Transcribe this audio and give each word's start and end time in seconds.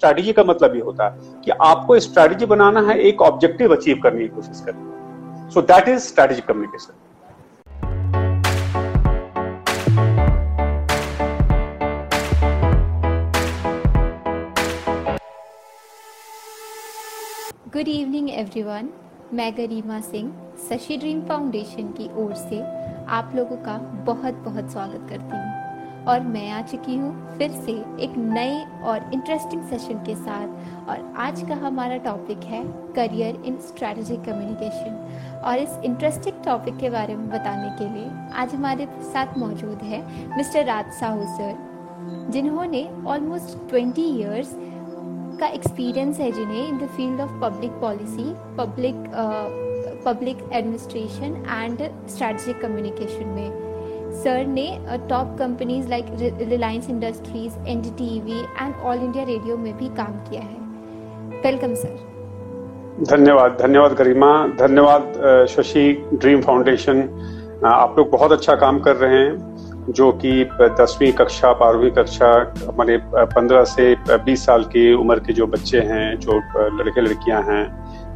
Strategy 0.00 0.32
का 0.32 0.42
मतलब 0.44 0.74
ये 0.74 0.80
होता 0.82 1.04
है 1.06 1.42
कि 1.44 1.50
आपको 1.62 1.98
स्ट्रैटेजी 2.00 2.46
बनाना 2.46 2.80
है, 2.82 2.98
एक 2.98 3.22
ऑब्जेक्टिव 3.22 3.74
अचीव 3.74 3.98
करने 4.02 4.20
की 4.20 4.28
कोशिश 4.36 4.60
करनी 4.66 5.50
so 5.52 5.62
that 5.70 5.88
is 5.88 6.00
strategic 6.02 6.46
communication 6.46 6.94
good 17.74 17.88
evening 17.88 18.30
everyone 18.30 18.88
मैं 19.34 19.52
गरिमा 19.56 20.00
सिंह, 20.02 20.32
शशि 20.68 20.96
ड्रीम 20.96 21.20
फाउंडेशन 21.28 21.92
की 21.98 22.08
ओर 22.24 22.34
से 22.38 22.62
आप 23.18 23.32
लोगों 23.36 23.56
का 23.64 23.76
बहुत 24.06 24.42
बहुत 24.44 24.72
स्वागत 24.72 25.08
करती 25.10 25.36
हूँ। 25.36 25.49
और 26.10 26.20
मैं 26.26 26.48
आ 26.50 26.60
चुकी 26.62 26.96
हूँ 26.96 27.38
फिर 27.38 27.50
से 27.64 27.72
एक 28.04 28.14
नए 28.16 28.64
और 28.84 29.10
इंटरेस्टिंग 29.14 29.62
सेशन 29.68 29.98
के 30.06 30.14
साथ। 30.16 30.88
और 30.88 31.12
आज 31.18 31.42
का 31.48 31.54
हमारा 31.56 31.96
टॉपिक 32.06 32.44
है 32.44 32.62
करियर 32.94 33.42
इन 33.46 33.58
स्ट्रैटेजिक 33.66 34.24
कम्युनिकेशन 34.24 35.42
और 35.44 35.58
इस 35.58 35.78
इंटरेस्टिंग 35.84 36.42
टॉपिक 36.44 36.76
के 36.78 36.90
बारे 36.90 37.16
में 37.16 37.28
बताने 37.28 37.70
के 37.78 37.92
लिए 37.94 38.10
आज 38.42 38.54
हमारे 38.54 38.88
साथ 39.12 39.38
मौजूद 39.38 39.82
है 39.84 40.02
मिस्टर 40.36 40.64
राज 40.64 40.92
साहू 41.00 41.22
सर, 41.36 41.54
जिन्होंने 42.32 42.84
ऑलमोस्ट 43.08 43.68
ट्वेंटी 43.70 44.02
ईयर्स 44.10 44.52
का 45.40 45.46
एक्सपीरियंस 45.48 46.20
है 46.20 46.30
जिन्हें 46.32 46.66
in 46.68 46.78
the 46.78 46.88
field 46.96 47.20
of 47.20 47.40
public 47.40 47.80
policy 47.80 48.32
public 48.58 48.94
public 50.04 50.48
administration 50.52 51.44
and 51.48 51.82
strategic 52.08 52.60
communication 52.60 53.28
में। 53.28 53.69
सर 54.12 54.46
ने 54.46 54.66
top 55.08 55.36
companies 55.38 55.88
like 55.88 56.06
Reliance 56.40 56.88
industries 56.90 57.58
an 57.68 57.82
and 58.60 58.74
all 58.76 58.98
India 58.98 59.24
radio 59.24 59.56
में 59.56 59.76
भी 59.78 59.88
काम 59.96 60.12
किया 60.24 60.40
है। 60.42 61.40
वेलकम 61.44 61.74
सर 61.74 62.08
धन्यवाद 63.10 63.56
धन्यवाद 63.60 63.92
गरिमा, 63.92 64.32
धन्यवाद 64.58 65.46
शशि 65.50 65.92
ड्रीम 66.14 66.40
फाउंडेशन 66.42 67.02
आप 67.66 67.94
लोग 67.98 68.10
बहुत 68.10 68.32
अच्छा 68.32 68.54
काम 68.56 68.78
कर 68.80 68.96
रहे 68.96 69.18
हैं, 69.18 69.92
जो 69.92 70.10
कि 70.12 70.44
दसवीं 70.60 71.12
कक्षा, 71.12 71.52
बारहवीं 71.52 71.90
कक्षा, 71.90 72.32
हमारे 72.68 72.98
पंद्रह 73.14 73.64
से 73.66 73.94
बीस 74.08 74.44
साल 74.46 74.64
की 74.74 74.92
उम्र 74.94 75.18
के 75.18 75.32
जो 75.32 75.46
बच्चे 75.46 75.80
हैं, 75.86 76.18
जो 76.18 76.38
लड़के 76.78 77.00
लड़कियाँ 77.00 77.42
हैं, 77.42 77.64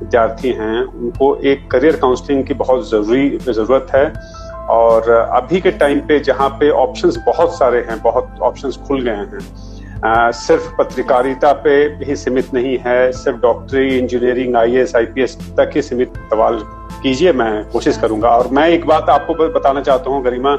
विद्यार्थी 0.00 0.50
हैं, 0.52 0.82
उनको 0.84 1.34
एक 1.44 1.70
करियर 1.70 1.96
काउंसलिंग 1.96 2.44
की 2.44 2.54
बहुत 2.54 2.88
ज़रूरी, 2.90 3.28
ज़रूरत 3.38 3.86
है। 3.94 4.06
और 4.70 5.10
अभी 5.10 5.60
के 5.60 5.70
टाइम 5.78 6.00
पे 6.08 6.18
जहाँ 6.20 6.48
पे 6.60 6.70
ऑप्शंस 6.82 7.16
बहुत 7.26 7.58
सारे 7.58 7.78
हैं 7.88 8.00
बहुत 8.02 8.38
ऑप्शंस 8.42 8.76
खुल 8.88 9.02
गए 9.02 9.16
हैं। 9.16 9.38
आ, 10.04 10.30
सिर्फ़ 10.32 10.68
पत्रकारिता 10.78 11.52
पे 11.64 11.74
ही 12.04 12.16
सीमित 12.16 12.52
नहीं 12.54 12.76
है 12.78 13.10
सिर्फ़ 13.12 13.38
डॉक्टरी 13.40 13.96
engineering 13.98 14.56
I 14.56 14.76
S 14.76 14.94
I 14.96 15.06
P 15.06 15.22
S 15.22 15.36
तक 15.58 15.70
ही 15.76 15.82
सीमित 15.82 16.12
सवाल 16.32 16.58
कीजिए 17.02 17.32
मैं 17.32 17.64
कोशिश 17.70 17.98
करूँगा। 17.98 18.28
और 18.28 18.48
मैं 18.52 18.68
एक 18.68 18.86
बात 18.86 19.10
आपको 19.10 19.48
बताना 19.48 19.80
चाहता 19.82 20.10
हूँ 20.10 20.22
गरिमा। 20.24 20.52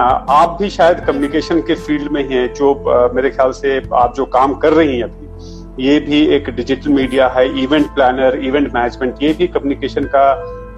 आप 0.00 0.56
भी 0.60 0.68
शायद 0.70 1.00
कम्युनिकेशन 1.06 1.60
के 1.60 1.74
फ़ील्ड 1.76 2.10
में 2.12 2.22
ही 2.22 2.34
हैं 2.34 2.52
जो 2.54 2.74
मेरे 3.14 3.30
ख्याल 3.30 3.52
से 3.52 3.80
आप 3.94 4.14
जो 4.16 4.24
काम 4.36 4.54
कर 4.58 4.72
रही 4.72 4.98
हैं 4.98 5.04
अभी 5.04 5.84
ये 5.84 5.98
भी 6.00 6.20
एक 6.36 6.48
डिजिटल 6.56 6.90
मीडिया 6.92 7.28
है 7.36 7.44
इवेंट 7.62 7.86
प्लानर 7.94 8.36
इवेंट 8.44 8.72
मैनेजमेंट 8.74 9.22
ये 9.22 9.32
भी 9.32 9.46
कम्युनिकेशन 9.48 10.04
का 10.14 10.24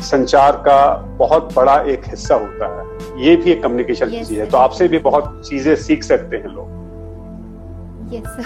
संचार 0.01 0.57
का 0.67 0.95
बहुत 1.19 1.55
बड़ा 1.55 1.77
एक 1.93 2.09
हिस्सा 2.09 2.35
होता 2.35 2.67
है। 2.75 3.25
ये 3.25 3.37
भी 3.37 3.51
एक 3.51 3.63
कम्युनिकेशन 3.63 4.07
yes, 4.07 4.29
चीज़ 4.29 4.41
है। 4.41 4.47
तो 4.51 4.59
आपसे 4.59 4.89
भी 4.89 4.99
बहुत 4.99 5.43
चीज़ें 5.49 5.75
सीख 5.77 6.03
सकते 6.03 6.37
हैं 6.37 6.49
लोग। 6.49 6.69
Yes 8.15 8.37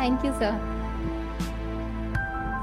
thank 0.00 0.24
you 0.24 0.32
sir 0.32 0.72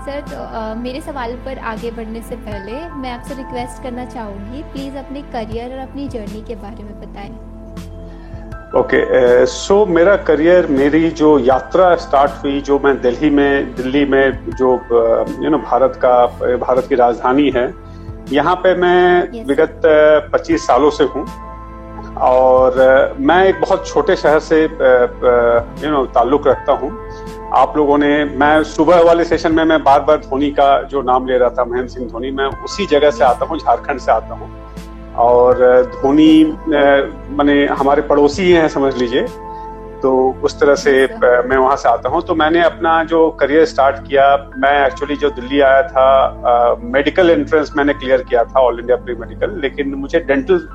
sir 0.06 0.22
तो 0.22 0.36
uh, 0.36 0.78
मेरे 0.78 1.02
सवाल 1.02 1.34
पर 1.46 1.58
आगे 1.72 1.92
बढ़ने 1.92 2.22
से 2.22 2.36
पहले 2.36 2.74
मैं 2.98 3.12
आपसे 3.12 3.34
रिक्वेस्ट 3.34 3.84
करना 3.84 4.06
चाहूँगी 4.06 4.64
प्लीज़ 4.64 4.98
अपने 4.98 5.22
करियर 5.34 5.74
और 5.74 5.80
अपनी 5.80 6.08
जर्नी 6.08 6.42
के 6.48 6.56
बारे 6.56 6.84
में 6.84 7.00
बताएँ। 7.02 7.32
Okay 8.80 9.00
okay, 9.02 9.48
so 9.48 9.80
uh, 9.80 9.86
so 9.86 9.94
मेरा 9.96 10.16
करियर 10.16 10.68
मेरी 10.68 11.10
जो 11.12 11.38
यात्रा 11.40 11.96
स्टार्ट 11.96 12.44
हुई 12.44 12.62
जो 12.62 12.80
मैं 12.80 13.02
दिल्ली 13.02 13.30
में 13.30 13.76
दिल्ली 13.76 14.06
में 14.06 14.56
जो 14.56 14.72
you 14.72 14.80
uh, 14.80 15.28
know 15.30 15.44
you 15.44 15.54
know, 15.54 15.64
Bharat 15.72 16.00
का 16.06 16.26
भारत 16.58 16.86
की 16.90 16.96
राजधानी 16.96 17.50
है 17.50 17.91
यहाँ 18.32 18.56
पे 18.64 18.74
मैं 18.76 19.44
विगत 19.46 19.82
25 20.34 20.68
सालों 20.68 20.90
से 20.92 21.04
हूँ 21.06 21.26
और 22.22 23.16
मैं 23.20 23.44
एक 23.46 23.60
बहुत 23.62 23.88
छोटे 23.88 24.16
शहर 24.16 24.40
से 24.42 24.62
यू 24.64 25.92
नो 25.92 26.06
ताल्लुक 26.16 26.48
रखता 26.48 26.74
हूँ। 26.74 26.92
आप 27.56 27.78
लोगों 27.78 27.98
ने 27.98 28.14
मैं 28.26 28.64
सुबह 28.66 29.02
वाले 29.04 29.24
सेशन 29.26 29.56
में 29.56 29.64
मैं 29.66 29.84
बार 29.84 30.02
बार 30.02 30.18
धोनी 30.20 30.50
का 30.52 30.82
जो 30.92 31.02
नाम 31.02 31.28
ले 31.28 31.38
रहा 31.38 31.50
था 31.50 31.66
महेंद्र 31.66 31.90
सिंह 31.90 32.08
धोनी 32.10 32.32
मैं 32.32 32.46
उसी 32.64 32.86
जगह 32.88 33.12
से 33.12 33.24
आता 33.26 33.46
हूँ 33.46 33.58
झारखंड 33.60 34.00
से 34.00 34.12
आता 34.12 34.36
हूँ। 34.36 34.50
और 35.20 35.56
धोनी 35.94 36.44
मैंने 36.68 37.66
हमारे 37.80 38.02
पड़ोसी 38.04 38.44
ही 38.44 38.52
हैं 38.52 38.68
समझ 38.70 38.96
लीजिए। 38.98 39.26
तो 40.02 40.12
उस 40.44 40.60
तरह 40.60 40.76
से 40.76 40.92
मैं 41.24 41.58
वहाँ 41.58 41.76
से 41.78 41.90
आता 41.90 42.10
हूँ। 42.10 42.22
तो 42.22 42.36
मैंने 42.36 42.64
अपना 42.64 43.04
जो 43.04 43.20
करियर 43.40 43.66
स्टार्ट 43.66 43.96
किया 44.08 44.26
मैं 44.58 44.74
एक्चुअली 44.86 45.16
जो 45.16 45.30
दिल्ली 45.32 45.60
आया 45.62 45.82
था 45.88 46.76
मेडिकल 46.94 47.30
एंट्रेंस 47.30 47.72
मैंने 47.78 47.94
क्लियर 47.94 48.24
किया 48.30 48.44
था 48.44 48.60
ऑल 48.60 48.80
इंडिया 48.80 48.98
प्री 48.98 49.16
मेडिकल 49.16 49.60
लेकिन 49.62 49.94
मुझे 49.96 50.20
डेंटल 50.28 50.68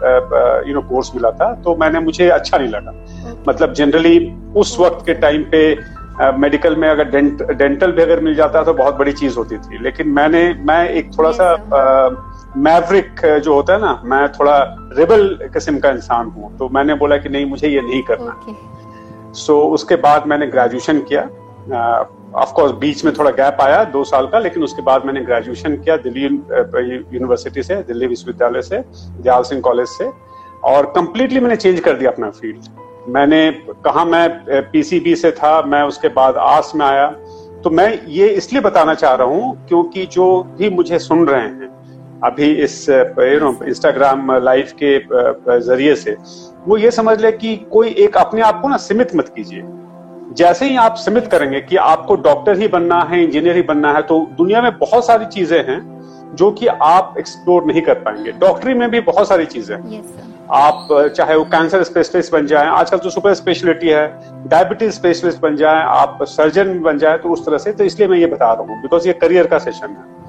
यू 0.68 0.74
नो 0.74 0.82
कोर्स 0.88 1.10
मिला 1.14 1.30
था 1.40 1.52
तो 1.64 1.76
मैंने 1.76 2.00
मुझे 2.00 2.28
अच्छा 2.30 2.58
नहीं 2.58 2.68
लगा। 2.68 2.92
मतलब 3.48 3.72
जनरली 3.72 4.18
उस 4.56 4.76
वक्त 4.80 5.04
के 5.06 5.14
टाइम 5.26 5.42
पे 5.52 5.62
मेडिकल 6.16 6.72
uh, 6.72 6.78
में 6.78 6.88
अगर 6.88 7.04
डेंट, 7.10 7.42
डेंटल 7.52 7.92
भी 7.92 8.02
अगर 8.02 8.20
मिल 8.20 8.34
जाता 8.34 8.62
तो 8.64 8.74
बहुत 8.74 8.94
बड़ी 8.98 9.12
चीज़ 9.12 9.36
होती 9.38 9.56
थी। 9.58 9.82
लेकिन 9.82 10.08
मैंने 10.10 10.42
मैं 10.68 10.88
एक 10.90 11.10
थोड़ा 11.18 11.30
सा 11.32 11.48
मैवरिक 12.56 13.20
uh, 13.20 13.38
जो 13.38 13.54
होता 13.54 13.72
है 13.72 13.80
ना 13.80 14.00
मैं 14.04 14.28
थोड़ा 14.32 14.56
रिबल 14.98 15.28
किस्म 15.54 15.78
का 15.78 15.90
इंसान 15.90 16.26
हूँ। 16.28 16.56
तो 16.58 16.68
मैंने 16.74 16.94
बोला 16.94 17.16
कि 17.16 17.28
नहीं 17.28 17.46
मुझे 17.46 17.68
ये 17.68 17.80
नहीं 17.82 18.02
करना। 18.02 18.40
okay. 18.40 18.54
सो 19.36 19.52
so, 19.54 19.72
उसके 19.74 19.96
बाद 19.98 20.26
मैंने 20.26 20.46
ग्रेजुएशन 20.46 21.00
किया। 21.08 21.22
ऑफ़ 22.36 22.52
कोर्स 22.54 22.72
बीच 22.80 23.04
में 23.04 23.12
थोड़ा 23.14 23.30
गैप 23.32 23.60
आया 23.60 23.82
दो 23.92 24.02
साल 24.04 24.26
का 24.26 24.38
लेकिन 24.38 24.62
उसके 24.62 24.82
बाद 24.82 25.04
मैंने 25.06 25.20
ग्रेजुएशन 25.24 25.76
किया 25.76 25.96
दिल्ली 25.98 26.22
यूनिवर्सिटी 26.22 27.62
से 27.62 27.76
दिल्ली 27.82 28.06
विश्वविद्यालय 28.06 28.62
से 28.62 28.78
दयाल 28.78 29.42
सिंह 29.42 29.60
कॉलेज 29.62 29.88
से। 29.88 30.10
और 30.64 30.86
कंप्लीटली 30.96 31.40
मैंने 31.40 31.56
चेंज 31.56 31.80
कर 31.80 31.96
दिया 31.96 32.10
अपना 32.10 32.30
फ़ील्ड 32.30 32.84
मैंने 33.08 33.50
कहा 33.84 34.04
मैं 34.04 34.28
पीसीबी 34.70 35.14
से 35.16 35.30
था 35.32 35.60
मैं 35.64 35.82
उसके 35.84 36.08
बाद 36.10 36.36
आस 36.36 36.72
में 36.76 36.84
आया। 36.86 37.06
तो 37.64 37.70
मैं 37.70 37.88
ये 38.08 38.28
इसलिए 38.30 38.62
बताना 38.62 38.94
चाह 38.94 39.14
रहा 39.14 39.26
हूँ 39.26 39.66
क्योंकि 39.68 40.06
जो 40.06 40.26
भी 40.58 40.70
मुझे 40.70 40.98
सुन 40.98 41.26
रहे 41.28 41.42
हैं 41.42 41.68
अभी 42.24 42.50
इस 42.64 42.88
यू 42.88 43.38
नो 43.40 43.54
इंस्टाग्राम 43.68 44.32
लाइव 44.42 44.72
के 44.82 44.98
ज़रिए 45.60 45.94
से 45.96 46.16
वो 46.66 46.76
ये 46.76 46.90
समझ 46.90 47.20
ले 47.20 47.32
कि 47.32 47.56
कोई 47.72 47.88
एक 47.98 48.16
अपने 48.16 48.40
आप 48.42 48.60
को 48.62 48.68
ना 48.68 48.76
सीमित 48.78 49.14
मत 49.16 49.32
कीजिए। 49.36 49.62
जैसे 50.36 50.68
ही 50.68 50.76
आप 50.76 50.94
सीमित 50.94 51.26
करेंगे 51.26 51.60
कि 51.60 51.76
आपको 51.78 52.14
डॉक्टर 52.22 52.58
ही 52.58 52.68
बनना 52.68 53.00
है 53.10 53.22
इंजीनियर 53.24 53.56
ही 53.56 53.62
बनना 53.64 53.92
है 53.92 54.02
तो 54.02 54.18
दुनिया 54.38 54.62
में 54.62 54.78
बहुत 54.78 55.06
सारी 55.06 55.26
चीज़ें 55.26 55.58
हैं 55.68 56.34
जो 56.36 56.50
कि 56.52 56.66
आप 56.66 57.14
एक्सप्लोर 57.18 57.64
नहीं 57.66 57.82
कर 57.82 57.94
पाएँगे। 58.00 58.32
डॉक्टरी 58.40 58.74
में 58.74 58.90
भी 58.90 59.00
बहुत 59.02 59.28
सारी 59.28 59.46
चीज़ें 59.46 59.76
yes, 59.76 60.04
आप 60.54 60.88
चाहे 61.16 61.36
वो 61.36 61.44
कैंसर 61.44 61.82
स्पेशलिस्ट 61.82 62.32
बन 62.32 62.46
जाए 62.46 62.66
आजकल 62.68 62.98
तो 62.98 63.10
सुपर 63.10 63.34
स्पेशलिटी 63.34 63.88
है 63.88 64.06
डायबिटीज़ 64.48 64.92
स्पेशलिस्ट 64.92 65.40
बन 65.40 65.56
जाए 65.56 65.82
आप 65.92 66.18
सर्जन 66.24 66.78
बन 66.82 66.98
जाए 66.98 67.18
तो 67.18 67.28
उस 67.28 67.46
तरह 67.46 67.58
से 67.58 67.72
तो 67.72 67.84
इसलिए 67.84 68.08
मैं 68.08 68.18
ये 68.18 68.26
बता 68.26 68.52
रहा 68.52 68.62
हूँ 68.62 68.82
बिकॉज़ 68.82 69.06
ये 69.08 69.12
करियर 69.14 69.46
का 69.46 69.58
सेशन 69.58 69.86
है। 69.88 70.25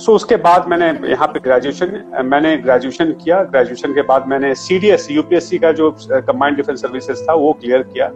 सो 0.00 0.14
उसके 0.14 0.36
बाद 0.44 0.68
मैंने 0.68 0.86
यहाँ 1.10 1.26
पे 1.28 1.40
ग्रेजुएशन 1.40 2.22
मैंने 2.24 2.56
ग्रेजुएशन 2.58 3.12
किया। 3.24 3.42
ग्रेजुएशन 3.44 3.94
के 3.94 4.02
बाद 4.02 4.26
मैंने 4.28 4.54
सी 4.54 4.78
डी 4.78 4.90
एस 4.90 5.06
यूपीएससी 5.10 5.58
का 5.58 5.72
जो 5.72 5.90
कम्बाइंड 6.10 6.56
डिफेंस 6.56 6.80
सर्विसेज़ 6.82 7.22
था 7.24 7.34
वो 7.34 7.52
क्लियर 7.52 7.82
किया। 7.82 8.10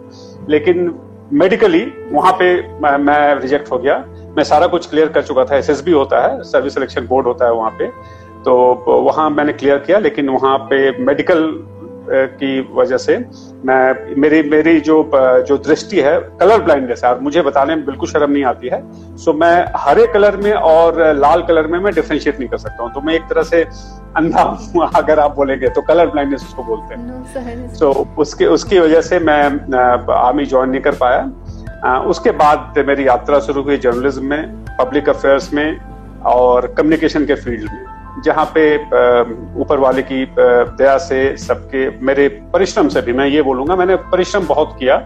लेकिन 0.49 0.93
मेडिकली 1.33 1.85
वहाँ 2.11 2.31
पे 2.33 2.53
मैं, 2.79 3.35
रिजेक्ट 3.35 3.71
हो 3.71 3.77
गया। 3.77 3.97
मैं 4.37 4.43
सारा 4.43 4.67
कुछ 4.67 4.89
क्लियर 4.89 5.09
कर 5.09 5.23
चुका 5.23 5.45
था। 5.45 5.57
एसएसबी 5.57 5.91
होता 5.91 6.25
है 6.25 6.41
सर्विस 6.43 6.73
सिलेक्शन 6.73 7.07
बोर्ड 7.07 7.27
होता 7.27 7.45
है 7.45 7.53
वहाँ 7.53 7.71
पे। 7.79 7.87
तो 8.45 8.55
वहाँ 9.03 9.29
मैंने 9.29 9.53
क्लियर 9.53 9.77
किया 9.77 9.99
लेकिन 9.99 10.29
वहाँ 10.29 10.57
पे 10.69 10.77
मेडिकल 11.05 11.43
की 12.09 12.59
वजह 12.75 12.97
से 12.97 13.17
मैं 13.65 14.15
मेरी 14.21 14.41
मेरी 14.49 14.79
जो 14.79 14.97
जो 15.47 15.57
दृष्टि 15.57 15.99
है 15.99 16.19
कलर 16.39 16.61
ब्लाइंडनेस 16.61 17.01
है 17.03 17.09
और 17.11 17.19
मुझे 17.19 17.41
बताने 17.41 17.75
में 17.75 17.85
बिल्कुल 17.85 18.09
शर्म 18.09 18.31
नहीं 18.31 18.43
आती 18.43 18.67
है। 18.67 18.81
सो 19.17 19.33
मैं 19.33 19.65
हरे 19.77 20.07
कलर 20.07 20.37
में 20.37 20.51
और 20.53 21.01
लाल 21.15 21.41
कलर 21.41 21.67
में 21.67 21.79
मैं 21.79 21.93
डिफ्रेंशिएट 21.93 22.39
नहीं 22.39 22.49
कर 22.49 22.57
सकता 22.57 22.83
हूँ। 22.83 22.93
तो 22.93 23.01
मैं 23.01 23.13
एक 23.13 23.23
तरह 23.29 23.43
से 23.43 23.63
अंधा 24.17 24.41
हूँ 24.41 24.89
अगर 24.95 25.19
आप 25.19 25.35
बोलेंगे 25.35 25.69
तो 25.69 25.81
कलर 25.81 26.07
ब्लाइंडनेस 26.07 26.41
उसको 26.41 26.63
बोलते 26.63 26.95
हैं। 26.95 27.73
सो 27.73 27.93
so, 27.93 28.07
उसके 28.17 28.45
उसकी 28.45 28.79
वजह 28.79 29.01
से 29.01 29.19
मैं 29.19 29.41
आर्मी 30.13 30.45
ज्वाइन 30.45 30.69
नहीं 30.69 30.81
कर 30.81 30.95
पाया। 30.95 31.99
उसके 31.99 32.31
बाद 32.31 32.83
मेरी 32.87 33.07
यात्रा 33.07 33.39
शुरू 33.39 33.61
हुई 33.63 33.77
जर्नलिज्म 33.77 34.25
में 34.25 34.65
पब्लिक 34.79 35.09
अफेयर्स 35.09 35.53
में 35.53 35.79
और 36.25 36.67
कम्युनिकेशन 36.67 37.25
के 37.25 37.35
फ़ील्ड 37.35 37.71
में। 37.71 37.94
जहाँ 38.25 38.45
पे 38.55 38.63
ऊपर 39.61 39.79
वाले 39.79 40.01
की 40.01 40.25
दया 40.39 40.97
से 40.99 41.35
सबके 41.37 41.89
मेरे 42.05 42.27
परिश्रम 42.53 42.87
से 42.87 43.01
भी 43.01 43.13
मैं 43.13 43.27
ये 43.27 43.41
बोलूँगा 43.41 43.75
मैंने 43.75 43.95
परिश्रम 44.11 44.47
बहुत 44.47 44.75
किया। 44.79 44.97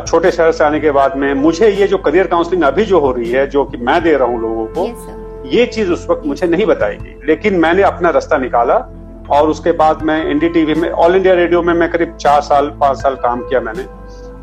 छोटे 0.00 0.30
शहर 0.30 0.52
से 0.52 0.64
आने 0.64 0.80
के 0.80 0.90
बाद 0.90 1.16
में 1.16 1.32
मुझे 1.34 1.68
ये 1.70 1.86
जो 1.86 1.98
करियर 1.98 2.26
काउंसलिंग 2.26 2.62
अभी 2.64 2.84
जो 2.84 2.98
हो 3.00 3.12
रही 3.12 3.30
है 3.30 3.46
जो 3.50 3.64
कि 3.64 3.76
मैं 3.78 4.02
दे 4.02 4.16
रहा 4.16 4.28
हूँ 4.28 4.40
लोगों 4.40 4.66
को 4.66 4.86
yes, 4.86 5.54
ये 5.54 5.66
चीज़ 5.66 5.92
उस 5.92 6.06
वक्त 6.10 6.26
मुझे 6.26 6.46
नहीं 6.46 6.66
बताई 6.66 6.96
गई 6.96 7.14
लेकिन 7.26 7.54
मैंने 7.60 7.82
अपना 7.82 8.10
रास्ता 8.10 8.38
निकाला 8.38 8.74
और 9.30 9.48
उसके 9.48 9.72
बाद 9.78 10.02
मैं 10.02 10.24
एनडीटीवी 10.26 10.74
में 10.74 10.90
ऑल 10.90 11.16
इंडिया 11.16 11.34
रेडियो 11.34 11.62
में 11.62 11.72
मैं 11.74 11.90
करीब 11.90 12.16
चार 12.16 12.40
साल 12.42 12.68
पाँच 12.80 12.96
साल 12.98 13.14
काम 13.22 13.40
किया 13.48 13.60
मैंने। 13.60 13.82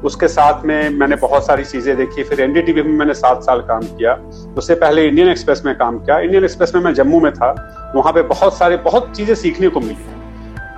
उसके 0.04 0.28
साथ 0.28 0.66
में 0.66 0.90
मैंने 0.90 1.16
बहुत 1.16 1.46
सारी 1.46 1.64
चीज़ें 1.64 1.96
देखी, 1.98 2.24
फिर 2.24 2.42
एनडीटीवी 2.42 2.82
में 2.82 2.92
मैंने 2.92 3.14
सात 3.14 3.44
साल 3.44 3.62
काम 3.62 3.82
किया। 3.82 4.14
उससे 4.58 4.76
पहले 4.76 5.06
इंडियन 5.08 5.30
एक्सप्रेस 5.30 5.62
में 5.66 5.74
काम 5.76 6.00
किया। 6.00 6.20
इंडियन 6.20 6.44
एक्सप्रेस 6.44 6.76
में 6.76 6.82
मैं 6.82 6.94
जम्मू 6.94 7.20
में 7.20 7.32
था, 7.34 7.52
वहाँ 7.96 8.14
पे 8.14 8.22
बहुत 8.24 8.58
सारे, 8.58 8.78
बहुत 8.78 9.12
चीज़ें 9.16 9.36
सीखने 9.36 9.68
को 9.68 9.80
मिली। 9.80 10.14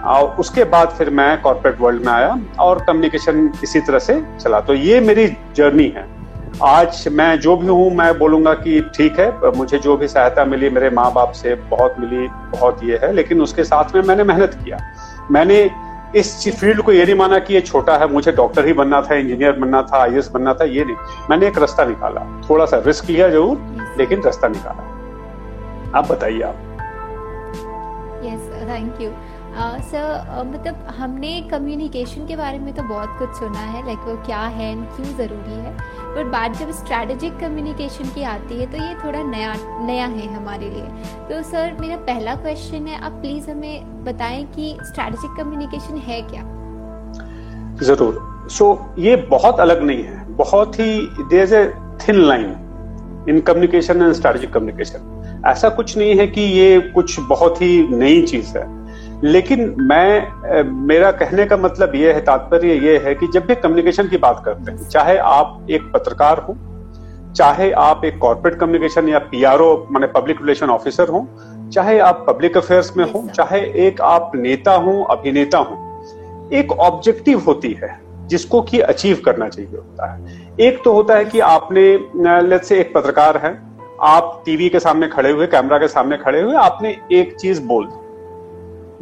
और 0.06 0.36
उसके 0.40 0.64
बाद 0.64 0.90
फिर 0.90 1.10
मैं 1.10 1.42
कॉर्पोरेट 1.42 1.80
वर्ल्ड 1.82 2.06
में 2.06 2.12
आया 2.14 2.38
और 2.60 2.84
कम्युनिकेशन 2.88 3.50
इसी 3.64 3.80
तरह 3.80 4.00
से 4.00 4.22
चला। 4.40 4.60
तो 4.60 4.74
ये 4.74 5.00
मेरी 5.00 5.28
जर्नी 5.56 5.88
है। 5.88 6.06
आज 6.64 7.08
मैं 7.12 7.40
जो 7.40 7.56
भी 7.58 7.68
हूँ, 7.68 7.90
मैं 7.92 8.18
बोलूँगा 8.20 8.54
कि 8.54 8.80
ठीक 8.96 9.20
है, 9.20 9.52
मुझे 9.52 9.78
जो 9.78 9.98
भी 9.98 10.08
सहायता 10.08 10.46
मिली, 10.46 10.70
मेरे 10.70 10.90
माँ 10.90 11.12
बाप 11.14 11.32
से 11.32 11.56
बहुत 11.56 11.96
मिली, 12.00 12.28
बहुत 12.28 12.84
ये 12.84 13.00
है, 13.04 13.12
लेकिन 13.14 13.42
उसके 13.42 13.64
साथ 13.64 13.96
में 13.96 14.02
मैंने 14.02 14.24
मेहनत 14.24 14.54
किया। 14.66 14.78
मैंने 15.32 15.70
इस 16.16 16.48
फ़ील्ड 16.50 16.82
को 16.82 16.92
ये 16.92 17.06
नहीं 17.06 17.16
माना 17.16 17.40
कि 17.40 17.54
ये 17.54 17.62
छोटा 17.62 17.96
है, 17.98 18.08
मुझे 18.12 18.32
डॉक्टर 18.32 18.66
ही 18.66 18.74
बनना 18.74 19.02
था, 19.02 19.16
इंजीनियर 19.16 19.52
बनना 19.60 19.82
था 19.84 20.02
आई 20.02 20.22
बनना 20.34 20.54
था, 20.54 20.66
ये 20.66 20.84
नहीं। 20.86 20.96
मैंने 21.30 21.48
एक 21.48 21.58
रास्ता 21.60 21.86
निकाला। 21.86 22.22
थोड़ा 22.50 22.66
सा 22.66 22.78
रिस्क 22.86 23.10
लिया 23.10 23.30
ज़रूर, 23.30 23.96
लेकिन 23.98 24.22
रास्ता 24.24 24.48
निकाला। 24.48 24.84
आप 26.00 26.12
बताइए 26.12 26.42
आप। 26.44 26.56
यस 28.26 28.50
थैंक 28.70 29.02
यू 29.02 29.12
सर 29.58 30.44
मतलब 30.48 30.88
हमने 30.98 31.30
कम्युनिकेशन 31.52 32.26
के 32.28 32.36
बारे 32.36 32.60
में 32.60 32.74
तो 32.76 32.84
बहुत 32.84 33.16
कुछ 33.20 33.30
सुना 33.40 33.60
है 33.60 33.86
लाइक 33.86 34.00
वो 34.08 34.16
क्या 34.26 34.42
है, 34.58 34.74
क्यों 34.76 35.16
ज़रूरी 35.18 35.54
है? 35.54 35.72
पर 36.18 36.24
बात 36.24 36.56
जब 36.58 36.70
स्ट्रैटेजिक 36.72 37.36
कम्युनिकेशन 37.40 38.04
की 38.04 38.24
आती 38.24 38.56
है 38.60 38.66
तो 38.66 38.78
ये 38.78 38.94
थोड़ा 38.96 39.22
नया 39.24 39.54
नया 39.86 40.06
है 40.06 40.28
हमारे 40.36 40.70
लिए। 40.70 40.84
तो 41.30 41.42
सर 41.44 41.76
मेरा 41.82 41.96
पहला 41.98 42.36
क्वेश्चन 42.36 42.88
है 42.88 43.00
आप 43.00 43.12
प्लीज़ 43.12 43.50
हमें 43.50 44.04
बताएँ 44.04 44.44
कि 44.46 44.78
स्ट्रैटेजिक 44.84 45.36
कम्युनिकेशन 45.38 45.98
है 45.98 46.22
क्या? 46.22 46.42
ज़रूर। 47.84 48.48
सो 48.52 48.74
so, 48.74 49.00
ये 49.00 49.16
बहुत 49.16 49.60
अलग 49.60 49.84
नहीं 49.84 50.04
है। 50.04 50.26
बहुत 50.36 50.80
ही 50.80 51.00
there 51.30 51.54
a 51.54 51.64
thin 51.98 52.22
line 52.22 52.50
in 53.30 53.42
communication 53.42 54.02
and 54.02 54.14
strategic 54.14 54.54
communication 54.54 55.44
ऐसा 55.48 55.70
कुछ 55.70 55.98
नहीं 55.98 56.16
है 56.16 56.28
कि 56.28 56.42
ये 56.42 56.80
कुछ 56.96 57.20
बहुत 57.20 57.62
ही 57.62 57.88
नई 57.88 58.22
चीज़ 58.22 58.58
है। 58.58 58.66
लेकिन 59.24 59.76
मैं 59.80 60.64
मेरा 60.88 61.12
कहने 61.12 61.46
का 61.46 61.58
मतलब 61.58 61.96
यह 61.96 62.14
है 62.16 62.22
तात्पर्य 62.22 62.74
यह 62.74 63.02
है 63.06 63.14
कि 63.16 63.28
जब 63.28 63.46
भी 63.46 63.56
कम्युनिकेशन 63.56 64.08
की 64.08 64.18
बात 64.18 64.42
करते 64.46 64.72
हैं 64.72 64.88
चाहे 64.90 65.18
आप 65.18 65.68
एक 65.70 65.92
पत्रकार 65.94 66.38
हो 66.40 66.56
चाहे 67.34 67.72
आप 67.72 68.06
एक 68.06 68.18
कॉर्पोरेट 68.18 68.60
कम्युनिकेशन 68.60 69.10
या 69.10 69.20
पीआरओ 69.32 69.88
माने 69.92 70.08
पब्लिक 70.08 70.38
रिलेशन 70.42 70.70
ऑफिसर 70.70 71.08
हो 71.08 71.28
चाहे 71.74 72.00
आप 72.00 72.26
पब्लिक 72.28 72.58
अफेयर्स 72.58 72.96
में 72.98 73.06
हो 73.06 73.28
चाहे 73.36 73.60
एक 73.88 74.02
आप 74.02 74.32
नेता 74.36 74.76
हो 74.76 75.04
अभिनेता 75.04 75.58
हो 75.58 75.84
एक 76.54 76.72
ऑब्जेक्टिव 76.72 77.40
होती 77.40 77.72
है 77.84 78.00
जिसको 78.28 78.62
कि 78.62 78.80
अचीव 78.80 79.22
करना 79.26 79.48
चाहिए 79.50 79.72
होता 79.72 80.12
है। 80.14 80.48
एक 80.60 80.82
तो 80.84 80.94
होता 80.94 81.16
है 81.16 81.26
कि 81.26 81.40
आपने 81.40 81.82
लेट 82.42 82.64
से 82.64 82.80
एक 82.80 82.94
पत्रकार 82.96 83.38
है 83.38 83.58
आप 84.02 84.42
टीवी 84.46 84.70
के 84.70 84.80
सामने 84.80 85.08
खड़े 85.08 85.32
हुए 85.32 85.48
कैमरा 85.48 85.78
के 85.78 85.88
सामने 85.88 86.18
खड़े 86.18 86.42
हुए 86.42 86.56
आपने 86.56 86.98
एक 87.12 87.36
चीज़ 87.36 87.62
बोल 87.62 87.86
दी। 87.86 88.07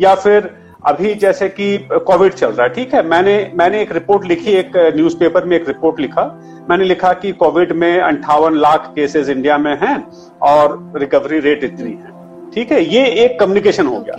या 0.01 0.13
फिर 0.15 0.49
अभी 0.87 1.13
जैसे 1.15 1.47
कि 1.49 1.77
कोविड 1.91 2.33
चल 2.33 2.47
रहा 2.47 2.63
है 2.63 2.73
ठीक 2.73 2.93
है? 2.93 3.01
मैंने 3.03 3.51
मैंने 3.55 3.81
एक 3.81 3.91
रिपोर्ट 3.91 4.25
लिखी 4.27 4.51
एक 4.53 4.71
न्यूज़पेपर 4.95 5.45
में 5.45 5.55
एक 5.57 5.67
रिपोर्ट 5.67 5.99
लिखा। 5.99 6.23
मैंने 6.69 6.85
लिखा 6.85 7.13
कि 7.13 7.31
कोविड 7.33 7.71
में 7.73 7.99
अंठावन 8.01 8.55
लाख 8.57 8.91
केसेस 8.95 9.29
इंडिया 9.29 9.57
में 9.57 9.73
हैं 9.81 9.97
और 10.43 10.77
रिकवरी 10.95 11.39
रेट 11.39 11.63
इतनी 11.63 11.91
है 11.91 12.13
ठीक 12.51 12.71
है? 12.71 12.83
ये 12.85 13.05
एक 13.23 13.39
कम्युनिकेशन 13.39 13.87
हो 13.87 13.99
गया। 13.99 14.15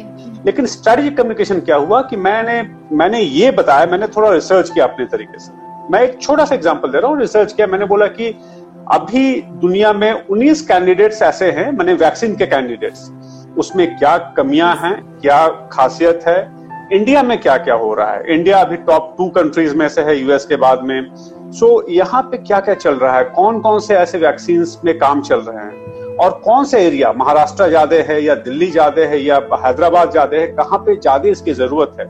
लेकिन 0.46 0.66
स्ट्रेटेजिक 0.66 1.16
कम्युनिकेशन 1.16 1.60
क्या 1.60 1.76
हुआ 1.76 2.00
कि 2.02 2.16
मैंने 2.18 2.60
मैंने 2.96 3.20
ये 3.20 3.50
बताया 3.52 3.86
मैंने 3.86 4.06
थोड़ा 4.16 4.32
रिसर्च 4.32 4.70
किया 4.70 4.84
अपने 4.86 5.06
तरीके 5.06 5.38
से। 5.38 5.52
मैं 5.92 6.00
एक 6.02 6.20
छोटा 6.20 6.44
सा 6.44 6.54
एग्ज़ाम्पल 6.54 6.90
दे 6.90 7.00
रहा 7.00 7.10
हूँ। 7.10 7.20
रिसर्च 7.20 7.52
किया 7.52 7.66
मैंने 7.66 7.86
बोला 7.86 8.06
कि 8.08 8.28
अभी 8.92 9.40
दुनिया 9.60 9.92
में 9.92 10.12
19 10.30 10.60
कैंडिडेट्स 10.66 11.22
ऐसे 11.22 11.50
हैं 11.52 11.70
मैंने 11.72 11.94
वैक्सीन 11.96 12.36
के 12.36 12.46
कैंडिडेट्स 12.46 13.08
उसमें 13.58 13.96
क्या 13.98 14.16
कमियाँ 14.36 14.74
हैं 14.76 14.94
क्या 15.20 15.46
खासियत 15.72 16.24
है 16.28 16.38
इंडिया 16.92 17.22
में 17.22 17.40
क्या 17.40 17.56
क्या 17.58 17.74
हो 17.74 17.94
रहा 17.94 18.10
है? 18.10 18.34
इंडिया 18.34 18.58
अभी 18.58 18.76
टॉप 18.76 19.14
टू 19.18 19.28
कंट्रीज़ 19.28 19.74
में 19.76 19.88
से 19.88 20.02
है 20.02 20.16
यूएस 20.16 20.44
के 20.46 20.56
बाद 20.56 20.82
में। 20.82 21.10
सो 21.14 21.66
so, 21.66 21.90
यहाँ 21.90 22.22
पे 22.22 22.36
क्या 22.38 22.60
क्या 22.60 22.74
चल 22.74 22.94
रहा 22.94 23.16
है? 23.18 23.24
कौन 23.24 23.60
कौन 23.60 23.80
से 23.80 23.94
ऐसे 23.94 24.18
वैक्सीन 24.18 24.64
में 24.84 24.98
काम 24.98 25.22
चल 25.22 25.40
रहे 25.40 25.64
हैं? 25.64 26.16
और 26.16 26.30
कौन 26.44 26.64
से 26.64 26.80
एरिया 26.80 27.12
महाराष्ट्र 27.12 27.68
ज़्यादा 27.68 27.96
है 28.08 28.22
या 28.24 28.34
दिल्ली 28.34 28.70
ज़्यादा 28.70 29.02
है 29.02 29.22
या 29.22 29.40
हैदराबाद 29.64 30.10
ज़्यादा 30.10 30.36
है? 30.36 30.46
कहाँ 30.46 30.78
पे 30.78 30.96
ज़्यादा 30.96 31.28
इसकी 31.28 31.52
ज़रूरत 31.54 31.96
है? 32.00 32.06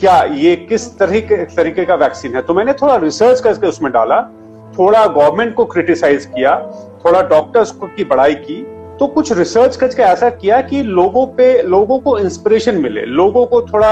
क्या 0.00 0.22
ये 0.36 0.56
किस 0.56 0.88
तरीके 0.98 1.44
तरीके 1.44 1.84
का 1.84 1.94
वैक्सीन 1.94 2.34
है? 2.34 2.42
तो 2.42 2.54
मैंने 2.54 2.72
थोड़ा 2.72 2.96
रिसर्च 2.96 3.40
करके 3.40 3.66
उसमें 3.66 3.92
डाला 3.92 4.20
थोड़ा 4.78 5.06
गवर्नमेंट 5.06 5.54
को 5.54 5.64
क्रिटिसाइज 5.64 6.24
किया 6.26 6.56
थोड़ा 7.04 7.22
डॉक्टर्स 7.28 7.70
को 7.70 7.86
की 7.86 8.04
बड़ाई 8.04 8.34
की 8.34 8.64
तो 9.00 9.06
कुछ 9.06 9.32
रिसर्च 9.32 9.76
करके 9.76 10.02
ऐसा 10.02 10.30
किया 10.30 10.60
कि 10.60 10.82
लोगों 10.82 11.26
पे 11.26 11.62
लोगों 11.62 11.98
को 11.98 12.18
इंस्पिरेशन 12.18 12.76
मिले 12.76 13.00
लोगों 13.00 13.46
को 13.46 13.62
थोड़ा 13.62 13.90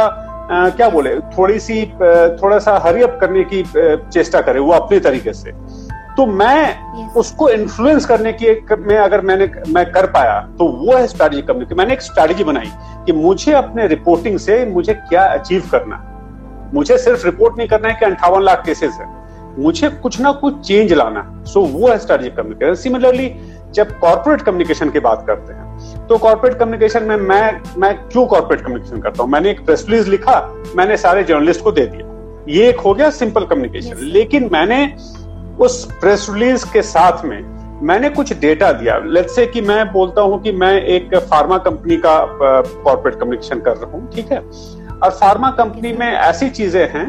आ, 0.53 0.69
क्या 0.69 0.89
बोले 0.89 1.15
थोड़ी 1.37 1.59
सी 1.59 1.85
थोड़ा 2.43 2.59
सा 2.59 2.77
हरिअप 2.85 3.19
करने 3.21 3.45
की 3.45 3.63
चेष्टा 4.11 4.41
करे 4.41 4.61
वो 4.61 4.73
अपने 4.73 5.01
तरीके 5.01 5.33
से। 5.33 5.53
तो 6.17 6.27
मैं. 6.27 7.13
उसको 7.13 7.49
इन्फ्लुएंस 7.49 8.07
करने 8.07 8.33
की 8.33 8.47
एक 8.47 8.73
में 8.79 8.97
अगर 8.99 9.21
मैंने 9.21 9.49
मैं 9.69 9.85
कर 9.93 10.07
पाया 10.07 10.39
तो 10.59 10.65
वो 10.69 10.97
है 10.97 11.07
स्ट्रैटेजी 11.07 11.43
कम्युनिटी 11.43 11.75
मैंने 11.75 11.93
एक 11.93 12.03
स्ट्रैटेजी 12.03 12.45
बनाई 12.45 12.71
कि 13.07 13.13
मुझे 13.13 13.53
अपने 13.53 13.87
रिपोर्टिंग 13.87 14.39
से 14.39 14.65
मुझे 14.67 14.95
क्या 14.95 15.25
अचीव 15.25 15.63
करना 15.73 16.03
मुझे 16.75 16.99
सिर्फ़ 16.99 17.25
रिपोर्ट 17.25 17.59
नहीं 17.59 17.69
करना 17.69 17.89
है 17.89 17.95
कि 17.95 18.07
अंठावन 18.07 18.43
लाख 18.43 18.65
केसेस 18.67 18.93
है। 18.93 19.07
मुझे 19.59 19.89
कुछ 19.89 20.21
ना 20.21 20.33
कुछ 20.33 20.61
चेंज 20.61 20.93
लाना 20.93 21.45
सो 21.47 21.61
so, 21.61 21.73
वो 21.73 21.89
है 21.89 21.99
स्ट्रैटेजी 21.99 22.31
कम्युनिकेशन 22.31 22.75
सिमिलरली 22.75 23.27
जब 23.77 23.99
कॉर्पोरेट 24.01 24.43
कम्युनिकेशन 24.43 24.91
की 24.91 25.01
बात 25.01 25.25
करते 25.27 25.53
हैं 25.53 26.07
तो 26.09 26.19
कॉर्पोरेट 26.19 26.59
कम्युनिकेशन 26.59 27.05
में 27.05 27.17
मैं 27.19 27.61
मैं 27.79 27.95
क्यों 28.03 28.27
कॉर्पोरेट 28.27 28.65
कम्युनिकेशन 28.65 29.01
करता 29.01 29.23
हूँ? 29.23 29.31
मैंने 29.31 29.51
एक 29.51 29.65
प्रेस 29.67 29.85
रिलीज़ 29.89 30.11
लिखा 30.11 30.41
मैंने 30.77 30.97
सारे 30.97 31.25
जर्नलिस्ट 31.25 31.63
को 31.65 31.73
दे 31.73 31.87
दिया। 31.87 32.05
ये 32.49 32.69
एक 32.69 32.81
हो 32.81 32.95
गया 32.95 33.11
सिंपल 33.13 33.45
कम्युनिकेशन 33.47 34.05
लेकिन 34.13 34.49
मैंने 34.53 34.79
उस 35.61 35.85
प्रेस 36.01 36.27
रिलीज़ 36.31 36.65
के 36.73 36.83
साथ 36.85 37.25
में 37.25 37.55
मैंने 37.83 38.09
कुछ 38.11 38.33
डेटा 38.41 38.71
दिया। 38.73 38.97
लेट्स 39.07 39.35
से 39.37 39.47
कि 39.47 39.61
मैं 39.63 39.85
बोलता 39.93 40.23
हूँ 40.23 40.41
कि 40.43 40.53
मैं 40.55 40.73
एक 40.83 41.15
फार्मा 41.31 41.59
कंपनी 41.61 41.97
का 41.97 42.15
कॉर्पोरेट 42.31 43.19
कम्युनिकेशन 43.21 43.61
कर 43.61 43.77
रहा 43.77 43.91
हूँ 43.93 44.09
ठीक 44.15 44.33
है? 44.33 44.39
और 44.39 45.11
फार्मा 45.11 45.51
कंपनी 45.59 45.93
में 45.93 46.07
ऐसी 46.07 46.49
चीज़ें 46.51 46.89
हैं 46.91 47.07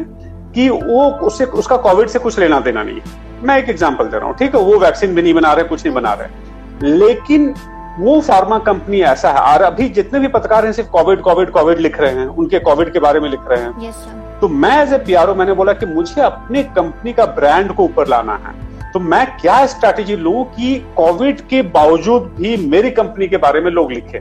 कि 0.54 0.68
वो 0.70 1.06
उससे 1.28 1.46
उसका 1.62 1.78
कोविड 1.78 2.08
से 2.10 2.20
कुछ 2.20 2.40
लेना 2.40 2.60
देना 2.60 2.84
नहीं 2.84 2.96
है। 2.96 3.26
मैं 3.44 3.58
एक 3.58 3.70
एग्जांपल 3.70 4.06
दे 4.06 4.18
रहा 4.18 4.28
हूँ 4.28 4.36
ठीक 4.38 4.56
है? 4.56 4.62
वो 4.62 4.80
वैक्सीन 4.80 5.16
भी 5.16 5.22
नहीं 5.22 5.34
बना 5.34 5.54
रहे 5.54 5.66
कुछ 5.66 5.86
नहीं 5.86 5.96
बना 5.96 6.14
रहे। 6.14 6.46
लेकिन 6.84 7.54
वो 8.00 8.20
फार्मा 8.22 8.58
कंपनी 8.60 9.00
ऐसा 9.02 9.30
है 9.32 9.40
और 9.54 9.62
अभी 9.62 9.88
जितने 9.90 10.20
भी 10.20 10.28
पत्रकार 10.28 10.66
हैं 10.66 10.72
सिर्फ़ 10.74 10.90
कोविड 10.90 11.22
कोविड 11.22 11.50
कोविड 11.52 11.80
लिख 11.80 12.00
रहे 12.00 12.12
हैं 12.12 12.26
उनके 12.26 12.60
कोविड 12.60 12.92
के 12.94 13.00
बारे 13.00 13.20
में 13.20 13.30
लिख 13.30 13.48
रहे 13.50 13.62
हैं। 13.62 13.72
Yes, 13.82 13.96
तो 14.42 14.48
मैं 14.48 14.82
एज 14.82 14.94
ए 14.94 14.98
पीआरओ 14.98 15.36
मैंने 15.36 15.54
बोला 15.54 15.74
कि 15.74 15.86
मुझे 15.86 16.22
अपनी 16.22 16.64
कंपनी 16.64 17.14
का 17.14 17.26
ब्रांड 17.26 17.72
को 17.72 17.84
ऊपर 17.84 18.08
लाना 18.08 18.36
है। 18.36 18.92
तो 18.92 19.00
मैं 19.00 19.26
क्या 19.38 19.66
स्ट्रैटेजी 19.66 20.16
लू 20.16 20.44
कि 20.56 20.76
कोविड 20.98 21.42
के 21.42 21.62
बावजूद 21.62 22.24
भी 22.38 22.56
मेरी 22.68 22.92
कंपनी 22.92 23.28
के 23.28 23.38
बारे 23.38 23.62
में 23.62 23.72
लोग 23.72 23.92
लिखे? 23.92 24.20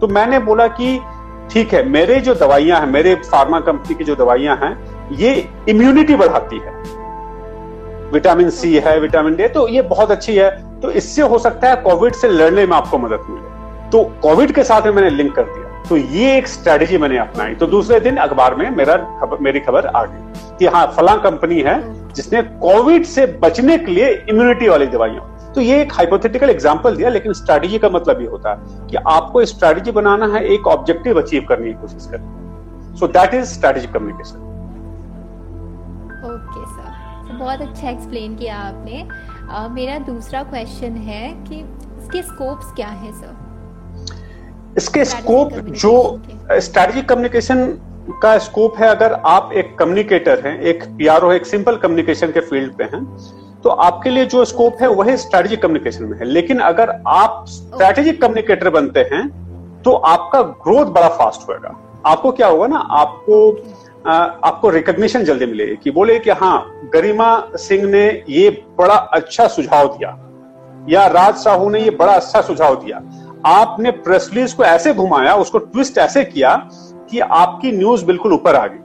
तो 0.00 0.08
मैंने 0.08 0.38
बोला 0.38 0.66
कि 0.66 0.98
ठीक 1.50 1.74
है 1.74 1.82
मेरे 1.88 2.20
जो 2.20 2.34
दवाइयाँ 2.34 2.80
हैं 2.80 2.86
मेरे 2.86 3.14
फार्मा 3.30 3.60
कंपनी 3.60 3.94
की 3.94 4.04
जो 4.04 4.14
दवाइयाँ 4.14 4.56
हैं 4.56 4.76
ये 5.16 5.34
इम्यूनिटी 5.68 6.16
बढ़ाती 6.16 6.58
है। 6.58 6.72
विटामिन 8.12 8.50
सी 8.50 8.74
है 8.76 8.98
विटामिन 9.00 9.36
डी 9.36 9.48
तो 9.48 9.68
ये 9.68 9.82
बहुत 9.84 10.10
अच्छी 10.10 10.36
है। 10.36 10.50
तो 10.82 10.90
इससे 10.92 11.22
हो 11.22 11.38
सकता 11.38 11.68
है 11.68 11.76
कोविड 11.82 12.14
से 12.14 12.28
लड़ने 12.28 12.66
में 12.66 12.76
आपको 12.76 12.98
मदद 12.98 13.26
मिले। 13.30 13.90
तो 13.90 14.02
कोविड 14.22 14.52
के 14.54 14.64
साथ 14.64 14.86
में 14.86 14.92
मैंने 14.92 15.10
लिंक 15.10 15.34
कर 15.34 15.42
दिया। 15.44 15.84
तो 15.88 15.96
ये 15.96 16.36
एक 16.36 16.46
स्ट्रेटेजी 16.48 16.98
मैंने 16.98 17.18
अपनाई। 17.18 17.54
तो 17.54 17.66
दूसरे 17.66 18.00
दिन 18.00 18.16
अखबार 18.18 18.54
में 18.54 18.70
मेरा 18.76 18.96
खबर, 19.20 19.38
मेरी 19.40 19.60
खबर 19.60 19.86
आ 19.86 20.04
गई 20.04 20.56
कि 20.58 20.66
हाँ 20.66 20.86
फला 20.96 21.14
कंपनी 21.18 21.60
है 21.60 21.76
जिसने 22.12 22.42
कोविड 22.42 23.04
से 23.06 23.26
बचने 23.42 23.76
के 23.78 23.92
लिए 23.92 24.10
इम्यूनिटी 24.30 24.68
वाली 24.68 24.86
दवाइयाँ। 24.88 25.52
तो 25.54 25.60
ये 25.60 25.80
एक 25.82 25.92
हाइपोथेटिकल 25.92 26.50
एग्जांपल 26.50 26.96
दिया, 26.96 27.08
लेकिन 27.10 27.32
स्ट्रेटेजी 27.32 27.78
का 27.78 27.88
मतलब 27.90 28.20
ये 28.20 28.26
होता 28.28 28.50
है 28.50 28.88
कि 28.88 28.96
आपको 29.08 29.44
स्ट्रेटेजी 29.44 29.90
बनाना 29.92 30.26
है, 30.26 30.44
एक 30.44 30.66
ऑब्जेक्टिव 30.68 31.20
अचीव 31.20 31.46
करने 31.48 31.66
की 31.66 31.80
कोशिश 31.80 32.08
करें 32.12 32.96
so 32.96 33.06
that 33.08 33.34
is 33.34 33.44
strategic 33.48 33.92
communication 33.92 34.44
okay 36.26 36.64
sir 36.66 37.34
बहुत 37.34 37.60
अच्छा 37.60 37.88
एक्सप्लेन 37.90 38.36
किया 38.36 38.56
आपने। 38.58 39.06
Uh, 39.48 39.70
मेरा 39.70 39.98
दूसरा 39.98 40.42
क्वेश्चन 40.42 40.96
है 40.96 41.28
कि 41.48 41.56
इसके 42.02 42.22
स्कोप्स 42.22 42.72
क्या 42.74 42.88
है 42.88 43.12
सर 43.12 43.44
इसके 44.76 45.04
स्कोप 45.04 45.52
जो 45.52 46.20
स्ट्रेटेजिक 46.50 47.08
कम्युनिकेशन 47.08 47.66
का 48.22 48.38
स्कोप 48.38 48.76
है 48.78 48.88
अगर 48.88 49.12
आप 49.12 49.52
एक 49.52 49.74
कम्युनिकेटर 49.78 50.46
हैं 50.46 50.60
एक 50.60 50.84
पीआरओ 50.98 51.32
एक 51.32 51.46
सिंपल 51.46 51.76
कम्युनिकेशन 51.76 52.32
के 52.32 52.40
फ़ील्ड 52.40 52.72
पे 52.72 52.84
हैं 52.84 53.04
तो 53.62 53.70
आपके 53.70 54.10
लिए 54.10 54.26
जो 54.26 54.44
स्कोप 54.44 54.76
है 54.82 54.88
वही 54.88 55.16
स्ट्रेटेजिक 55.16 55.62
कम्युनिकेशन 55.62 56.04
में 56.04 56.18
है। 56.18 56.24
लेकिन 56.24 56.58
अगर 56.58 56.90
आप 57.06 57.44
स्ट्रेटेजिक 57.48 58.20
कम्युनिकेटर 58.22 58.70
बनते 58.70 59.00
हैं 59.00 59.28
तो 59.82 59.92
आपका 59.92 60.42
ग्रोथ 60.42 60.86
बड़ा 60.86 61.08
फास्ट 61.08 61.48
होगा 61.48 61.74
आपको 62.06 62.32
क्या 62.32 62.46
होगा 62.46 62.66
ना 62.66 62.78
आपको 62.78 63.38
आपको 64.06 64.70
रिकॉग्निशन 64.70 65.24
जल्दी 65.24 65.46
मिलेगी 65.46 65.76
कि 65.76 65.90
बोले 65.90 66.18
कि 66.18 66.30
हाँ 66.30 66.80
गरिमा 66.94 67.48
सिंह 67.54 67.84
ने 67.84 68.24
ये 68.28 68.50
बड़ा 68.78 68.94
अच्छा 68.94 69.46
सुझाव 69.46 69.86
दिया। 69.88 70.10
या 70.88 71.06
राज 71.06 71.34
साहू 71.34 71.70
ने 71.70 71.80
ये 71.80 71.90
बड़ा 71.90 72.12
अच्छा 72.12 72.40
सुझाव 72.40 72.74
दिया। 72.76 73.00
आपने 73.46 73.90
प्रेस 73.90 74.30
रिलीज़ 74.34 74.56
को 74.56 74.64
ऐसे 74.64 74.94
घुमाया, 74.94 75.34
उसको 75.34 75.58
ट्विस्ट 75.58 75.98
ऐसे 75.98 76.24
किया 76.24 76.54
कि 77.10 77.20
आपकी 77.20 77.72
न्यूज़ 77.72 78.04
बिल्कुल 78.04 78.32
ऊपर 78.32 78.54
आ 78.54 78.66
गई। 78.66 78.78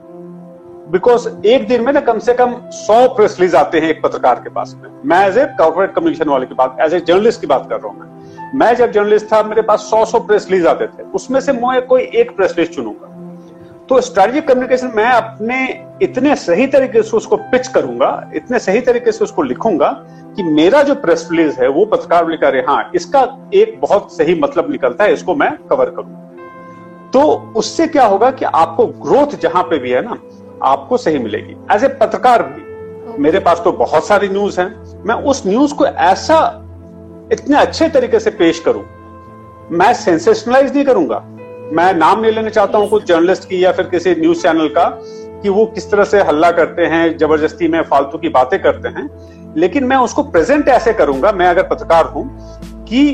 बिकॉज़ 0.90 1.46
एक 1.46 1.68
दिन 1.68 1.84
में 1.84 1.92
ना 1.92 2.00
कम 2.00 2.18
से 2.18 2.34
कम 2.34 2.54
सौ 2.70 3.08
प्रेस 3.08 3.36
रिलीज़ 3.40 3.56
आते 3.56 3.78
हैं 3.78 3.88
एक 3.88 4.02
पत्रकार 4.02 4.34
के 4.34 4.50
पास 4.50 4.76
में। 4.82 4.90
मैं 5.04 5.26
एज 5.28 5.38
ए 5.38 5.44
कॉर्पोरेट 5.58 5.94
कम्युनिकेशन 5.94 6.30
वाले 6.30 6.46
की 6.46 6.54
बात 6.54 6.76
एज 6.80 6.94
ए 6.94 7.00
जर्नलिस्ट 7.00 7.40
की 7.40 7.46
बात 7.46 7.66
कर 7.70 7.76
रहा 7.76 7.88
हूँ 7.88 8.00
मैं। 8.00 8.58
मैं 8.58 8.74
जब 8.74 8.92
जर्नलिस्ट 8.92 9.26
था, 9.26 9.42
मेरे 9.42 9.62
पास 9.62 9.80
सौ 9.80 10.04
सौ 10.04 10.20
प्रेस 10.20 10.48
रिलीज़ 10.50 10.66
आते 10.68 10.86
थे। 10.86 11.02
उसमें 11.02 11.40
से 11.40 11.52
मैं 11.52 11.86
कोई 11.86 12.02
एक 12.02 12.36
प्रेस 12.36 12.54
रिलीज़ 12.58 12.74
चुनूँगा। 12.74 13.11
तो 13.92 14.00
स्ट्रेटेजिक 14.00 14.46
कम्युनिकेशन 14.48 14.92
मैं 14.96 15.06
अपने 15.06 15.56
इतने 16.02 16.34
सही 16.36 16.66
तरीके 16.66 17.02
से 17.02 17.16
उसको 17.16 17.36
पिच 17.36 17.66
करूँगा 17.68 18.30
इतने 18.34 18.58
सही 18.58 18.80
तरीके 18.80 19.12
से 19.12 19.24
उसको 19.24 19.42
लिखूँगा 19.42 19.88
कि 20.36 20.42
मेरा 20.42 20.82
जो 20.82 20.94
प्रेस 20.94 21.28
रिलीज़ 21.32 21.60
है 21.60 21.68
वो 21.68 21.84
पत्रकार 21.86 22.28
लिखा 22.28 22.48
रहे 22.48 22.62
हाँ 22.62 22.90
इसका 22.94 23.20
एक 23.54 23.76
बहुत 23.80 24.16
सही 24.16 24.34
मतलब 24.40 24.70
निकलता 24.70 25.04
है 25.04 25.12
इसको 25.12 25.34
मैं 25.34 25.50
कवर 25.70 25.90
करूँगा 25.90 27.10
तो 27.10 27.22
उससे 27.56 27.86
क्या 27.86 28.06
होगा 28.06 28.30
कि 28.30 28.44
आपको 28.44 28.86
ग्रोथ 29.02 29.36
जहाँ 29.40 29.62
पे 29.62 29.78
भी 29.78 29.90
है 29.90 30.02
ना 30.02 30.16
आपको 30.62 30.96
सही 30.96 31.18
मिलेगी। 31.18 31.56
एज 31.74 31.84
ए 31.84 31.88
पत्रकार 32.00 32.42
भी 32.42 33.22
मेरे 33.22 33.40
पास 33.40 33.60
तो 33.64 33.72
बहुत 33.72 34.06
सारी 34.06 34.28
न्यूज़ 34.28 34.60
है। 34.60 34.66
मैं 35.04 35.14
उस 35.24 35.46
न्यूज़ 35.46 35.74
को 35.74 35.86
ऐसा 35.86 36.40
इतने 37.32 37.56
अच्छे 37.56 37.88
तरीके 37.88 38.20
से 38.20 38.30
पेश 38.40 38.62
करूँ 38.68 38.84
मैं 39.78 39.92
सेंसेशनलाइज 39.94 40.74
नहीं 40.74 40.84
करूँगा। 40.84 41.24
मैं 41.72 41.92
नाम 41.94 42.20
नहीं 42.20 42.32
लेना 42.32 42.50
चाहता 42.50 42.78
हूँ 42.78 42.88
कुछ 42.88 43.04
जर्नलिस्ट 43.06 43.48
की 43.48 43.64
या 43.64 43.70
फिर 43.72 43.86
किसी 43.86 44.10
न्यूज़ 44.10 44.42
चैनल 44.42 44.68
का 44.68 44.84
कि 45.42 45.48
वो 45.48 45.64
किस 45.66 45.90
तरह 45.90 46.04
से 46.04 46.20
हल्ला 46.22 46.50
करते 46.50 46.82
हैं, 46.82 47.16
ज़बरदस्ती 47.18 47.68
में 47.68 47.82
फालतू 47.82 48.18
की 48.18 48.28
बातें 48.28 48.58
करते 48.62 48.88
हैं। 48.88 49.08
लेकिन 49.56 49.84
मैं 49.84 49.96
उसको 49.96 50.22
प्रेजेंट 50.22 50.68
ऐसे 50.68 50.92
करूँगा, 50.92 51.32
मैं 51.32 51.46
अगर 51.46 51.62
पत्रकार 51.62 52.06
हूँ, 52.06 52.24
कि 52.84 53.06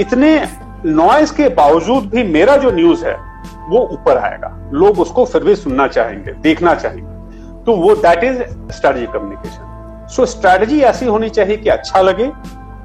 इतने 0.00 0.48
नॉइस 0.86 1.30
के 1.30 1.48
बावजूद 1.48 2.04
भी 2.04 2.22
मेरा 2.22 2.56
जो 2.56 2.70
न्यूज़ 2.70 3.04
है, 3.06 3.16
वो 3.68 3.80
ऊपर 3.92 4.18
आएगा। 4.18 4.70
लोग 4.72 5.00
उसको 5.00 5.24
फिर 5.24 5.44
भी 5.44 5.54
सुनना 5.56 5.86
चाहेंगे, 5.88 6.32
देखना 6.32 6.74
चाहेंगे। 6.74 7.62
तो 7.64 7.76
वो 7.76 7.94
that 7.96 8.24
is 8.24 8.42
strategy 8.72 9.06
communication 9.06 10.08
so 10.08 10.26
strategy 10.26 10.80
ऐसी 10.82 11.06
होनी 11.06 11.28
चाहिए 11.28 11.56
कि 11.56 11.68
अच्छा 11.68 12.00
लगे 12.00 12.30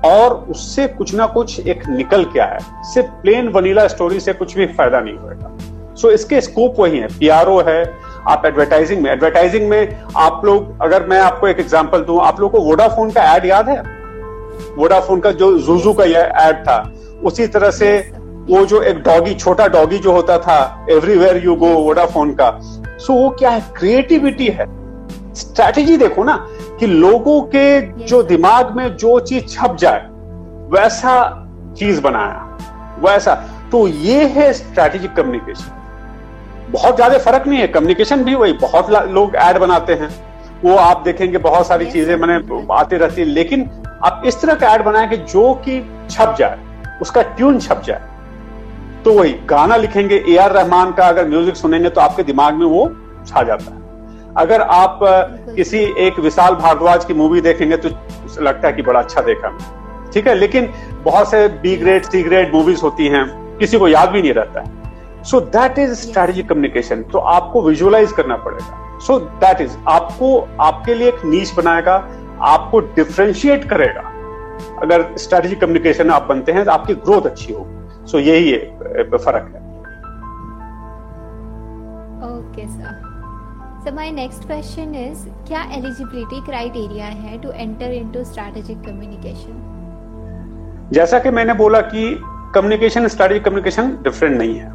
और 0.06 0.34
उससे 0.50 0.88
कुछ 0.88 1.14
ना 1.16 1.26
कुछ 1.28 1.60
एक 1.60 1.88
निकल 1.88 2.24
के 2.24 2.40
आए 2.40 2.60
सिर्फ़ 2.94 3.08
प्लेन 3.22 3.48
वनीला 3.48 3.88
स्टोरी 3.88 4.20
से 4.20 4.34
कुछ 4.34 4.56
भी 4.58 4.66
फ़ायदा 4.66 5.00
नहीं 5.00 5.16
होगा 5.16 5.58
सो 5.96 6.08
so, 6.08 6.14
इसके 6.14 6.42
स्कोप 6.42 6.76
वही 6.80 7.00
है। 7.00 7.08
पीआरओ 7.08 7.62
है 7.68 7.84
आप 8.28 8.46
एडवर्टाइजिंग 8.46 9.02
में 9.02 9.12
एडवर्टाइजिंग 9.12 9.70
में 9.70 10.02
आप 10.18 10.42
लोग 10.46 10.82
अगर 10.82 11.08
मैं 11.08 11.20
आपको 11.20 11.48
एक 11.48 11.60
एग्जांपल 11.60 12.02
दूँ 12.02 12.20
आप 12.22 12.40
लोग 12.40 12.52
को 12.52 12.62
वोडाफोन 12.62 13.12
का 13.12 13.36
एड 13.36 13.46
याद 13.46 13.70
है? 13.70 13.82
वोडाफोन 14.78 15.20
का 15.20 15.32
जो 15.32 15.58
जूजू 15.60 15.94
का 15.94 16.04
यह 16.04 16.32
एड 16.42 16.56
था 16.56 16.94
उसी 17.24 17.48
तरह 17.48 17.72
से 17.72 18.12
वो 18.50 18.66
जो 18.66 18.82
एक 18.82 18.98
डॉगी 19.04 19.34
छोटा 19.34 19.68
डॉगी 19.68 19.98
जो 19.98 20.12
होता 20.12 20.38
था 20.38 20.86
एवरीवेयर 20.92 21.46
यू 21.46 21.56
गो 21.56 21.68
वोडाफोन 21.68 22.32
का। 22.32 22.60
सो 22.62 23.14
so, 23.14 23.20
वो 23.20 23.30
क्या 23.30 23.50
है? 23.50 23.64
क्रिएटिविटी 23.78 24.48
है। 24.48 24.66
स्ट्रैटेजी 25.36 25.98
देखो 25.98 26.24
ना। 26.24 26.48
कि 26.80 26.88
लोगों 26.88 27.42
के 27.56 27.82
जो 28.06 28.22
दिमाग 28.26 28.76
में 28.76 28.96
जो 28.98 29.20
चीज़ 29.22 29.46
छप 29.48 29.76
जाए 29.80 30.08
वैसा 30.72 31.16
चीज़ 31.80 32.02
बनाया 32.02 32.98
वैसा। 33.02 33.34
तो 33.72 33.88
ये 33.88 34.26
है 34.28 34.52
स्ट्रैटेजिक 34.54 35.14
कम्युनिकेशन 35.16 35.78
बहुत 36.72 36.96
ज़्यादा 36.96 37.18
फ़र्क 37.20 37.48
नहीं 37.48 37.60
है। 37.60 37.68
कम्युनिकेशन 37.68 38.24
भी 38.24 38.36
वही 38.36 38.54
बहुत 38.56 38.90
लोग 38.90 39.36
ऐड 39.38 39.58
बनाते 39.58 39.94
हैं। 39.94 40.10
वो 40.64 40.76
आप 40.78 41.02
देखेंगे 41.02 41.38
बहुत 41.40 41.68
सारी 41.68 41.86
चीज़ें 41.88 42.16
मैंने 42.16 42.36
आती 42.74 42.98
रहती 42.98 43.22
है। 43.22 43.28
लेकिन 43.28 43.70
आप 44.04 44.24
इस 44.26 44.42
तरह 44.42 44.56
का 44.56 44.68
ऐड 44.68 44.84
बनाए 44.84 45.08
कि 45.08 45.18
जो 45.18 45.54
कि 45.66 45.82
छप 46.10 46.36
जाए 46.40 46.60
उसका 47.02 47.22
ट्यून 47.22 47.60
छप 47.60 47.82
जाए। 47.86 48.02
तो 49.04 49.14
वही 49.14 49.34
गाना 49.50 49.76
लिखेंगे 49.78 50.24
ए 50.30 50.38
आर 50.38 50.52
रहमान 50.52 50.92
का 50.92 51.08
अगर 51.08 51.28
म्यूज़िक 51.28 51.56
सुनेंगे 51.56 51.90
तो 51.90 52.02
आपके 52.02 52.24
दिमाग 52.24 52.54
में 52.54 52.66
वो 52.68 52.88
छा 53.28 53.44
जाता 53.44 53.74
है। 53.74 53.89
अगर 54.38 54.62
आप 54.62 55.00
किसी 55.56 55.78
एक 56.00 56.20
विशाल 56.20 56.56
भारद्वाज 56.56 57.06
की 57.06 57.14
मूवी 57.14 57.42
देखेंगे 57.42 57.78
तो 57.78 57.90
लगता 58.42 58.68
है 58.68 58.74
कि 58.74 58.82
बड़ा 58.82 59.00
अच्छा 59.00 59.22
देखा 59.22 59.50
ठीक 60.14 60.28
है 60.28 60.34
लेकिन 60.36 60.70
बहुत 61.04 61.30
से 61.32 61.48
B 61.62 61.76
grade 61.78 62.04
C 62.04 62.22
grade 62.24 62.54
movies 62.54 62.82
होती 62.82 63.08
हैं 63.08 63.26
किसी 63.58 63.78
को 63.80 63.88
याद 63.88 64.10
भी 64.10 64.22
नहीं 64.22 64.34
रहता 64.34 64.60
है। 64.60 65.24
So 65.24 65.40
that 65.56 65.80
is 65.80 65.94
strategic 65.94 66.50
communication 66.50 67.02
तो 67.04 67.20
आपको 67.34 67.62
विजुअलाइज 67.62 68.12
करना 68.12 68.36
पड़ेगा। 68.38 69.00
सो 69.00 69.20
दैट 69.20 69.62
इज़ 69.62 69.78
आपको 69.88 70.38
आपके 70.62 70.94
लिए 70.94 71.08
एक 71.08 71.26
नीच 71.26 71.54
बनाएगा 71.58 71.96
आपको 72.48 72.80
डिफ्रेंशिएट 72.80 73.70
करेगा। 73.70 74.02
अगर 74.84 75.06
स्ट्रेटेजिक 75.18 75.60
कम्युनिकेशन 75.62 76.10
आप 76.10 76.28
बनते 76.30 76.52
हैं 76.52 76.66
तो 76.66 76.72
आपकी 76.72 76.94
ग्रोथ 76.96 77.26
अच्छी 77.26 77.54
होगी। 77.54 78.08
सो 78.12 78.20
यही 78.20 78.54
फ़र्क 78.54 79.52
है। 79.56 79.68
Okay 82.30 82.62
okay, 82.62 82.72
sir 82.72 83.09
So, 83.84 83.88
my 83.88 83.96
next 83.96 84.48
question 84.48 84.96
is, 85.02 85.18
क्या 85.48 85.62
एलिजिबिलिटी 85.74 86.46
क्राइटेरिया 86.46 87.06
है 87.06 87.42
to 87.42 87.52
enter 87.52 87.92
into 87.92 88.24
strategic 88.24 88.78
communication 88.78 90.90
जैसा 90.94 91.20
कि 91.20 91.30
मैंने 91.30 91.54
बोला 91.54 91.82
कि 91.82 92.22
कम्युनिकेशन 92.56 93.08
स्ट्रेटेजिक 93.08 93.44
कम्युनिकेशन 93.44 93.98
डिफरेंट 94.04 94.38
नहीं 94.38 94.56
है। 94.56 94.74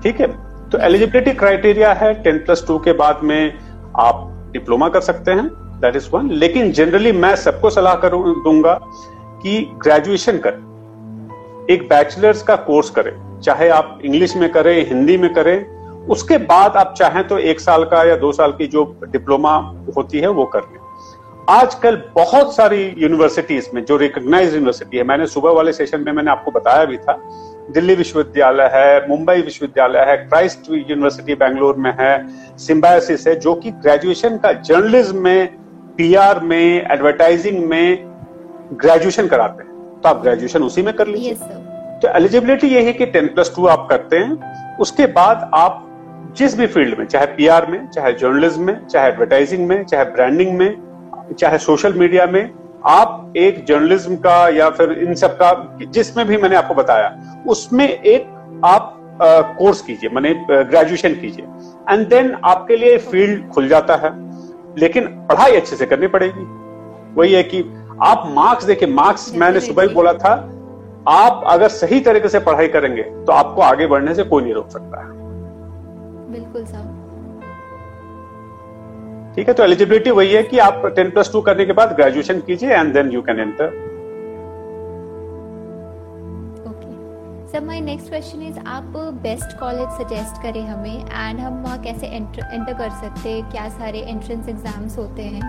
ठीक 0.00 0.20
है? 0.20 0.26
तो 0.70 0.78
एलिजिबिलिटी 0.78 1.32
क्राइटेरिया 1.32 1.92
है 1.92 2.22
टेन 2.22 2.38
प्लस 2.38 2.64
टू 2.68 2.78
के 2.78 2.92
बाद 2.92 3.20
में 3.22 3.58
आप 3.96 4.50
डिप्लोमा 4.52 4.88
कर 4.88 5.00
सकते 5.00 5.32
हैं 5.32 5.48
दैट 5.80 5.96
इज़ 5.96 6.08
वन 6.12 6.30
लेकिन 6.30 6.72
जनरली 6.72 7.12
मैं 7.12 7.36
सबको 7.36 7.70
सलाह 7.70 7.94
करूँ, 7.94 8.44
दूँगा 8.44 8.80
कि 9.42 9.70
ग्रेजुएशन 9.82 10.40
करें। 10.46 11.66
एक 11.70 11.88
बैचलर्स 11.88 12.42
का 12.42 12.56
कोर्स 12.56 12.90
करें। 12.90 13.40
चाहे 13.40 13.68
आप 13.68 13.98
इंग्लिश 14.04 14.36
में 14.36 14.52
करें 14.52 14.88
हिंदी 14.88 15.18
में 15.18 15.34
करें 15.34 15.83
उसके 16.08 16.38
बाद 16.38 16.76
आप 16.76 16.94
चाहें 16.98 17.26
तो 17.28 17.38
एक 17.38 17.60
साल 17.60 17.84
का 17.84 18.02
या 18.04 18.16
दो 18.16 18.32
साल 18.32 18.52
की 18.52 18.66
जो 18.66 18.84
डिप्लोमा 19.08 19.56
होती 19.96 20.18
है 20.18 20.28
वो 20.28 20.44
कर 20.44 20.60
लें। 20.60 20.78
आजकल 21.50 21.96
बहुत 22.14 22.54
सारी 22.56 22.82
यूनिवर्सिटीज 22.98 23.70
में 23.74 23.84
जो 23.84 23.96
रिकॉग्नाइज 23.96 24.54
यूनिवर्सिटी 24.54 24.96
है 24.96 25.04
मैंने 25.04 25.26
सुबह 25.26 25.50
वाले 25.50 25.72
सेशन 25.72 26.00
में 26.00 26.12
मैंने 26.12 26.30
आपको 26.30 26.50
बताया 26.50 26.84
भी 26.84 26.96
था 26.96 27.18
दिल्ली 27.70 27.94
विश्वविद्यालय 27.94 28.70
है 28.72 29.08
मुंबई 29.08 29.42
विश्वविद्यालय 29.42 30.00
है 30.00 30.16
क्राइस्ट 30.16 30.70
यूनिवर्सिटी 30.70 31.34
बैंगलोर 31.34 31.76
में 31.76 31.92
है 32.00 32.12
सिम्बायोसिस 32.58 33.26
है 33.26 33.34
जो 33.40 33.54
कि 33.54 33.70
ग्रेजुएशन 33.70 34.36
का 34.36 34.52
जर्नलिज्म 34.52 35.22
में 35.22 35.46
पीआर 35.96 36.40
में 36.40 36.92
एडवर्टाइजिंग 36.92 37.64
में 37.64 38.10
ग्रेजुएशन 38.72 39.26
कराते 39.26 39.62
हैं। 39.62 40.00
तो 40.00 40.08
आप 40.08 40.22
ग्रेजुएशन 40.22 40.62
उसी 40.62 40.82
में 40.82 40.94
कर 40.94 41.06
लीजिए। 41.06 41.34
तो 41.34 42.08
एलिजिबिलिटी 42.08 42.68
ये 42.68 42.82
है 42.82 42.92
कि 42.92 43.06
टेन 43.06 43.26
प्लस 43.26 43.52
टू 43.56 43.66
आप 43.66 43.86
करते 43.90 44.16
हैं 44.16 44.76
उसके 44.76 45.06
बाद 45.06 45.50
आप 45.54 45.83
जिस 46.32 46.56
भी 46.58 46.66
फ़ील्ड 46.66 46.98
में 46.98 47.04
चाहे 47.06 47.26
पीआर 47.26 47.66
में 47.66 47.86
चाहे 47.88 48.12
जर्नलिज्म 48.12 48.62
में 48.62 48.86
चाहे 48.86 49.08
एडवर्टाइजिंग 49.08 49.66
में 49.68 49.84
चाहे 49.84 50.04
ब्रांडिंग 50.04 50.56
में 50.58 51.34
चाहे 51.38 51.58
सोशल 51.58 51.92
मीडिया 51.94 52.26
में 52.26 52.50
आप 52.86 53.32
एक 53.36 53.64
जर्नलिज्म 53.66 54.16
का 54.16 54.36
या 54.48 54.68
फिर 54.70 54.92
इन 54.92 55.14
सब 55.14 55.36
का 55.42 55.78
जिसमें 55.84 56.26
भी 56.26 56.36
मैंने 56.36 56.56
आपको 56.56 56.74
बताया 56.74 57.42
उसमें 57.48 57.88
एक 57.88 58.60
आप 58.64 58.92
कोर्स 59.58 59.80
कीजिए 59.82 60.10
मैंने 60.10 60.34
ग्रेजुएशन 60.50 61.14
कीजिए। 61.14 61.44
एंड 61.90 62.06
देन 62.08 62.34
आपके 62.44 62.76
लिए 62.76 62.96
फ़ील्ड 63.00 63.48
खुल 63.48 63.68
जाता 63.68 63.96
है 63.96 64.12
लेकिन 64.78 65.06
पढ़ाई 65.28 65.56
अच्छे 65.56 65.76
से 65.76 65.86
करनी 65.86 66.06
पड़ेगी। 66.08 66.46
वही 67.16 67.32
है 67.32 67.42
कि 67.44 67.60
आप 68.02 68.24
मार्क्स 68.36 68.64
देखिए 68.64 68.88
मार्क्स 68.90 69.32
मैंने 69.34 69.60
सुबह 69.60 69.82
ही 69.82 69.94
बोला 69.94 70.12
था 70.14 70.32
आप 71.08 71.44
अगर 71.46 71.68
सही 71.70 72.00
तरीके 72.00 72.28
से 72.28 72.38
पढ़ाई 72.40 72.68
करेंगे 72.68 73.02
तो 73.02 73.32
आपको 73.32 73.62
आगे 73.62 73.86
बढ़ने 73.86 74.14
से 74.14 74.24
कोई 74.24 74.42
नहीं 74.42 74.54
रोक 74.54 74.70
सकता 74.70 75.02
है। 75.02 75.23
बिल्कुल 76.34 76.64
साहब। 76.66 77.02
ठीक 79.36 79.48
है 79.48 79.54
तो 79.54 79.64
एलिजिबिलिटी 79.64 80.10
वही 80.12 80.32
है 80.32 80.42
कि 80.44 80.58
आप 80.64 80.86
टेन 80.96 81.10
प्लस 81.10 81.32
टू 81.32 81.40
करने 81.40 81.64
के 81.66 81.72
बाद 81.72 81.96
ग्रेजुएशन 81.96 82.40
कीजिए 82.46 82.74
and 82.74 82.92
then 82.94 83.10
you 83.12 83.22
can 83.22 83.40
enter 83.40 83.82
sir 87.50 87.60
my 87.64 87.80
next 87.80 88.08
question 88.08 88.40
is 88.42 88.58
आप 88.68 88.92
बेस्ट 89.22 89.58
कॉलेज 89.58 89.88
सजेस्ट 89.98 90.42
करें 90.42 90.62
हमें 90.68 90.96
एंड 90.96 91.40
हम 91.40 91.62
वहाँ 91.62 91.78
कैसे 91.82 92.06
एंटर 92.06 92.54
एंटर 92.54 92.72
कर 92.72 92.90
सकते 92.92 93.28
हैं? 93.28 93.50
क्या 93.50 93.68
सारे 93.70 93.98
एंट्रेंस 94.00 94.48
एग्ज़ाम्स 94.48 94.96
होते 94.98 95.22
हैं? 95.24 95.42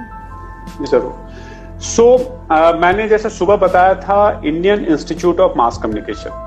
ज़रूर। 0.85 1.79
सो 1.83 2.05
so, 2.07 2.25
uh, 2.51 2.73
मैंने 2.81 3.07
जैसे 3.09 3.29
सुबह 3.31 3.55
बताया 3.63 3.93
था 4.01 4.41
Indian 4.45 4.85
institute 4.87 5.39
of 5.39 5.57
mass 5.57 5.79
communication 5.83 6.44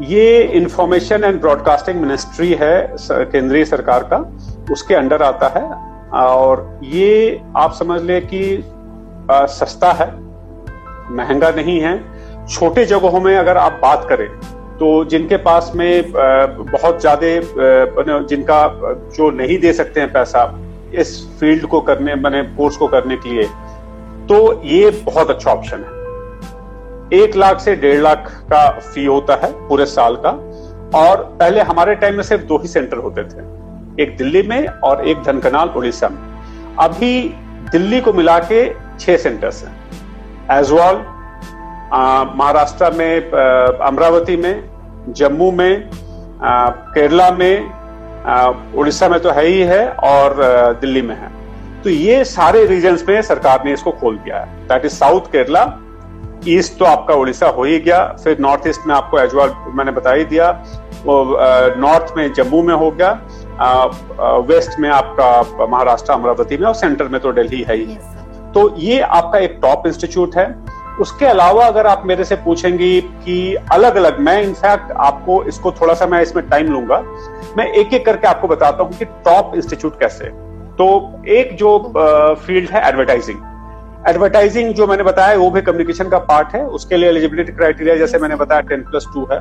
ये 0.00 0.42
इंफॉर्मेशन 0.54 1.24
एंड 1.24 1.40
ब्रॉडकास्टिंग 1.40 2.00
मिनिस्ट्री 2.00 2.52
है 2.60 2.96
केंद्रीय 3.02 3.64
सरकार 3.64 4.02
का, 4.12 4.18
उसके 4.72 4.94
अंडर 4.94 5.22
आता 5.22 5.48
है। 5.56 5.62
और 6.18 6.80
ये 6.84 7.40
आप 7.56 7.72
समझ 7.74 8.00
ले 8.02 8.20
कि 8.22 8.42
सस्ता 9.30 9.92
है, 9.92 10.08
महँगा 11.10 11.50
नहीं 11.52 11.78
है। 11.80 11.98
छोटे 12.46 12.84
जगहों 12.86 13.20
में 13.20 13.36
अगर 13.36 13.56
आप 13.56 13.78
बात 13.82 14.06
करें 14.08 14.28
तो 14.78 15.04
जिनके 15.04 15.36
पास 15.38 15.70
में 15.76 16.12
बहुत 16.12 17.00
ज़्यादा 17.00 18.22
जिनका, 18.24 18.66
जो 19.16 19.30
नहीं 19.32 19.58
दे 19.58 19.72
सकते 19.72 20.00
हैं 20.00 20.12
पैसा 20.12 20.44
इस 20.94 21.10
फ़ील्ड 21.40 21.66
को 21.66 21.80
करने 21.82 22.14
मैंने 22.16 22.42
कोर्स 22.56 22.76
को 22.76 22.86
करने 22.88 23.16
के 23.16 23.28
लिए 23.28 23.44
तो 24.28 24.62
ये 24.64 24.90
बहुत 25.04 25.30
अच्छा 25.30 25.50
ऑप्शन 25.50 25.76
है। 25.78 25.99
एक 27.12 27.36
लाख 27.36 27.60
से 27.60 27.74
डेढ़ 27.76 28.00
लाख 28.00 28.30
का 28.52 28.68
फ़ी 28.70 29.04
होता 29.04 29.34
है 29.36 29.52
पूरे 29.68 29.86
साल 29.86 30.16
का। 30.16 30.30
और 30.96 31.22
पहले 31.40 31.60
हमारे 31.62 31.94
टाइम 31.94 32.14
में 32.14 32.22
सिर्फ़ 32.22 32.42
दो 32.44 32.58
ही 32.58 32.68
सेंटर 32.68 32.96
होते 32.98 33.22
थे, 33.24 33.42
एक 34.02 34.16
दिल्ली 34.16 34.42
में 34.42 34.66
और 34.66 35.06
एक 35.08 35.22
धनकनाल 35.22 35.68
उड़ीसा 35.70 36.08
में। 36.08 36.18
अभी 36.78 37.12
दिल्ली 37.72 38.00
को 38.00 38.12
मिला 38.12 38.38
के 38.42 38.68
छह 38.98 39.16
सेंटर्स 39.16 39.62
हैं। 39.64 40.58
एजवाल 40.58 40.96
महाराष्ट्र 42.36 42.90
में 42.92 43.30
अमरावती 43.80 44.36
में, 44.36 44.64
जम्मू 45.10 45.50
में 45.52 45.90
केरला 46.42 47.30
में 47.32 47.80
उड़ीसा 48.74 49.08
में 49.08 49.20
तो 49.20 49.30
है 49.30 49.46
ही 49.46 49.60
है 49.62 49.88
और 49.90 50.34
दिल्ली 50.80 51.02
में 51.02 51.14
है। 51.16 51.30
तो 51.82 51.90
ये 51.90 52.24
सारे 52.26 52.64
रीजन्स 52.66 53.04
में 53.08 53.20
सरकार 53.22 53.62
ने 53.64 53.72
इसको 53.72 53.90
खोल 53.92 54.16
दिया 54.18 54.38
है। 54.38 54.66
That 54.68 54.84
is 54.84 54.92
south 54.94 55.30
Kerala 55.32 55.64
east 56.48 56.78
तो 56.78 56.84
आपका 56.84 57.14
उड़ीसा 57.14 57.48
हो 57.48 57.64
ही 57.64 57.78
गया 57.80 58.04
फिर 58.24 58.38
नॉर्थ 58.40 58.66
ईस्ट 58.68 58.86
में 58.86 58.94
आपको 58.94 59.18
एजवाल 59.20 59.54
मैंने 59.74 59.92
बता 59.92 60.12
ही 60.12 60.24
दिया 60.24 60.52
नॉर्थ 61.06 62.12
में 62.16 62.32
जम्मू 62.34 62.62
में 62.62 62.74
हो 62.74 62.90
गया 62.90 63.12
वेस्ट 64.48 64.78
में 64.80 64.88
आपका 64.90 65.66
महाराष्ट्र 65.66 66.12
अमरावती 66.12 66.56
में 66.56 66.66
और 66.68 66.74
सेंटर 66.74 67.08
में 67.08 67.20
तो 67.20 67.32
दिल्ली 67.32 67.62
है 67.68 67.76
ही। 67.76 67.96
तो 68.54 68.74
ये 68.78 69.00
आपका 69.00 69.38
एक 69.38 69.58
टॉप 69.62 69.86
इंस्टीट्यूट 69.86 70.36
है। 70.36 70.46
उसके 71.00 71.26
अलावा 71.26 71.66
अगर 71.66 71.86
आप 71.86 72.02
मेरे 72.06 72.24
से 72.24 72.36
पूछेंगी 72.36 73.00
कि 73.00 73.54
अलग 73.72 73.96
अलग 73.96 74.18
मैं 74.20 74.42
इनफैक्ट 74.42 74.92
आपको 74.92 75.42
इसको 75.44 75.72
थोड़ा 75.72 75.94
सा 75.94 76.06
मैं 76.06 76.20
इसमें 76.22 76.48
टाइम 76.48 76.72
लूँगा। 76.72 77.00
मैं 77.56 77.66
एक 77.72 77.94
एक 77.94 78.04
करके 78.06 78.26
आपको 78.28 78.48
बताता 78.48 78.82
हूँ 78.82 78.92
कि 78.92 79.04
टॉप 79.04 79.52
इंस्टीट्यूट 79.54 79.98
कैसे। 80.00 80.24
तो 80.76 80.88
एक 81.28 81.56
जो 81.56 81.78
फ़ील्ड 82.46 82.70
है 82.70 82.86
एडवर्टाइजिंग 82.88 83.38
एडवर्टाइजिंग 84.08 84.72
जो 84.74 84.86
मैंने 84.86 85.02
बताया, 85.02 85.36
वो 85.36 85.50
भी 85.50 85.60
कम्युनिकेशन 85.62 86.08
का 86.08 86.18
पार्ट 86.20 86.54
है। 86.54 86.64
उसके 86.68 86.96
लिए 86.96 87.08
एलिजिबिलिटी 87.08 87.52
क्राइटेरिया 87.52 87.96
जैसे 87.96 88.18
मैंने 88.18 88.36
बताया 88.36 88.60
टेन 88.68 88.82
प्लस 88.82 89.06
टू 89.14 89.26
है। 89.32 89.40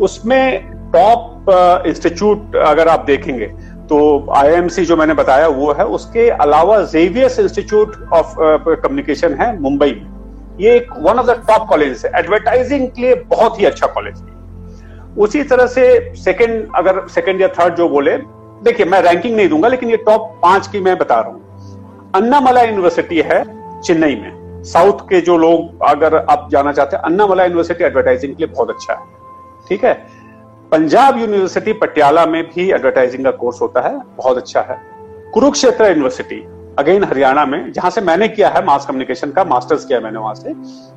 उसमें 0.00 0.70
टॉप 0.92 1.84
इंस्टीट्यूट 1.86 2.56
अगर 2.58 2.88
आप 2.88 3.04
देखेंगे 3.06 3.46
तो 3.84 3.98
आईएमसी 4.36 4.84
जो 4.84 4.96
मैंने 4.96 5.14
बताया, 5.14 5.46
वो 5.48 5.72
है। 5.72 5.84
उसके 5.86 6.28
अलावा 6.30 6.80
जेवियस 6.84 7.38
इंस्टीट्यूट 7.38 7.96
ऑफ़ 8.12 8.34
कम्युनिकेशन 8.36 9.34
है, 9.34 9.58
मुंबई 9.60 9.90
में। 9.92 10.56
ये 10.60 10.74
एक 10.76 10.92
one 10.98 11.18
of 11.18 11.26
the 11.26 11.42
top 11.48 11.68
college 11.68 12.02
है। 12.04 12.12
एडवर्टाइजिंग 12.18 12.88
के 12.88 13.02
लिए 13.02 13.14
बहुत 13.28 13.60
ही 13.60 13.64
अच्छा 13.64 13.86
कॉलेज 13.86 14.16
है। 14.16 15.14
उसी 15.16 15.42
तरह 15.44 15.66
से 15.66 16.14
सेकंड 16.16 16.68
अगर 16.76 17.06
सेकंड 17.08 17.40
या 17.40 17.48
थर्ड 17.50 17.74
जो 17.74 17.88
बोले, 17.88 18.16
देखिए, 18.64 18.86
मैं 18.86 19.00
रैंकिंग 19.02 19.36
नहीं 19.36 19.48
दूँगा, 19.48 19.68
लेकिन 19.68 19.90
ये 19.90 19.96
टॉप 20.06 20.38
पाँच 20.42 20.66
की 20.66 20.80
मैं 20.80 20.96
बता 20.98 21.20
रहा 21.20 21.30
हूँ। 21.30 22.10
अन्नामला 22.14 22.62
यूनिवर्सिटी 22.62 23.20
है। 23.22 23.42
चेन्नई 23.84 24.14
में। 24.16 24.62
साउथ 24.64 25.00
के 25.08 25.20
जो 25.20 25.36
लोग 25.36 25.82
अगर 25.82 26.16
आप 26.16 26.48
जाना 26.52 26.72
चाहते 26.72 26.96
हैं 26.96 27.02
अन्नामला 27.02 27.44
यूनिवर्सिटी 27.44 27.84
एडवर्टाइजिंग 27.84 28.34
के 28.36 28.44
लिए 28.44 28.54
बहुत 28.54 28.70
अच्छा 28.70 28.94
है। 28.94 29.06
ठीक 29.68 29.84
है? 29.84 29.92
पंजाब 30.72 31.18
यूनिवर्सिटी 31.18 31.72
पटियाला 31.72 32.26
में 32.26 32.42
भी 32.44 32.70
एडवर्टाइजिंग 32.72 33.24
का 33.24 33.30
कोर्स 33.30 33.60
होता 33.62 33.80
है, 33.80 33.98
बहुत 34.16 34.36
अच्छा 34.36 34.60
है। 34.60 34.78
कुरुक्षेत्र 35.34 35.88
यूनिवर्सिटी 35.88 36.44
अगेन 36.78 37.04
हरियाणा 37.04 37.44
में, 37.46 37.72
जहाँ 37.72 37.90
से 37.90 38.00
मैंने 38.00 38.28
किया 38.28 38.48
है 38.48 38.64
मास 38.64 38.86
कम्युनिकेशन 38.86 39.30
का 39.30 39.44
मास्टर्स 39.44 39.84
किया 39.84 40.00
मैंने 40.00 40.18
वहाँ 40.18 40.34
से, 40.34 40.54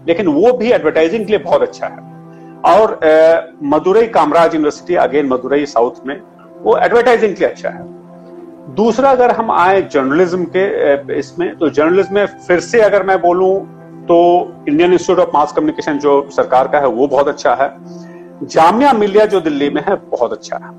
लेकिन 0.08 0.28
वो 0.28 0.52
भी 0.54 0.72
एडवर्टाइजिंग 0.72 1.26
के 1.26 1.32
लिए 1.32 1.40
बहुत 1.40 1.62
अच्छा 1.62 1.88
है। 1.88 2.14
और 2.66 3.00
Madurai 3.64 4.08
Kamaraj 4.08 4.54
university 4.54 4.96
again 4.96 5.28
Madurai 5.28 5.66
south 5.66 6.06
में, 6.08 6.20
वो 6.62 6.78
एडवर्टाइजिंग 6.78 7.36
के 7.36 7.40
लिए 7.40 7.50
अच्छा 7.50 7.70
है। 7.70 7.95
दूसरा 8.70 9.10
अगर 9.12 9.32
हम 9.32 9.52
आए 9.52 9.82
जर्नलिज्म 9.82 10.46
के 10.56 11.18
इसमें 11.18 11.56
तो 11.58 11.70
जर्नलिज्म 11.70 12.16
में 12.16 12.26
फिर 12.26 12.60
से 12.60 12.82
अगर 12.82 13.04
मैं 13.04 13.20
बोलूँ 13.22 13.54
तो 14.06 14.18
Indian 14.70 14.94
institute 14.94 15.28
of 15.28 15.34
mass 15.34 15.52
communication 15.52 15.98
जो 16.00 16.30
सरकार 16.32 16.68
का 16.68 16.80
है 16.80 16.88
वो 16.88 17.08
बहुत 17.08 17.28
अच्छा 17.28 17.54
है। 17.56 17.70
जामिया 18.44 18.94
मिलिया 18.94 19.26
जो 19.26 19.42
दिल्ली 19.42 19.70
में 19.70 19.82
है 19.82 19.96
बहुत 20.12 20.34
अच्छा 20.34 20.58
है। 20.58 20.72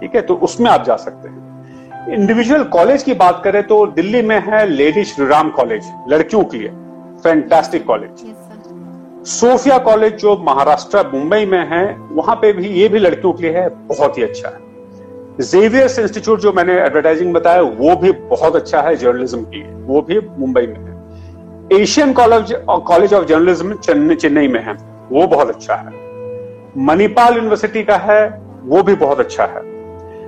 ठीक 0.00 0.14
है? 0.14 0.22
तो 0.22 0.34
उसमें 0.34 0.70
आप 0.70 0.84
जा 0.84 0.96
सकते 0.96 1.28
हैं। 1.28 2.14
इंडिविजुअल 2.14 2.64
कॉलेज 2.70 3.02
की 3.02 3.14
बात 3.14 3.40
करें 3.44 3.62
तो 3.62 3.86
दिल्ली 3.92 4.22
में 4.22 4.38
है 4.46 4.64
लेडी 4.66 5.04
श्रीराम 5.04 5.50
कॉलेज 5.50 5.92
लड़कियों 6.08 6.44
के 6.44 6.58
लिए। 6.58 6.68
फैंटास्टिक 7.22 7.86
कॉलेज 7.86 8.34
सोफिया 9.28 9.78
कॉलेज 9.78 10.16
जो 10.16 10.36
महाराष्ट्र 10.46 11.08
मुंबई 11.14 11.44
में 11.46 11.70
है 11.70 11.84
वहाँ 12.12 12.36
पे 12.36 12.52
भी 12.52 12.68
ये 12.70 12.88
भी 12.88 12.98
लड़कियों 12.98 13.32
के 13.32 13.42
लिए 13.42 13.52
है 13.52 13.68
बहुत 13.86 14.18
ही 14.18 14.22
अच्छा 14.22 14.48
है। 14.48 14.70
जेवियर्स 15.40 15.98
इंस्टीट्यूट 15.98 16.40
जो 16.40 16.52
मैंने 16.52 16.72
एडवर्टाइजिंग 16.76 17.32
बताया, 17.34 17.60
वो 17.60 17.94
भी 17.96 18.10
बहुत 18.12 18.56
अच्छा 18.56 18.80
है 18.80 18.94
जर्नलिज्म 18.96 19.42
की। 19.44 19.62
वो 19.84 20.00
भी 20.02 20.18
मुंबई 20.38 20.66
में 20.66 20.74
है। 20.76 21.80
Asian 21.80 22.12
college 22.12 22.52
college 22.68 23.14
of 23.14 23.24
journalism 23.24 23.74
Chennai 24.14 24.48
में 24.48 24.62
है। 24.64 24.72
वो 25.12 25.26
बहुत 25.26 25.50
अच्छा 25.50 25.74
है। 25.74 26.00
मणिपाल 26.78 27.34
यूनिवर्सिटी 27.34 27.82
का 27.82 27.96
है, 27.98 28.26
वो 28.64 28.82
भी 28.82 28.94
बहुत 28.94 29.20
अच्छा 29.20 29.44
है। 29.44 29.70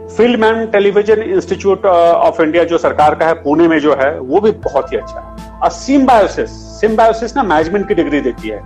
Film 0.09 0.45
and 0.45 0.71
television 0.73 1.23
institute 1.23 1.87
of 1.87 2.43
India 2.43 2.65
जो 2.65 2.79
सरकार 2.79 3.15
का 3.15 3.27
है, 3.27 3.35
पुणे 3.35 3.69
में 3.69 3.79
जो 3.79 3.95
है, 3.95 4.19
वो 4.21 4.41
भी 4.41 4.51
बहुत 4.65 4.93
ही 4.93 4.97
अच्छा 4.97 5.21
है। 5.21 5.53
और 5.59 5.71
सिम्बायोसिस 5.71 6.51
सिम्बायोसिस 6.81 7.37
ना 7.37 7.43
मैनेजमेंट 7.43 7.87
की 7.89 7.95
डिग्री 7.95 8.21
देती 8.21 8.49
है 8.49 8.63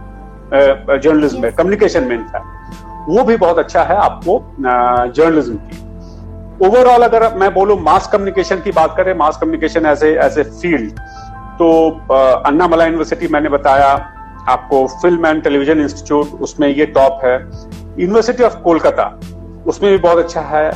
जर्नलिज्म 1.00 1.42
में 1.42 1.52
कम्युनिकेशन 1.52 2.04
में 2.04 2.16
इनफैक्ट 2.16 3.08
वो 3.08 3.22
भी 3.24 3.36
बहुत 3.36 3.58
अच्छा 3.58 3.82
है 3.82 3.96
आपको 3.96 4.40
जर्नलिज्म 4.60 5.54
की। 5.56 5.87
ओवरऑल 6.66 7.02
अगर 7.02 7.34
मैं 7.38 7.52
बोलूँ 7.54 7.78
मास 7.80 8.06
कम्युनिकेशन 8.12 8.60
की 8.60 8.70
बात 8.72 8.94
करें 8.96 9.12
mass 9.14 9.36
communication 9.40 9.86
as 9.86 10.02
a 10.04 10.08
as 10.24 10.38
a 10.38 10.42
field 10.44 10.98
तो 11.58 11.68
अन्नामला 12.46 12.84
यूनिवर्सिटी 12.84 13.28
मैंने 13.32 13.48
बताया 13.48 13.90
आपको 14.48 14.86
फ़िल्म 15.02 15.26
एंड 15.26 15.42
टेलीविज़न 15.42 15.80
इंस्टीट्यूट 15.80 16.40
उसमें 16.42 16.68
ये 16.68 16.86
टॉप 16.88 17.20
है। 17.24 17.34
यूनिवर्सिटी 18.00 18.42
ऑफ़ 18.44 18.56
कोलकाता 18.62 19.06
उसमें 19.66 19.90
भी 19.92 19.98
बहुत 19.98 20.18
अच्छा 20.18 20.40
है। 20.42 20.70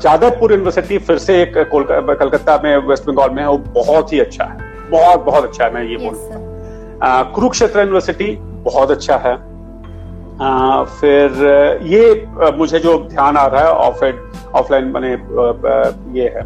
जादवपुर 0.00 0.52
यूनिवर्सिटी 0.52 0.98
फिर 0.98 1.18
से 1.18 1.40
एक 1.42 1.58
कलकत्ता 2.20 2.60
में 2.64 2.76
वेस्ट 2.88 3.06
बंगाल 3.06 3.30
में 3.30 3.42
है 3.42 3.48
वो 3.48 3.58
बहुत 3.74 4.12
ही 4.12 4.20
अच्छा 4.20 4.44
है। 4.44 4.88
बहुत 4.90 5.24
बहुत 5.24 5.44
अच्छा 5.44 5.64
है 5.64 5.72
मैं 5.74 5.82
ये 5.84 5.96
बोलूँगा 5.96 7.22
कुरुक्षेत्र 7.34 7.80
यूनिवर्सिटी 7.80 8.36
बहुत 8.64 8.90
अच्छा 8.90 9.16
है। 9.26 9.36
आ, 10.40 10.82
फिर 10.84 11.80
ये 11.84 12.52
मुझे 12.56 12.78
जो 12.78 12.96
ध्यान 13.08 13.36
आ 13.36 13.46
रहा 13.46 13.62
है 13.62 13.72
ऑफेड 13.88 14.20
ऑफलाइन 14.54 14.90
बने 14.92 15.10
ये 16.18 16.28
है। 16.36 16.42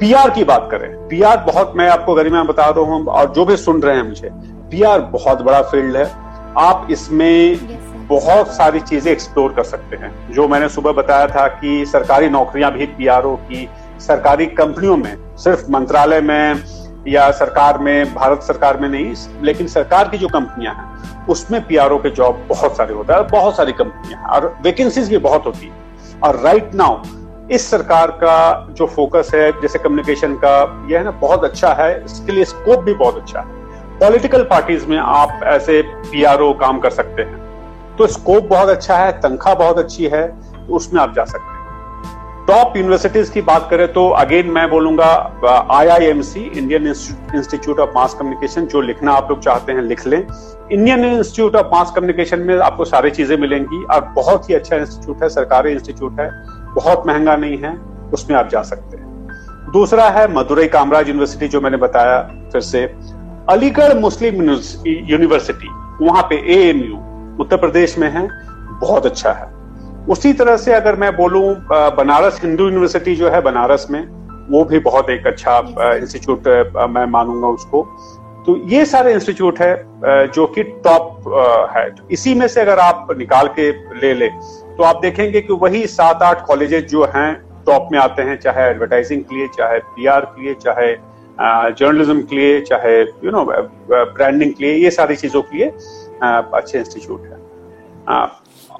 पीआर 0.00 0.30
की 0.30 0.44
बात 0.44 0.68
करें। 0.70 0.88
पीआर 1.08 1.36
बहुत 1.46 1.72
मैं 1.76 1.88
आपको 1.88 2.14
गरिमा 2.14 2.42
बता 2.44 2.68
रहा 2.68 2.84
हूँ 2.84 3.04
और 3.06 3.32
जो 3.32 3.44
भी 3.44 3.56
सुन 3.56 3.82
रहे 3.82 3.96
हैं 3.96 4.02
मुझे 4.02 4.30
पीआर 4.70 5.00
बहुत 5.12 5.42
बड़ा 5.42 5.62
फ़ील्ड 5.62 5.96
है। 5.96 6.04
आप 6.58 6.86
इसमें 6.90 7.58
बहुत 8.08 8.48
सारी 8.48 8.80
चीज़ें 8.80 9.10
एक्सप्लोर 9.12 9.52
कर 9.52 9.64
सकते 9.64 9.96
हैं। 9.96 10.12
जो 10.32 10.46
मैंने 10.48 10.68
सुबह 10.68 10.92
बताया 10.92 11.26
था 11.26 11.46
कि 11.48 11.84
सरकारी 11.86 12.28
नौकरियाँ 12.28 12.72
भी 12.72 12.86
पीआरओ 12.88 13.34
की 13.50 13.68
सरकारी 14.00 14.46
कंपनियों 14.46 14.96
में 14.96 15.16
सिर्फ़ 15.36 15.70
मंत्रालय 15.70 16.20
में 16.20 16.62
या 17.08 17.30
सरकार 17.30 17.78
में, 17.78 18.14
भारत 18.14 18.42
सरकार 18.42 18.76
में 18.76 18.88
नहीं, 18.88 19.14
लेकिन 19.42 19.66
सरकार 19.66 20.08
की 20.08 20.18
जो 20.18 20.28
कंपनियाँ 20.28 20.74
हैं, 20.74 21.26
उसमें 21.26 21.66
पीआरओ 21.66 21.98
के 21.98 22.10
जॉब 22.10 22.44
बहुत 22.48 22.76
सारे 22.76 22.94
होता 22.94 23.16
है 23.16 23.28
बहुत 23.28 23.56
सारी 23.56 23.72
कंपनियाँ 23.72 24.28
और 24.28 24.56
वैकेंसीज 24.62 25.08
भी 25.08 25.18
बहुत 25.18 25.46
होती 25.46 25.66
है। 25.66 25.72
और 26.24 26.40
राइट 26.40 26.74
नाउ 26.74 27.02
इस 27.50 27.70
सरकार 27.70 28.10
का 28.10 28.66
जो 28.70 28.86
फोकस 28.86 29.30
है, 29.34 29.50
जैसे 29.60 29.78
कम्युनिकेशन 29.78 30.34
का, 30.34 30.86
यह 30.90 30.98
है 30.98 31.04
ना 31.04 31.10
बहुत 31.10 31.44
अच्छा 31.44 31.72
है, 31.72 32.04
इसके 32.04 32.32
लिए 32.32 32.44
स्कोप 32.44 32.78
भी 32.78 32.94
बहुत 32.94 33.16
अच्छा 33.16 33.40
है। 33.40 33.98
पॉलिटिकल 33.98 34.42
पार्टीज़ 34.42 34.86
में 34.86 34.98
आप 34.98 35.40
ऐसे 35.44 35.82
पीआरओ 35.82 36.52
काम 36.52 36.78
कर 36.78 36.90
सकते 36.90 37.22
हैं। 37.22 37.96
तो 37.96 38.06
स्कोप 38.06 38.44
बहुत 38.44 38.68
अच्छा 38.68 38.96
है, 38.96 39.12
तनख्वाह 39.20 39.54
बहुत 39.54 39.78
अच्छी 39.78 40.06
है 40.06 40.26
तो 40.66 40.74
उसमें 40.74 41.00
आप 41.00 41.14
जा 41.14 41.24
सकते 41.24 41.52
हैं। 41.52 41.59
टॉप 42.50 42.76
यूनिवर्सिटीज 42.76 43.28
की 43.30 43.40
बात 43.42 43.66
करें 43.70 43.86
तो 43.92 44.08
अगेन 44.18 44.46
मैं 44.50 44.68
बोलूँगा 44.70 45.06
IIMC 45.72 46.40
Indian 46.40 46.86
institute 46.86 47.80
of 47.80 47.90
mass 47.94 48.14
communication 48.14 48.64
जो 48.66 48.80
लिखना 48.80 49.12
आप 49.12 49.28
लोग 49.30 49.40
चाहते 49.40 49.72
हैं, 49.72 49.82
लिख 49.82 50.06
लें। 50.06 50.18
Indian 50.72 51.04
institute 51.04 51.56
of 51.56 51.66
mass 51.66 51.92
communication 51.96 52.40
में 52.40 52.58
आपको 52.58 52.84
सारी 52.84 53.10
चीज़ें 53.10 53.36
मिलेंगी, 53.36 53.82
और 53.84 54.00
बहुत 54.16 54.48
ही 54.50 54.54
अच्छा 54.54 54.76
इंस्टीट्यूट 54.76 55.22
है, 55.22 55.28
सरकारी 55.28 55.72
इंस्टीट्यूट 55.72 56.20
है, 56.20 56.30
बहुत 56.74 57.06
महँगा 57.06 57.36
नहीं 57.36 57.58
है, 57.58 57.72
उसमें 58.12 58.36
आप 58.38 58.48
जा 58.48 58.62
सकते 58.62 58.96
हैं। 58.96 59.70
दूसरा 59.72 60.08
है 60.08 60.26
मदुरई 60.34 60.66
कामराज 60.68 61.08
यूनिवर्सिटी 61.08 61.48
जो 61.48 61.60
मैंने 61.60 61.76
बताया 61.76 62.20
फिर 62.52 62.60
से। 62.62 62.84
अलीगढ़ 63.48 63.94
मुस्लिम 63.98 64.42
यूनिवर्सिटी, 64.42 65.68
वहाँ 66.02 66.26
पे 66.30 66.42
ए 66.48 66.72
उत्तर 67.40 67.56
प्रदेश 67.58 67.98
में 67.98 68.10
है, 68.10 68.28
बहुत 68.80 69.06
अच्छा 69.06 69.32
है। 69.32 69.48
उसी 70.10 70.32
तरह 70.32 70.56
से 70.56 70.72
अगर 70.72 70.96
मैं 70.96 71.14
बोलूँ 71.16 71.42
बनारस 71.96 72.40
हिंदू 72.42 72.64
यूनिवर्सिटी 72.64 73.14
जो 73.16 73.28
है 73.30 73.40
बनारस 73.42 73.86
में, 73.90 74.02
वो 74.50 74.64
भी 74.64 74.78
बहुत 74.80 75.10
एक 75.10 75.26
अच्छा 75.26 75.58
इंस्टीट्यूट 75.96 76.48
मैं 76.90 77.04
मानूँगा 77.08 77.48
उसको। 77.48 77.82
तो 78.46 78.56
ये 78.68 78.84
सारे 78.86 79.12
इंस्टीट्यूट 79.14 79.60
है 79.60 80.26
जो 80.28 80.46
कि 80.46 80.62
टॉप 80.84 81.28
है। 81.76 81.88
तो 81.90 82.08
इसी 82.10 82.34
में 82.34 82.46
से 82.48 82.60
अगर 82.60 82.78
आप 82.78 83.08
निकाल 83.18 83.48
के 83.58 83.70
ले 84.00 84.12
ले 84.14 84.28
तो 84.76 84.82
आप 84.82 85.00
देखेंगे 85.02 85.40
कि 85.40 85.52
वही 85.54 85.86
सात 85.88 86.22
आठ 86.22 86.44
कॉलेजेस 86.46 86.84
जो 86.90 87.04
हैं, 87.14 87.34
टॉप 87.66 87.88
में 87.92 87.98
आते 87.98 88.22
हैं, 88.22 88.36
चाहे 88.38 88.68
एडवर्टाइजिंग 88.70 89.22
के 89.22 89.36
लिए, 89.36 89.48
चाहे 89.56 89.78
पीआर 89.78 90.24
के 90.26 90.42
लिए, 90.42 90.54
चाहे 90.56 90.92
जर्नलिज्म 91.72 92.22
के 92.22 92.36
लिए, 92.36 92.60
चाहे 92.62 93.00
यू 93.00 93.30
नो 93.30 93.44
ब्रांडिंग 93.44 94.52
के 94.52 94.64
लिए, 94.64 94.74
ये 94.74 94.90
सारी 94.90 95.16
चीज़ों 95.16 95.42
के 95.42 95.56
लिए 95.56 95.68
अच्छे 96.20 96.78
इंस्टीट्यूट 96.78 97.22
है। 97.22 97.38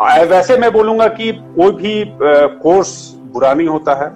वैसे 0.01 0.57
मैं 0.57 0.73
बोलूँगा 0.73 1.07
कि 1.07 1.33
कोई 1.33 1.73
भी 1.73 2.05
कोर्स 2.63 2.93
बुरा 3.33 3.55
नहीं 3.55 3.69
होता 3.69 3.95
है। 3.95 4.09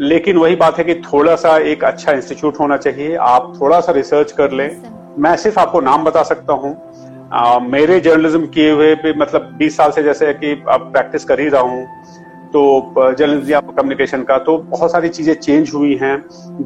लेकिन 0.00 0.36
वही 0.36 0.56
बात 0.56 0.78
है 0.78 0.84
कि 0.84 0.94
थोड़ा 0.94 1.34
सा 1.36 1.56
एक 1.58 1.84
अच्छा 1.84 2.12
इंस्टीट्यूट 2.12 2.60
होना 2.60 2.76
चाहिए। 2.76 3.16
आप 3.16 3.52
थोड़ा 3.60 3.80
सा 3.80 3.92
रिसर्च 3.92 4.32
कर 4.32 4.52
लें। 4.52 4.82
मैं 5.18 5.36
सिर्फ़ 5.36 5.58
आपको 5.60 5.80
नाम 5.80 6.04
बता 6.04 6.22
सकता 6.22 6.52
हूँ। 6.52 6.74
मेरे 7.62 7.98
जर्नलिज्म 8.00 8.46
किए 8.46 8.70
हुए 8.70 8.94
भी 8.94 9.12
मतलब 9.12 9.56
20 9.58 9.76
साल 9.76 9.90
से 9.90 10.02
जैसे 10.02 10.32
कि 10.34 10.52
अब 10.68 10.80
प्रैक्टिस 10.92 11.24
कर 11.24 11.40
ही 11.40 11.48
रहा 11.48 11.62
हूँ। 11.62 11.86
तो 12.46 13.14
जर्नलिज्म 13.18 13.60
कम्युनिकेशन 13.60 14.22
का 14.22 14.38
तो 14.38 14.56
बहुत 14.58 14.92
सारी 14.92 15.08
चीज़ें 15.08 15.34
चेंज 15.34 15.70
हुई 15.74 15.96
हैं। 15.96 16.16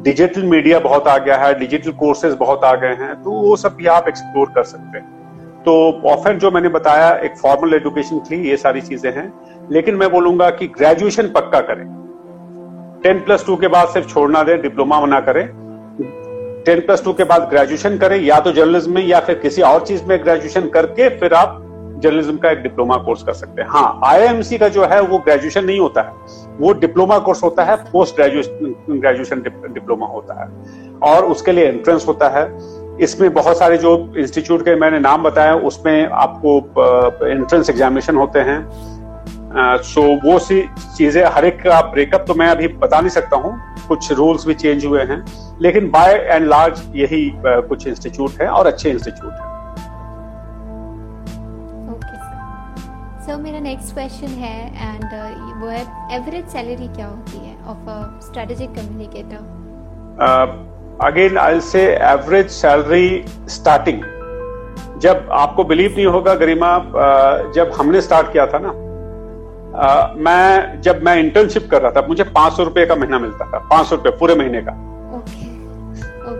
डिजिटल 0.03 0.43
मीडिया 0.43 0.79
बहुत 0.79 1.07
आ 1.07 1.17
गया 1.17 1.37
है। 1.37 1.53
डिजिटल 1.59 1.91
कोर्सेज 1.91 2.33
बहुत 2.33 2.63
आ 2.63 2.75
गए 2.75 2.93
हैं। 2.95 3.15
तो 3.23 3.31
वो 3.31 3.55
सब 3.55 3.75
भी 3.75 3.85
आप 3.87 4.07
एक्सप्लोर 4.07 4.51
कर 4.55 4.63
सकते 4.63 4.97
हैं। 4.97 5.20
तो 5.65 6.01
ऑफ़र 6.05 6.35
जो 6.35 6.51
मैंने 6.51 6.69
बताया, 6.69 7.09
एक 7.15 7.37
फॉर्मल 7.37 7.73
एजुकेशन 7.73 8.21
लिए 8.31 8.49
ये 8.49 8.57
सारी 8.57 8.81
चीज़ें 8.81 9.11
हैं। 9.11 9.33
लेकिन 9.71 9.95
मैं 9.95 10.11
बोलूँगा 10.11 10.49
कि 10.49 10.67
ग्रेजुएशन 10.67 11.27
पक्का 11.27 11.59
करें। 11.61 11.85
टेन 13.03 13.19
प्लस 13.19 13.45
टू 13.45 13.55
के 13.55 13.67
बाद 13.67 13.87
सिर्फ़ 13.87 14.07
छोड़ना 14.07 14.43
दें 14.43 14.61
डिप्लोमा 14.61 15.05
ना 15.05 15.19
करें। 15.19 15.47
टेन 16.65 16.79
प्लस 16.79 17.03
टू 17.03 17.13
के 17.13 17.23
बाद 17.23 17.49
ग्रेजुएशन 17.49 17.97
करें, 17.97 18.21
या 18.21 18.39
तो 18.39 18.51
जर्नलिज्म 18.51 18.93
में 18.93 19.05
या 19.05 19.19
फिर 19.19 19.35
किसी 19.35 19.61
और 19.61 19.85
चीज़ 19.85 20.03
में 20.03 20.23
ग्रेजुएशन 20.23 20.69
करके 20.69 21.09
फिर 21.09 21.33
आप 21.33 21.57
जर्नलिज्म 21.99 22.37
का 22.37 22.51
एक 22.51 22.57
डिप्लोमा 22.57 22.97
कोर्स 22.97 23.23
कर 23.23 23.33
सकते 23.33 23.61
हैं। 23.61 23.69
हाँ 23.69 23.99
आईएमसी 24.05 24.57
का 24.57 24.67
जो 24.67 24.85
है, 24.85 25.01
वो 25.01 25.17
ग्रेजुएशन 25.17 25.65
नहीं 25.65 25.79
होता 25.79 26.01
है। 26.01 26.13
वो 26.59 26.73
डिप्लोमा 26.73 27.19
कोर्स 27.19 27.43
होता 27.43 27.63
है 27.63 27.75
पोस्ट 27.75 28.15
ग्रेजुएशन 28.15 28.75
ग्रेजुएशन 28.89 29.41
डिप्लोमा 29.73 30.05
होता 30.05 30.43
है। 30.43 30.49
और 31.13 31.25
उसके 31.25 31.51
लिए 31.51 31.65
एंट्रेंस 31.65 32.07
होता 32.07 32.29
है। 32.29 32.45
इसमें 32.99 33.33
बहुत 33.33 33.57
सारे 33.57 33.77
जो 33.77 33.91
इंस्टीट्यूट 34.17 34.61
के 34.65 34.75
मैंने 34.75 34.99
नाम 34.99 35.23
बताया 35.23 35.53
उसमें 35.67 36.07
आपको 36.23 36.57
एंट्रेंस 37.27 37.69
एग्जामिनेशन 37.69 38.15
होते 38.15 38.39
हैं। 38.39 38.59
सो 39.83 40.01
uh, 40.01 40.23
वो 40.23 40.37
सी 40.39 40.61
चीज़ें 40.97 41.23
हर 41.33 41.45
एक 41.45 41.61
का 41.61 41.81
ब्रेकअप 41.91 42.25
तो 42.27 42.33
मैं 42.35 42.47
अभी 42.47 42.67
बता 42.79 42.99
नहीं 42.99 43.09
सकता 43.09 43.37
हूँ। 43.37 43.53
कुछ 43.87 44.11
रूल्स 44.11 44.45
भी 44.47 44.53
चेंज 44.55 44.85
हुए 44.85 45.01
हैं। 45.03 45.23
लेकिन 45.61 45.89
बाय 45.91 46.13
एंड 46.13 46.47
लार्ज 46.47 46.81
यही 46.95 47.29
uh, 47.31 47.67
कुछ 47.69 47.87
इंस्टीट्यूट 47.87 48.41
है 48.41 48.47
और 48.49 48.67
अच्छे 48.67 48.89
इंस्टीट्यूट 48.89 49.31
है। 49.31 49.49
सर 53.25 53.35
मेरा 53.41 53.59
नेक्स्ट 53.59 53.93
क्वेश्चन 53.93 54.27
है 54.43 54.57
एंड 54.67 55.03
uh, 55.03 55.61
वो 55.61 55.67
है 55.67 55.81
एवरेज 56.15 56.45
सैलरी 56.47 56.87
क्या 56.87 57.07
होती 57.07 57.37
है 57.37 57.55
of 57.71 57.89
a 57.89 57.99
strategic 58.21 58.69
communicator 58.75 59.39
again 61.03 61.37
I 61.37 61.59
say 61.59 61.81
average 62.03 62.49
salary 62.49 63.23
starting 63.49 64.01
जब 65.01 65.27
आपको 65.31 65.63
बिलीव 65.63 65.93
नहीं 65.95 66.05
होगा 66.05 66.33
गरिमा 66.35 66.77
जब 67.55 67.71
हमने 67.77 68.01
स्टार्ट 68.01 68.31
किया 68.31 68.45
था 68.47 68.59
ना 68.61 68.73
मैं 70.17 70.81
जब 70.81 71.03
मैं 71.03 71.15
इंटर्नशिप 71.19 71.67
कर 71.71 71.81
रहा 71.81 71.91
था 71.91 72.05
मुझे 72.07 72.23
पाँच 72.23 72.53
सौ 72.53 72.63
रुपए 72.63 72.85
का 72.85 72.95
महीना 72.95 73.19
मिलता 73.19 73.45
था 73.45 73.57
पाँच 73.69 73.87
सौ 73.87 73.95
रुपए 73.95 74.09
पूरे 74.09 74.35
महीने 74.35 74.61
का। 74.61 74.71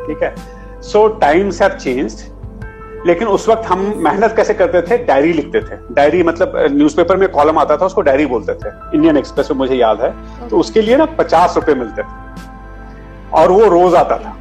ठीक 0.08 0.24
है? 0.24 0.36
सो 0.82 1.08
टाइम्स 1.22 1.62
हैव 1.62 1.72
चेंज्ड 1.78 3.08
लेकिन 3.08 3.28
उस 3.28 3.48
वक्त 3.50 3.68
हम 3.68 3.94
मेहनत 3.98 4.34
कैसे 4.36 4.54
करते 4.54 4.82
थे? 4.82 4.98
डायरी 5.06 5.34
लिखते 5.34 5.60
थे। 5.62 5.78
डायरी 5.94 6.24
मतलब 6.24 6.54
न्यूज़पेपर 6.72 7.18
में 7.18 7.28
कॉलम 7.30 7.60
आता 7.60 7.78
था 7.78 7.86
उसको 7.86 8.02
डायरी 8.02 8.26
बोलते 8.26 8.54
थे। 8.54 8.70
इंडियन 8.96 9.18
एक्सप्रेस 9.18 9.52
में 9.52 9.58
मुझे 9.58 9.76
याद 9.76 10.02
है। 10.02 10.14
तो 10.50 10.58
उसके 10.58 10.82
लिए 10.82 10.98
ना 10.98 11.06
पचास 11.20 11.56
रुपए 11.56 11.74
मिलते 11.74 12.02
थे। 12.02 12.08
और 13.34 13.52
वो 13.52 13.68
रोज 13.70 13.96
आता 13.96 14.18
था। 14.18 14.36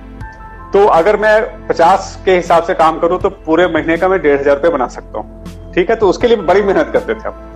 तो 0.73 0.85
अगर 0.89 1.17
मैं 1.17 1.67
पचास 1.69 2.21
के 2.25 2.35
हिसाब 2.37 2.63
से 2.65 2.75
काम 2.75 2.99
करूँ 3.01 3.19
तो 3.21 3.31
पूरे 3.47 3.67
महीने 3.69 3.97
का 3.97 4.09
मैं 4.09 4.21
डेढ़ 4.23 4.41
हज़ार 4.41 4.55
रुपये 4.57 4.71
बना 4.71 4.87
सकता 4.89 5.19
हूँ। 5.19 5.73
ठीक 5.75 5.91
है? 5.91 5.97
तो 5.97 6.09
उसके 6.09 6.29
लिए 6.29 6.37
बड़ी 6.39 6.63
मेहनत 6.63 6.91
करते 6.93 7.15
थे 7.15 7.29
हम 7.29 7.49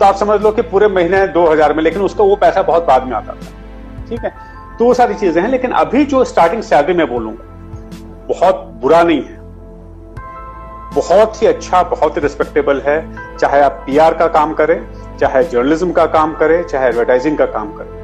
तो 0.00 0.04
आप 0.04 0.14
समझ 0.16 0.40
लो 0.42 0.50
कि 0.52 0.62
पूरे 0.64 0.88
महीने 0.88 1.26
दो 1.28 1.46
हज़ार 1.46 1.72
में, 1.72 1.82
लेकिन 1.82 2.02
उसका 2.02 2.24
वो 2.24 2.36
पैसा 2.36 2.62
बहुत 2.62 2.86
बाद 2.86 3.04
में 3.04 3.12
आता 3.12 3.32
था। 3.32 4.06
ठीक 4.08 4.24
है? 4.24 4.32
तो 4.78 4.84
वो 4.84 4.94
सारी 4.94 5.14
चीज़ें 5.14 5.40
हैं, 5.42 5.48
लेकिन 5.48 5.70
अभी 5.72 6.04
जो 6.04 6.24
स्टार्टिंग 6.24 6.62
सैलरी 6.62 6.94
में 6.94 7.06
बोलूँगा, 7.08 7.44
बहुत 8.28 8.56
बुरा 8.80 9.02
नहीं 9.02 9.22
है। 9.22 9.34
बहुत 10.94 11.42
ही 11.42 11.46
अच्छा 11.46 11.82
बहुत 11.84 12.16
ही 12.16 12.20
रिस्पेक्टेबल 12.20 12.80
है। 12.80 12.98
चाहे 13.38 13.60
आप 13.62 13.82
पीआर 13.86 14.14
का 14.14 14.26
काम 14.28 14.52
करें, 14.54 14.80
चाहे 15.18 15.42
जर्नलिज्म 15.44 15.92
का 15.92 16.06
काम 16.08 16.34
करें, 16.34 16.62
चाहे 16.64 16.88
एडवर्टाइजिंग 16.88 17.38
का 17.38 17.46
काम 17.46 17.72
करें। 17.72 17.95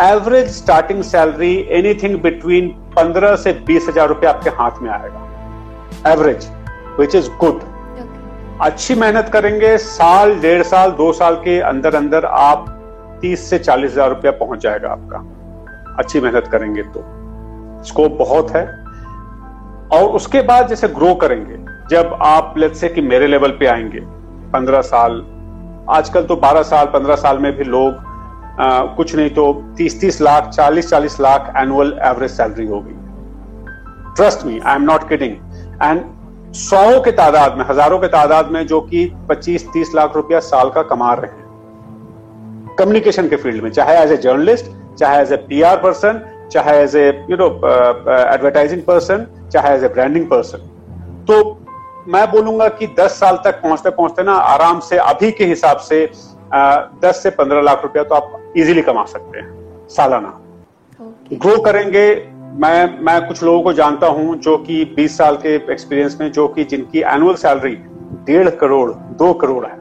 Average 0.00 0.48
starting 0.48 1.02
salary 1.02 1.54
anything 1.72 2.18
between 2.22 2.68
पंद्रह 2.96 3.34
से 3.36 3.52
बीस 3.66 3.86
हज़ार 3.88 4.08
रुपए 4.08 4.26
आपके 4.26 4.50
हाथ 4.50 4.80
में 4.82 4.90
आएगा। 4.90 6.10
एवरेज 6.12 6.48
विच 6.98 7.14
इज़ 7.14 7.28
गुड 7.40 7.60
अच्छी 8.62 8.94
मेहनत 8.94 9.28
करेंगे 9.32 9.76
साल 9.78 10.34
डेढ़ 10.40 10.62
साल 10.62 10.90
दो 10.92 11.12
साल 11.12 11.34
के 11.34 11.58
अंदर 11.60 11.94
अंदर 11.94 12.24
आप 12.24 12.66
तीस 13.22 13.48
से 13.50 13.58
चालीस 13.58 13.92
हज़ार 13.92 14.08
रुपया 14.08 14.30
पहुँच 14.32 14.62
जाएगा 14.62 14.90
आपका। 14.90 15.94
अच्छी 15.98 16.20
मेहनत 16.20 16.48
करेंगे 16.52 16.82
तो। 16.88 17.04
स्कोप 17.84 18.18
बहुत 18.18 18.50
है। 18.50 18.64
और 19.92 20.08
उसके 20.10 20.42
बाद 20.42 20.68
जैसे 20.68 20.88
ग्रो 20.90 21.14
करेंगे 21.14 21.56
जब 21.90 22.16
आप 22.24 22.54
लेट 22.58 22.74
से 22.74 22.88
कि 22.88 23.00
मेरे 23.02 23.26
लेवल 23.26 23.50
पे 23.50 23.66
आएँगे 23.66 24.00
पंद्रह 24.52 24.80
साल 24.82 25.22
आजकल 25.90 26.24
तो 26.24 26.36
बारह 26.36 26.62
साल 26.64 26.86
पंद्रह 26.92 27.16
साल 27.16 27.38
में 27.38 27.52
भी 27.56 27.64
लोग 27.64 28.05
कुछ 28.58 29.14
नहीं 29.14 29.30
तो 29.30 29.52
तीस 29.76 30.00
तीस 30.00 30.20
लाख 30.20 30.48
चालीस 30.48 30.90
चालीस 30.90 31.20
लाख 31.20 31.52
एनुअल 31.58 31.98
एवरेज 32.04 32.30
सैलरी 32.30 32.66
हो 32.66 32.80
गई 32.80 32.94
trust 34.16 34.44
me 34.46 34.58
I 34.58 34.74
am 34.76 34.82
not 34.82 35.08
kidding 35.08 35.32
and 35.82 36.04
सौ 36.54 37.00
के 37.04 37.10
तादाद 37.12 37.56
में, 37.58 37.64
हज़ारों 37.68 37.98
के 37.98 38.08
तादाद 38.08 38.50
में 38.52 38.66
जो 38.66 38.80
कि 38.82 39.04
25-30 39.30 39.94
लाख 39.94 40.16
रुपया 40.16 40.38
साल 40.40 40.70
का 40.70 40.82
कमा 40.84 41.12
रहे 41.14 41.30
हैं। 41.30 42.74
कम्युनिकेशन 42.78 43.28
के 43.28 43.36
फ़ील्ड 43.36 43.62
में, 43.62 43.70
चाहे 43.70 43.96
एज 43.98 44.12
ए 44.12 44.16
जर्नलिस्ट 44.16 44.70
चाहे 44.98 45.20
एज 45.22 45.32
ए 45.32 45.36
पी 45.48 45.62
पर्सन 45.82 46.20
चाहे 46.52 46.76
as 46.82 46.96
a 46.96 47.06
you 47.30 47.36
know 47.36 47.46
advertising 47.46 48.82
person 48.82 49.26
चाहे 49.52 49.74
एज 49.74 49.84
ए 49.84 49.88
ब्रांडिंग 49.88 50.26
पर्सन 50.26 50.58
तो 51.28 51.36
मैं 52.08 52.30
बोलूँगा 52.30 52.68
कि 52.78 52.86
10 52.98 53.20
साल 53.20 53.36
तक 53.44 53.60
पहुँचते 53.62 53.90
पहुँचते 53.90 54.22
ना, 54.22 54.32
आराम 54.32 54.80
से, 54.80 54.96
अभी 54.96 55.30
के 55.32 55.44
हिसाब 55.44 55.76
से 55.78 56.04
10 57.04 57.22
से 57.22 57.30
15 57.38 57.64
लाख 57.64 57.82
रुपया 57.82 58.02
तो 58.02 58.14
आप 58.14 58.35
इजीली 58.56 58.82
कमा 58.82 59.04
सकते 59.04 59.38
हैं 59.38 59.88
सालाना। 59.88 60.40
Grow 61.32 61.50
okay. 61.50 61.64
करेंगे 61.64 62.06
मैं 62.60 63.00
मैं 63.00 63.20
कुछ 63.28 63.42
लोगों 63.42 63.62
को 63.62 63.72
जानता 63.72 64.06
हूँ 64.08 64.36
जो 64.36 64.56
कि 64.58 64.84
20 64.96 65.16
साल 65.18 65.36
के 65.36 65.54
एक्सपीरियंस 65.72 66.16
में 66.20 66.30
जो 66.32 66.46
कि 66.48 66.64
जिनकी 66.64 67.00
एनुअल 67.06 67.34
सैलरी 67.34 67.74
डेढ़ 68.26 68.48
करोड़ 68.50 68.90
दो 68.92 69.32
करोड़ 69.34 69.64
है। 69.66 69.78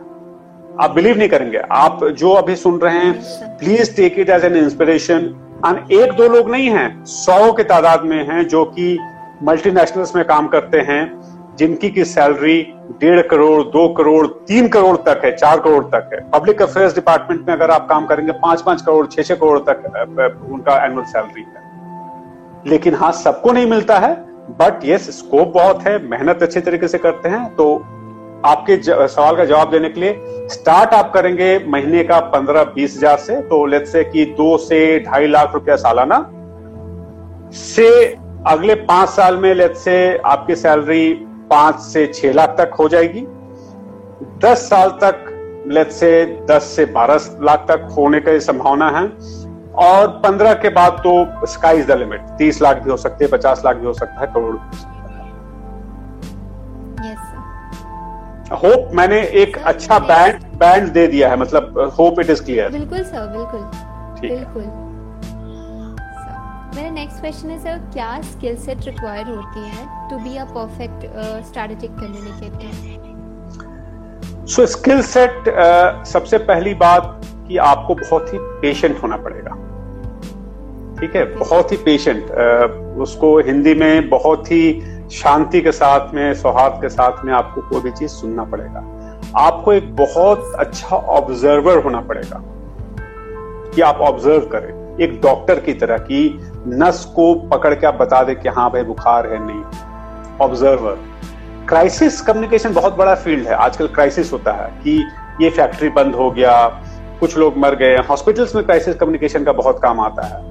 आप 0.81 0.91
बिलीव 0.91 1.17
नहीं 1.17 1.29
करेंगे। 1.29 1.57
आप 1.57 2.03
जो 2.03 2.31
अभी 2.33 2.55
सुन 2.55 2.79
रहे 2.79 2.97
हैं 2.97 3.57
please 3.57 3.95
take 3.95 4.19
it 4.19 4.29
as 4.29 4.45
an 4.45 4.55
inspiration 4.55 5.33
and 5.67 5.91
एक 5.91 6.11
दो 6.11 6.27
लोग 6.29 6.49
नहीं 6.51 6.69
हैं 6.69 7.03
सौ 7.05 7.51
के 7.53 7.63
तादाद 7.63 8.03
में 8.03 8.27
हैं 8.27 8.47
जो 8.47 8.63
कि 8.65 8.97
मल्टीनेशनल्स 9.43 10.15
में 10.15 10.23
काम 10.25 10.47
करते 10.47 10.79
हैं। 10.79 11.01
जिनकी 11.57 11.89
की 11.89 12.05
सैलरी 12.05 12.61
डेढ़ 13.01 13.21
करोड़, 13.23 13.63
दो 13.65 13.87
करोड़, 13.93 14.25
तीन 14.27 14.67
करोड़ 14.67 14.95
तक 14.99 15.21
है, 15.25 15.35
चार 15.35 15.59
करोड़ 15.59 15.83
तक 15.85 16.09
है। 16.13 16.19
पब्लिक 16.31 16.61
अफेयर्स 16.61 16.95
डिपार्टमेंट 16.95 17.47
में 17.47 17.53
अगर 17.53 17.71
आप 17.71 17.87
काम 17.89 18.05
करेंगे 18.05 18.31
पाँच 18.41 18.61
पाँच 18.61 18.81
करोड़ 18.81 19.05
छह 19.07 19.21
छह 19.21 19.35
करोड़ 19.35 19.59
तक 19.61 19.83
उनका 20.49 20.83
एनुअल 20.85 21.05
सैलरी 21.05 21.41
है। 21.43 21.63
लेकिन 22.65 22.95
हाँ 22.95 23.11
सबको 23.13 23.51
नहीं 23.51 23.65
मिलता 23.69 23.97
है 23.99 24.13
बट 24.51 24.85
यस 24.85 25.09
स्कोप 25.17 25.53
बहुत 25.53 25.83
है, 25.83 25.97
मेहनत 26.05 26.43
अच्छे 26.43 26.61
तरीके 26.61 26.87
से 26.87 26.97
करते 26.97 27.29
हैं 27.29 27.45
तो 27.55 27.75
आपके 28.45 28.75
सवाल 28.83 29.35
का 29.37 29.45
जवाब 29.45 29.71
देने 29.71 29.89
के 29.89 29.99
लिए 29.99 30.47
स्टार्ट 30.49 30.93
आप 30.93 31.11
करेंगे 31.13 31.47
महीने 31.67 32.03
का 32.03 32.19
पंद्रह 32.31 32.63
बीस 32.73 32.97
हज़ार 32.97 33.17
से 33.19 33.41
तो 33.43 33.65
लेट 33.65 33.85
से 33.87 34.03
कि 34.05 34.25
दो 34.37 34.57
से 34.59 34.99
ढाई 35.01 35.27
लाख 35.27 35.53
रुपया 35.53 35.75
सालाना, 35.77 36.19
से 37.53 37.89
अगले 38.47 38.75
पाँच 38.83 39.09
साल 39.09 39.37
में 39.37 39.53
लेट 39.53 39.75
से 39.77 39.95
आपकी 40.25 40.55
सैलरी 40.55 41.13
पाँच 41.49 41.79
से 41.81 42.05
छह 42.07 42.33
लाख 42.33 42.55
तक 42.57 42.73
हो 42.79 42.87
जाएगी। 42.89 43.25
दस 44.43 44.69
साल 44.69 44.89
तक 45.03 45.31
लेट 45.67 45.91
से 45.91 46.09
दस 46.49 46.63
से 46.75 46.85
बारह 46.93 47.19
लाख 47.41 47.65
तक 47.69 47.87
होने 47.97 48.19
की 48.19 48.39
संभावना 48.41 48.89
है। 48.89 49.07
और 49.83 50.07
पंद्रह 50.23 50.53
के 50.53 50.69
बाद 50.69 51.01
तो 51.03 51.45
स्काई 51.47 51.79
इज़ 51.79 51.87
द 51.87 51.97
लिमिट 51.97 52.21
तीस 52.37 52.61
लाख 52.61 52.77
भी 52.83 52.89
हो 52.91 52.97
सकते 52.97 53.25
हैं 53.25 53.31
पचास 53.31 53.61
लाख 53.65 53.75
भी 53.75 53.85
हो 53.85 53.93
सकता 53.93 54.21
है 54.21 54.27
करोड़। 54.27 54.55
भी 57.01 57.15
सकता 57.15 58.55
होप 58.55 58.89
मैंने 58.93 59.21
एक 59.41 59.57
अच्छा 59.65 59.99
बैंड 60.07 60.43
बैंड 60.57 60.89
दे 60.93 61.07
दिया 61.07 61.29
है 61.29 61.37
मतलब 61.39 61.79
होप 61.99 62.19
इट 62.19 62.29
इज़ 62.29 62.43
क्लियर 62.43 62.71
बिल्कुल 62.71 63.03
सर 63.03 63.27
बिल्कुल। 63.27 63.61
बिल्कुल। 64.21 64.63
मेरा 66.75 66.89
नेक्स्ट 66.91 67.19
क्वेश्चन 67.19 67.49
है 67.49 67.57
सर 67.59 67.77
क्या 67.91 68.07
स्किल 68.21 68.55
सेट 68.61 68.85
रिक्वायर 68.85 69.27
होती 69.27 69.61
है 69.65 69.83
to 70.09 70.17
be 70.23 70.37
a 70.37 70.43
perfect 70.47 71.03
strategic 71.47 71.91
communicator 71.91 72.71
so 74.45 74.65
skill 74.65 75.01
set 75.01 75.47
सबसे 76.07 76.37
पहली 76.49 76.73
बात 76.73 77.21
कि 77.47 77.57
आपको 77.67 77.95
बहुत 77.95 78.33
ही 78.33 78.39
पेशेंट 78.61 78.95
होना 79.03 79.17
पड़ेगा। 79.17 79.53
ठीक 80.99 81.15
है? 81.15 81.23
बहुत 81.35 81.71
ही 81.71 81.77
पेशेंट 81.77 82.23
uh, 82.23 82.67
उसको 83.03 83.29
हिंदी 83.39 83.73
में 83.73 84.09
बहुत 84.09 84.51
ही 84.51 84.63
शांति 85.11 85.61
के 85.61 85.71
साथ 85.71 86.13
में 86.13 86.33
सौहार्द 86.33 86.81
के 86.81 86.89
साथ 86.89 87.23
में 87.25 87.33
आपको 87.33 87.61
कोई 87.61 87.81
भी 87.81 87.91
चीज़ 87.91 88.11
सुनना 88.11 88.43
पड़ेगा। 88.45 88.81
आपको 89.41 89.73
एक 89.73 89.95
बहुत 89.95 90.53
अच्छा 90.59 90.95
ऑब्जर्वर 91.19 91.83
होना 91.83 92.01
पड़ेगा 92.01 92.41
कि 93.75 93.81
आप 93.81 93.97
ऑब्ज़र्व 94.09 94.49
करें। 94.53 94.73
एक 94.99 95.19
डॉक्टर 95.21 95.59
की 95.59 95.73
तरह 95.73 95.97
की 96.09 96.19
नस 96.67 97.03
को 97.15 97.33
पकड़ 97.35 97.73
के 97.73 97.87
आप 97.87 97.93
बता 97.93 98.23
दे 98.23 98.35
कि 98.35 98.49
हाँ 98.49 98.69
भाई 98.71 98.83
बुखार 98.83 99.27
है, 99.27 99.39
नहीं। 99.45 99.63
ऑब्जर्वर 100.41 100.97
क्राइसिस 101.67 102.21
कम्युनिकेशन 102.21 102.73
बहुत 102.73 102.97
बड़ा 102.97 103.15
फ़ील्ड 103.15 103.47
है। 103.47 103.53
आजकल 103.53 103.87
क्राइसिस 103.87 104.33
होता 104.33 104.51
है 104.51 104.67
कि 104.83 105.07
ये 105.41 105.49
फैक्ट्री 105.49 105.89
बंद 105.89 106.15
हो 106.15 106.31
गया, 106.31 106.67
कुछ 107.19 107.37
लोग 107.37 107.57
मर 107.57 107.75
गए 107.75 107.97
हॉस्पिटल्स 107.97 108.55
में 108.55 108.65
क्राइसिस 108.65 108.95
कम्युनिकेशन 108.95 109.43
का 109.43 109.51
बहुत 109.51 109.79
काम 109.81 109.99
आता 109.99 110.25
है। 110.25 110.43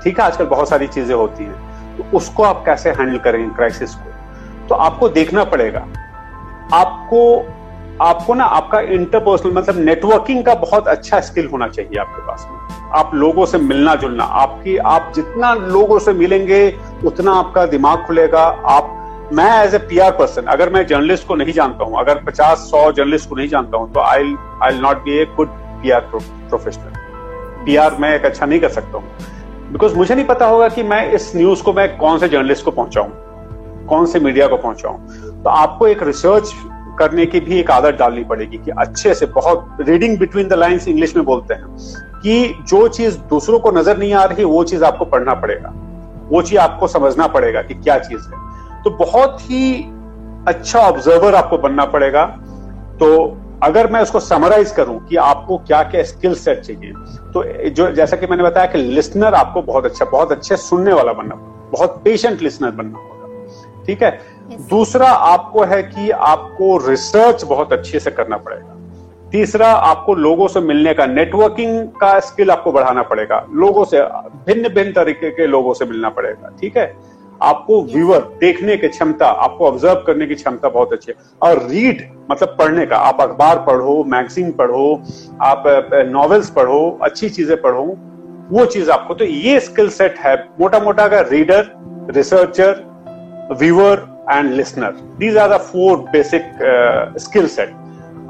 ठीक 0.00 0.20
है, 0.20 0.26
आजकल 0.26 0.44
बहुत 0.44 0.68
सारी 0.68 0.86
चीज़ें 0.86 1.14
होती 1.14 1.44
हैं। 1.44 1.96
तो 1.96 2.16
उसको 2.16 2.42
आप 2.42 2.62
कैसे 2.66 2.90
हैंडल 2.90 3.18
करेंगे 3.18 3.54
क्राइसिस 3.54 3.94
को? 3.94 4.12
तो 4.68 4.74
आपको 4.74 5.08
देखना 5.08 5.44
पड़ेगा। 5.44 5.86
आपको 6.72 7.46
आपको 8.02 8.34
ना 8.34 8.44
आपका 8.44 8.80
इंटरपर्सनल 8.80 9.52
मतलब 9.52 9.78
नेटवर्किंग 9.80 10.44
का 10.44 10.54
बहुत 10.56 10.88
अच्छा 10.88 11.20
स्किल 11.20 11.46
होना 11.46 11.68
चाहिए 11.68 11.98
आपके 12.00 12.26
पास 12.26 12.46
में। 12.50 12.58
आप 12.98 13.10
लोगों 13.14 13.46
से 13.46 13.58
मिलना 13.58 13.94
जुलना, 13.94 14.24
आपकी, 14.24 14.76
आप 14.76 15.12
जितना 15.16 15.52
लोगों 15.54 15.98
से 15.98 16.12
मिलेंगे, 16.12 16.62
उतना 17.04 17.32
आपका 17.34 17.66
दिमाग 17.66 18.04
खुलेगा। 18.06 18.42
आप, 18.68 18.98
मैं 19.32 19.50
as 19.64 19.74
a 19.74 19.78
P 19.80 19.98
R 19.98 20.10
person 20.12 20.46
अगर 20.52 20.72
मैं 20.72 20.86
जर्नलिस्ट 20.86 21.26
को 21.26 21.34
नहीं 21.34 21.52
जानता 21.52 21.84
हूँ, 21.84 21.98
अगर 22.00 22.22
पचास, 22.24 22.58
सौ 22.70 22.90
जर्नलिस्ट 22.92 23.28
को 23.28 23.36
नहीं 23.36 23.48
जानता 23.48 23.78
हूँ 23.78 23.92
तो 23.92 24.00
I 24.00 24.34
I 24.62 24.80
not 24.80 25.04
be 25.04 25.18
a 25.18 25.24
good 25.36 25.48
P 25.82 25.90
R 25.90 26.00
professional 26.10 27.64
P 27.64 27.76
R 27.76 27.96
मैं 28.00 28.14
एक 28.16 28.24
अच्छा 28.24 28.46
नहीं 28.46 28.60
कर 28.60 28.68
सकता 28.70 28.98
हूँ। 28.98 29.72
बिकॉज़ 29.72 29.94
मुझे 29.96 30.14
नहीं 30.14 30.26
पता 30.26 30.46
होगा 30.46 30.68
कि 30.68 30.82
मैं 30.84 31.06
इस 31.12 31.32
न्यूज़ 31.36 31.62
को 31.62 31.72
मैं 31.72 31.96
कौन 31.98 32.18
से 32.18 32.28
जर्नलिस्ट 32.28 32.64
को 32.64 32.70
पहुंचाऊं, 32.70 33.08
कौन 33.88 34.06
से 34.06 34.20
मीडिया 34.20 34.46
को 34.46 34.56
पहुंचाऊं। 34.58 35.42
तो 35.42 35.50
आपको 35.50 35.86
एक 35.86 36.02
रिसर्च 36.02 36.52
करने 36.98 37.26
की 37.26 37.40
भी 37.40 37.58
एक 37.60 37.70
आदत 37.70 37.98
डालनी 37.98 38.24
पड़ेगी 38.24 38.58
कि 38.58 38.70
अच्छे 38.78 39.14
से 39.14 39.26
बहुत 39.26 39.76
reading 39.80 40.18
between 40.18 40.48
the 40.48 40.52
lines 40.52 40.88
English 40.88 41.16
में 41.16 41.24
बोलते 41.24 41.54
हैं 41.54 41.76
कि 42.16 42.64
जो 42.68 42.86
चीज़ 42.88 43.18
दूसरों 43.30 43.60
को 43.60 43.70
नज़र 43.70 43.98
नहीं 43.98 44.12
आ 44.14 44.24
रही, 44.24 44.44
वो 44.44 44.64
चीज़ 44.64 44.84
आपको 44.84 45.04
पढ़ना 45.04 45.34
पड़ेगा। 45.34 45.72
वो 46.28 46.42
चीज़ 46.42 46.58
आपको 46.58 46.86
समझना 46.88 47.26
पड़ेगा 47.26 47.62
कि 47.62 47.74
क्या 47.74 47.98
चीज़ 47.98 48.28
है। 48.28 48.82
तो 48.84 48.90
बहुत 48.98 49.40
ही 49.40 49.74
अच्छा 50.48 50.80
ऑब्जर्वर 50.80 51.34
आपको 51.34 51.58
बनना 51.58 51.84
पड़ेगा। 51.86 52.24
तो 53.00 53.38
अगर 53.62 53.90
मैं 53.92 54.00
उसको 54.00 54.20
समराइज 54.20 54.70
करूँ 54.70 54.98
कि 55.06 55.16
आपको 55.16 55.56
क्या 55.58 55.82
क्या 55.82 56.02
स्किल 56.02 56.34
सेट 56.34 56.60
चाहिए 56.60 56.92
तो 57.32 57.42
जो, 57.70 57.90
जैसा 57.90 58.16
कि 58.16 58.26
मैंने 58.26 58.42
बताया 58.42 58.66
कि 58.66 58.78
लिसनर 58.78 59.34
आपको 59.34 59.62
बहुत 59.62 59.84
अच्छा 59.84 60.04
बहुत 60.04 60.32
अच्छे 60.32 60.56
सुनने 60.56 60.92
वाला 60.92 61.12
बनना, 61.12 61.34
बहुत 61.72 62.00
पेशेंट 62.04 62.42
लिसनर 62.42 62.70
बनना 62.70 62.98
होगा। 62.98 63.84
ठीक 63.86 64.02
है? 64.02 64.10
दूसरा 64.70 65.08
आपको 65.08 65.64
है 65.64 65.82
कि 65.82 66.10
आपको 66.10 66.76
रिसर्च 66.88 67.44
बहुत 67.44 67.72
अच्छे 67.72 68.00
से 68.00 68.10
करना 68.10 68.36
पड़ेगा। 68.36 68.76
तीसरा, 69.30 69.68
आपको 69.68 70.14
लोगों 70.14 70.48
से 70.48 70.60
मिलने 70.60 70.94
का 70.94 71.06
नेटवर्किंग 71.06 71.88
का 72.00 72.18
स्किल 72.20 72.50
आपको 72.50 72.72
बढ़ाना 72.72 73.02
पड़ेगा। 73.02 73.46
लोगों 73.52 73.84
से 73.84 74.00
भिन्न 74.46 74.68
भिन्न 74.68 74.92
तरीके 74.92 75.30
के 75.30 75.46
लोगों 75.46 75.74
से 75.74 75.84
मिलना 75.84 76.08
पड़ेगा, 76.08 76.50
ठीक 76.60 76.76
है? 76.76 76.94
आपको 77.42 77.80
व्यूअर 77.82 78.20
देखने 78.40 78.76
की 78.76 78.88
क्षमता, 78.88 79.26
आपको 79.26 79.66
ऑब्ज़र्व 79.66 80.02
करने 80.06 80.26
की 80.26 80.34
क्षमता 80.34 80.68
बहुत 80.68 80.92
अच्छी 80.92 81.12
है। 81.12 81.16
और 81.42 81.62
रीड 81.68 82.02
मतलब 82.30 82.56
पढ़ने 82.58 82.86
का, 82.86 82.96
आप 82.96 83.20
अखबार 83.20 83.58
पढ़ो 83.58 84.04
मैगजीन 84.04 84.52
पढ़ो, 84.52 85.02
आप 85.42 85.64
नॉवेल्स 86.08 86.50
पढ़ो, 86.50 86.98
अच्छी 87.02 87.28
चीज़ें 87.28 87.60
पढ़ो, 87.62 87.84
वो 88.50 88.66
चीज़ 88.66 88.90
आपको 88.90 89.14
तो 89.14 89.24
ये 89.24 89.60
स्किल 89.60 89.88
सेट 89.88 90.18
है। 90.18 90.36
मोटा 90.60 90.78
मोटा 90.78 91.08
का 91.08 91.20
reader 91.20 91.70
researcher 92.10 92.90
viewer 93.52 94.11
and 94.32 94.52
listener 94.54 95.00
these 95.18 95.36
are 95.38 95.48
the 95.50 95.60
four 95.62 95.96
basic 96.12 96.50
skill 97.20 97.46
set 97.48 97.74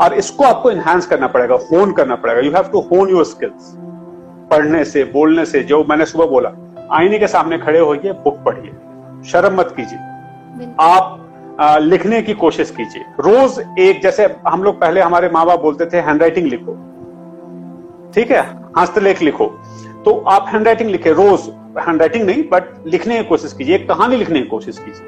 और 0.01 0.15
इसको 0.15 0.45
आपको 0.45 0.71
एनहांस 0.71 1.07
करना 1.07 1.27
पड़ेगा 1.29 1.55
होन 1.73 1.93
करना 1.93 2.17
पड़ेगा. 2.17 2.41
You 2.41 2.53
have 2.53 2.69
to 2.73 2.81
hone 2.93 3.11
your 3.11 3.25
skills 3.25 3.73
पढ़ने 4.51 4.85
से 4.85 5.05
बोलने 5.13 5.45
से 5.47 5.63
जो 5.65 5.83
मैंने 5.89 6.07
सुबह 6.07 6.27
बोला 6.27 6.51
आईने 6.97 7.19
के 7.19 7.27
सामने 7.29 7.59
खड़े 7.59 7.79
होइए 7.79 8.13
बुक 8.25 8.39
पढ़िए. 8.47 8.73
शर्म 9.31 9.59
मत 9.61 9.75
कीजिए. 9.77 9.99
आप 10.81 11.19
आ, 11.61 11.77
लिखने 11.79 12.21
की 12.23 12.35
कोशिश 12.35 12.71
कीजिए. 12.71 13.03
रोज 13.21 13.59
एक 13.81 14.01
जैसे 14.03 14.27
हम 14.49 14.63
लोग 14.63 14.81
पहले 14.81 15.01
हमारे 15.01 15.29
माँ 15.31 15.45
बाप 15.47 15.61
बोलते 15.61 15.87
थे 15.87 16.01
हैंडराइटिंग 16.01 16.47
लिखो. 16.47 16.75
ठीक 18.15 18.31
है? 18.31 18.43
हस्तलेख 18.79 19.23
लिखो 19.23 19.47
तो 20.05 20.13
आप 20.29 20.47
हैंडराइटिंग 20.53 20.91
लिखे. 20.91 21.13
रोज 21.13 21.49
हैंडराइटिंग 21.79 22.25
नहीं 22.27 22.43
बट 22.53 22.87
लिखने 22.87 23.17
की 23.19 23.25
कोशिश 23.29 23.53
कीजिए. 23.53 23.75
एक 23.77 23.89
कहानी 23.89 24.17
लिखने 24.17 24.41
की 24.41 24.49
कोशिश 24.49 24.79
कीजिए. 24.79 25.07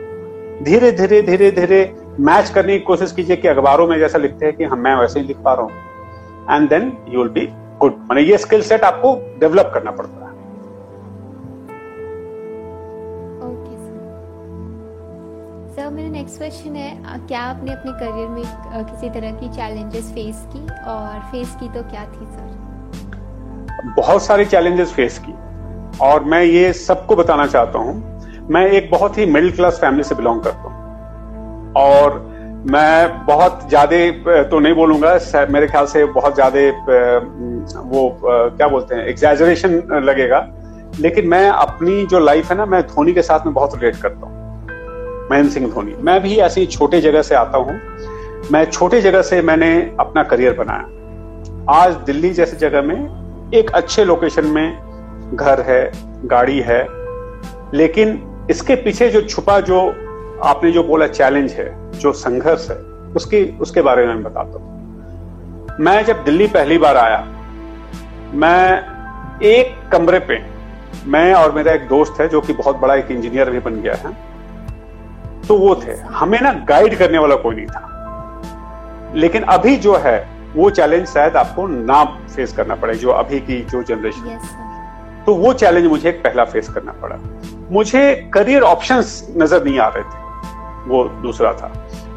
धीरे 0.63 0.91
धीरे 0.93 1.21
धीरे 1.23 1.51
धीरे 1.51 1.81
मैच 2.21 2.51
करने 2.51 2.79
की 2.79 2.85
कोशिश 2.85 3.13
कीजिए 3.13 3.37
कि 3.37 3.49
अखबारों 3.49 3.87
में 3.89 3.99
जैसा 3.99 4.19
लिखते 4.19 4.47
हैं 4.47 4.57
कि 4.57 4.65
हम 4.65 4.79
मैं 4.79 4.95
वैसे 4.97 5.21
ही 5.21 5.27
लिख 5.27 5.37
पा 5.45 5.55
रहा 5.55 5.63
हूँ। 5.63 5.73
And 6.51 6.69
then 6.71 6.93
you 7.09 7.23
will 7.23 7.33
be 7.33 7.47
good 7.81 7.97
मैंने 8.11 8.23
ये 8.23 8.39
स्किल 8.39 8.63
सेट 8.63 8.85
आपको 8.85 9.15
डेवलप 9.41 9.71
करना 9.75 9.91
पड़ता 9.91 10.17
है। 10.17 10.23
सर 15.75 15.89
मेरा 15.91 16.09
नेक्स्ट 16.09 16.39
क्वेश्चन 16.39 16.77
है 16.77 16.91
क्या 17.27 17.41
आपने 17.43 17.73
अपने 17.73 17.93
करियर 17.93 18.29
में 18.29 18.43
किसी 18.91 19.09
तरह 19.11 19.33
की 19.33 19.49
चैलेंजेस 19.55 20.11
फेस 20.15 20.47
की? 20.53 20.61
और 20.87 21.21
फेस 21.31 21.57
की 21.61 21.69
तो 21.69 21.83
क्या 21.91 22.05
थी 22.07 22.27
सर 22.27 23.93
बहुत 23.97 24.23
सारे 24.23 24.45
चैलेंजेस 24.45 24.93
फेस 24.93 25.19
की। 25.27 25.33
और 26.03 26.25
मैं 26.25 26.43
ये 26.43 26.73
सबको 26.73 27.17
बताना 27.17 27.47
चाहता 27.47 27.79
हूँ 27.79 28.14
मैं 28.51 28.67
एक 28.69 28.91
बहुत 28.91 29.19
ही 29.19 29.27
मिडिल 29.27 29.51
क्लास 29.51 29.79
फैमिली 29.81 30.03
से 30.05 30.15
बिलोंग 30.15 30.41
करता 30.43 30.61
हूँ। 30.61 31.73
और 31.77 32.23
मैं 32.71 33.27
बहुत 33.27 33.69
ज़्यादा 33.69 34.43
तो 34.51 34.59
नहीं 34.59 34.75
बोलूँगा 34.75 35.13
मेरे 35.51 35.67
ख्याल 35.67 35.87
से 35.87 36.05
बहुत 36.13 36.35
ज़्यादा 36.35 36.61
वो 37.85 38.19
क्या 38.23 38.69
बोलते 38.69 38.95
हैं 38.95 39.07
एग्जेजरेशन 39.09 40.01
लगेगा। 40.05 40.47
लेकिन 41.01 41.29
मैं 41.29 41.49
अपनी 41.49 42.05
जो 42.07 42.19
लाइफ 42.21 42.51
है 42.51 42.57
ना, 42.57 42.67
मैं 42.67 42.83
धोनी 42.85 43.13
के 43.13 43.23
साथ 43.23 43.47
में 43.47 43.55
बहुत 43.55 43.75
रिलेट 43.75 43.97
करता 44.03 44.27
हूँ। 44.27 44.33
महेंद्र 45.31 45.51
सिंह 45.53 45.71
धोनी। 45.71 45.95
मैं 46.01 46.21
भी 46.23 46.37
ऐसी 46.39 46.67
छोटे 46.67 47.01
जगह 47.01 47.23
से 47.23 47.35
आता 47.35 47.59
हूँ। 47.59 47.81
मैं 48.53 48.65
छोटे 48.65 49.01
जगह 49.01 49.23
से 49.23 49.41
मैंने 49.43 49.73
अपना 50.01 50.23
करियर 50.23 50.53
बनाया। 50.55 51.73
आज 51.73 51.95
दिल्ली 52.07 52.31
जैसी 52.33 52.57
जगह 52.57 52.83
में 52.83 53.51
एक 53.55 53.71
अच्छे 53.73 54.05
लोकेशन 54.05 54.47
में 54.47 55.37
घर 55.37 55.61
है, 55.61 55.91
गाड़ी 56.27 56.59
है, 56.61 56.87
लेकिन 57.75 58.17
इसके 58.51 58.75
पीछे 58.75 59.09
जो 59.09 59.21
छुपा 59.23 59.59
जो 59.61 59.81
आपने 60.45 60.71
जो 60.73 60.83
बोला 60.85 61.07
चैलेंज 61.07 61.53
है 61.53 61.69
जो 61.99 62.13
संघर्ष 62.13 62.69
है 62.71 62.77
उसकी 63.17 63.45
उसके 63.59 63.83
बारे 63.83 64.07
में 64.07 64.23
बताता 64.23 64.59
हूँ। 64.59 65.77
मैं 65.81 66.05
जब 66.05 66.25
दिल्ली 66.25 66.47
पहली 66.47 66.79
बार 66.79 66.97
आया 66.97 67.25
मैं 68.35 69.41
एक 69.43 69.75
कमरे 69.93 70.19
पे 70.29 70.39
मैं 71.07 71.33
और 71.35 71.53
मेरा 71.53 71.73
एक 71.73 71.89
दोस्त 71.89 72.21
है 72.21 72.29
जो 72.29 72.41
कि 72.41 72.53
बहुत 72.53 72.77
बड़ा 72.77 72.95
एक 72.95 73.11
इंजीनियर 73.11 73.51
भी 73.51 73.59
बन 73.61 73.81
गया 73.81 73.95
है 73.95 74.13
तो 75.49 75.57
वो 75.59 75.75
थे। 75.77 75.97
हमें 76.13 76.41
ना 76.41 76.53
गाइड 76.69 76.99
करने 76.99 77.19
वाला 77.19 77.37
कोई 77.37 77.55
नहीं 77.57 77.67
था। 77.67 79.13
लेकिन 79.15 79.43
अभी 79.43 79.77
जो 79.77 79.97
है 79.97 80.17
वो 80.55 80.71
चैलेंज 80.71 81.07
शायद 81.09 81.37
आपको 81.37 81.67
ना 81.67 82.05
फेस 82.35 82.53
करना 82.53 82.75
पड़े 82.75 82.95
जो 82.95 83.11
अभी 83.13 83.41
की 83.41 83.61
जो 83.63 83.83
जनरेशन 83.83 84.29
yes, 84.29 84.47
तो 85.27 85.35
वो 85.35 85.53
चैलेंज 85.55 85.87
मुझे 85.87 86.09
एक 86.09 86.23
पहला 86.25 86.45
फेस 86.45 86.69
करना 86.69 86.93
पड़ा। 87.03 87.17
मुझे 87.73 88.31
करियर 88.35 88.63
ऑप्शंस 88.63 89.35
नज़र 89.37 89.65
नहीं 89.65 89.79
आ 89.79 89.89
रहे 89.89 90.03
थे। 90.03 90.89
वो 90.89 91.05
दूसरा 91.23 91.53
था। 91.53 91.73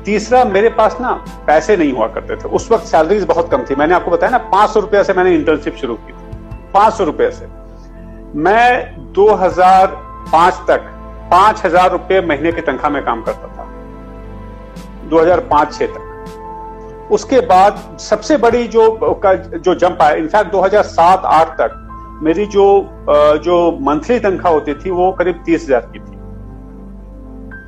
तीसरा, 0.06 0.44
मेरे 0.46 0.70
पास 0.70 0.98
ना 1.02 1.12
पैसे 1.48 1.78
नहीं 1.78 1.94
हुआ 1.94 2.08
करते 2.08 2.36
थे। 2.36 2.50
उस 2.50 2.72
वक्त 2.72 2.86
सैलरीज 2.86 3.24
बहुत 3.26 3.50
कम 3.52 3.64
थी। 3.70 3.76
मैंने 3.76 3.94
आपको 3.94 4.12
बताया 4.12 4.32
ना, 4.32 4.38
पाँच 4.38 4.70
सौ 4.70 4.80
रुपया 4.80 5.04
से 5.04 5.14
मैंने 5.14 5.34
इंटर्नशिप 5.36 5.76
शुरू 5.76 5.96
की 5.96 6.12
थी। 6.12 6.72
पाँच 6.74 6.94
सौ 6.94 7.04
रुपये 7.04 7.32
से। 7.32 7.48
मैं 8.38 8.96
2005 9.14 10.64
तक 10.68 10.94
पाँच 11.32 11.66
हज़ार 11.66 11.92
रुपये 11.92 12.22
महीने 12.24 12.52
की 12.52 12.62
तनख्वाह 12.62 12.92
में 12.92 13.04
काम 13.06 13.22
करता 13.24 13.48
था। 13.48 13.66
2005-6 15.10 15.88
तक। 15.88 16.04
उसके 17.12 17.40
बाद 17.48 17.98
सबसे 18.00 18.38
बड़ी 18.38 18.68
जो 18.68 18.88
जो 19.56 19.76
जंप 19.76 20.02
आया 20.02 20.16
इनफैक्ट 20.16 20.52
2007-8 20.52 21.58
तक 21.58 21.84
मेरी 22.24 22.46
जो 22.48 22.66
जो 23.44 23.56
मंथली 23.82 24.20
तनख्वाह 24.20 24.54
होती 24.54 24.74
थी, 24.74 24.90
वो 24.92 25.12
करीब 25.12 25.44
तीस 25.46 25.64
हज़ार 25.64 25.90
की 25.94 26.00
थी। 26.00 26.16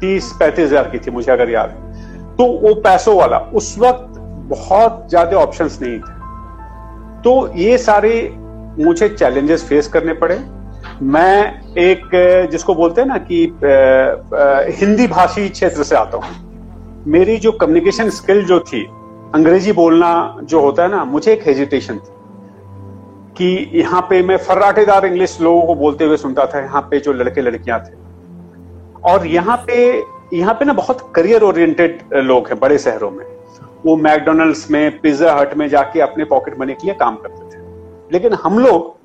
तीस, 0.02 0.32
पैंतीस 0.40 0.66
हज़ार 0.66 0.90
की 0.90 1.00
थी, 1.00 1.12
मुझे 1.12 1.32
अगर 1.32 1.50
याद 1.50 1.70
है। 1.70 2.36
तो 2.36 2.46
वो 2.60 2.74
पैसों 2.82 3.16
वाला, 3.18 3.38
उस 3.38 3.78
वक्त 3.80 4.20
बहुत 4.50 5.06
ज़्यादा 5.10 5.38
ऑप्शंस 5.38 5.80
नहीं 5.82 6.00
थे। 6.00 6.18
तो 7.22 7.34
ये 7.56 7.78
सारे 7.78 8.12
मुझे 8.80 9.10
चैलेंजेस 9.10 9.64
फेस 9.70 9.88
करने 9.88 10.14
पड़े। 10.14 10.40
मैं 11.04 11.74
एक, 11.78 12.10
जिसको 12.52 12.76
बोलते 12.76 13.02
हैं 13.02 13.08
ना 13.08 13.18
कि 13.32 13.42
हिंदी 14.80 15.08
भाषी 15.08 15.48
क्षेत्र 15.50 15.84
से 15.84 15.96
आता 15.96 16.18
हूँ। 16.18 17.04
मेरी 17.08 17.38
जो 17.38 17.52
कम्युनिकेशन 17.52 18.10
स्किल 18.10 18.44
जो 18.46 18.60
थी, 18.62 18.84
अंग्रेज़ी 19.36 19.72
बोलना 19.72 20.38
जो 20.44 20.62
होता 20.62 20.84
है 20.84 20.90
ना, 20.90 21.04
मुझे 21.06 21.32
एक 21.34 21.48
हेजिटेशन 21.48 21.98
थी। 21.98 22.12
कि 23.40 23.72
यहाँ 23.74 24.02
पे 24.02 24.22
मैं 24.22 24.38
फर्राटेदार 24.38 25.06
इंग्लिश 25.06 25.38
लोगों 25.42 25.62
को 25.68 25.76
बोलते 25.76 26.06
हुए 26.06 26.18
सुनता 26.18 26.46
था 26.46 26.60
यहाँ 26.60 26.82
पे 26.82 27.00
जो 27.00 27.14
लड़के 27.14 27.42
लड़कियाँ 27.42 27.80
थे। 27.80 27.98
और 29.04 29.28
यहाँ 29.28 29.58
पे 29.68 29.76
यहाँ 30.34 30.54
पे 30.54 30.66
ना 30.66 30.74
बहुत 30.74 31.12
करियर 31.16 31.44
ओरिएंटेड 31.44 32.00
लोग 32.16 32.48
हैं 32.48 32.60
बड़े 32.60 32.78
शहरों 32.78 33.12
में। 33.12 33.26
वो 33.86 33.96
मैकडोनल्ड्स 33.98 34.70
में 34.72 35.00
पिज्जा 35.02 35.36
हट 35.36 35.54
में 35.58 35.68
जाके 35.70 36.02
अपने 36.02 36.26
पॉकेट 36.26 36.60
मनी 36.60 36.74
के 36.74 36.88
लिए 36.88 36.96
काम 36.96 37.16
करते 37.16 37.44
थे। 37.50 37.62
लेकिन 38.14 38.34
हम 38.34 38.60
लोग 38.60 38.98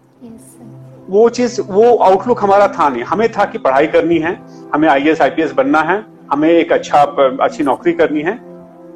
वो 1.10 1.28
चीज़ 1.28 1.60
वो 1.62 1.94
आउटलुक 1.98 2.42
हमारा 2.42 2.66
था 2.68 2.88
नहीं। 2.88 3.02
हमें 3.04 3.28
था 3.32 3.44
कि 3.44 3.58
पढ़ाई 3.58 3.86
करनी 3.86 4.18
है 4.18 4.34
हमें 4.74 4.88
आई 4.88 5.08
एस 5.08 5.52
बनना 5.56 5.80
है 5.82 6.04
हमें 6.32 6.48
एक 6.48 6.72
अच्छा 6.72 7.02
अच्छी 7.42 7.64
नौकरी 7.64 7.92
करनी 7.92 8.20
है। 8.22 8.38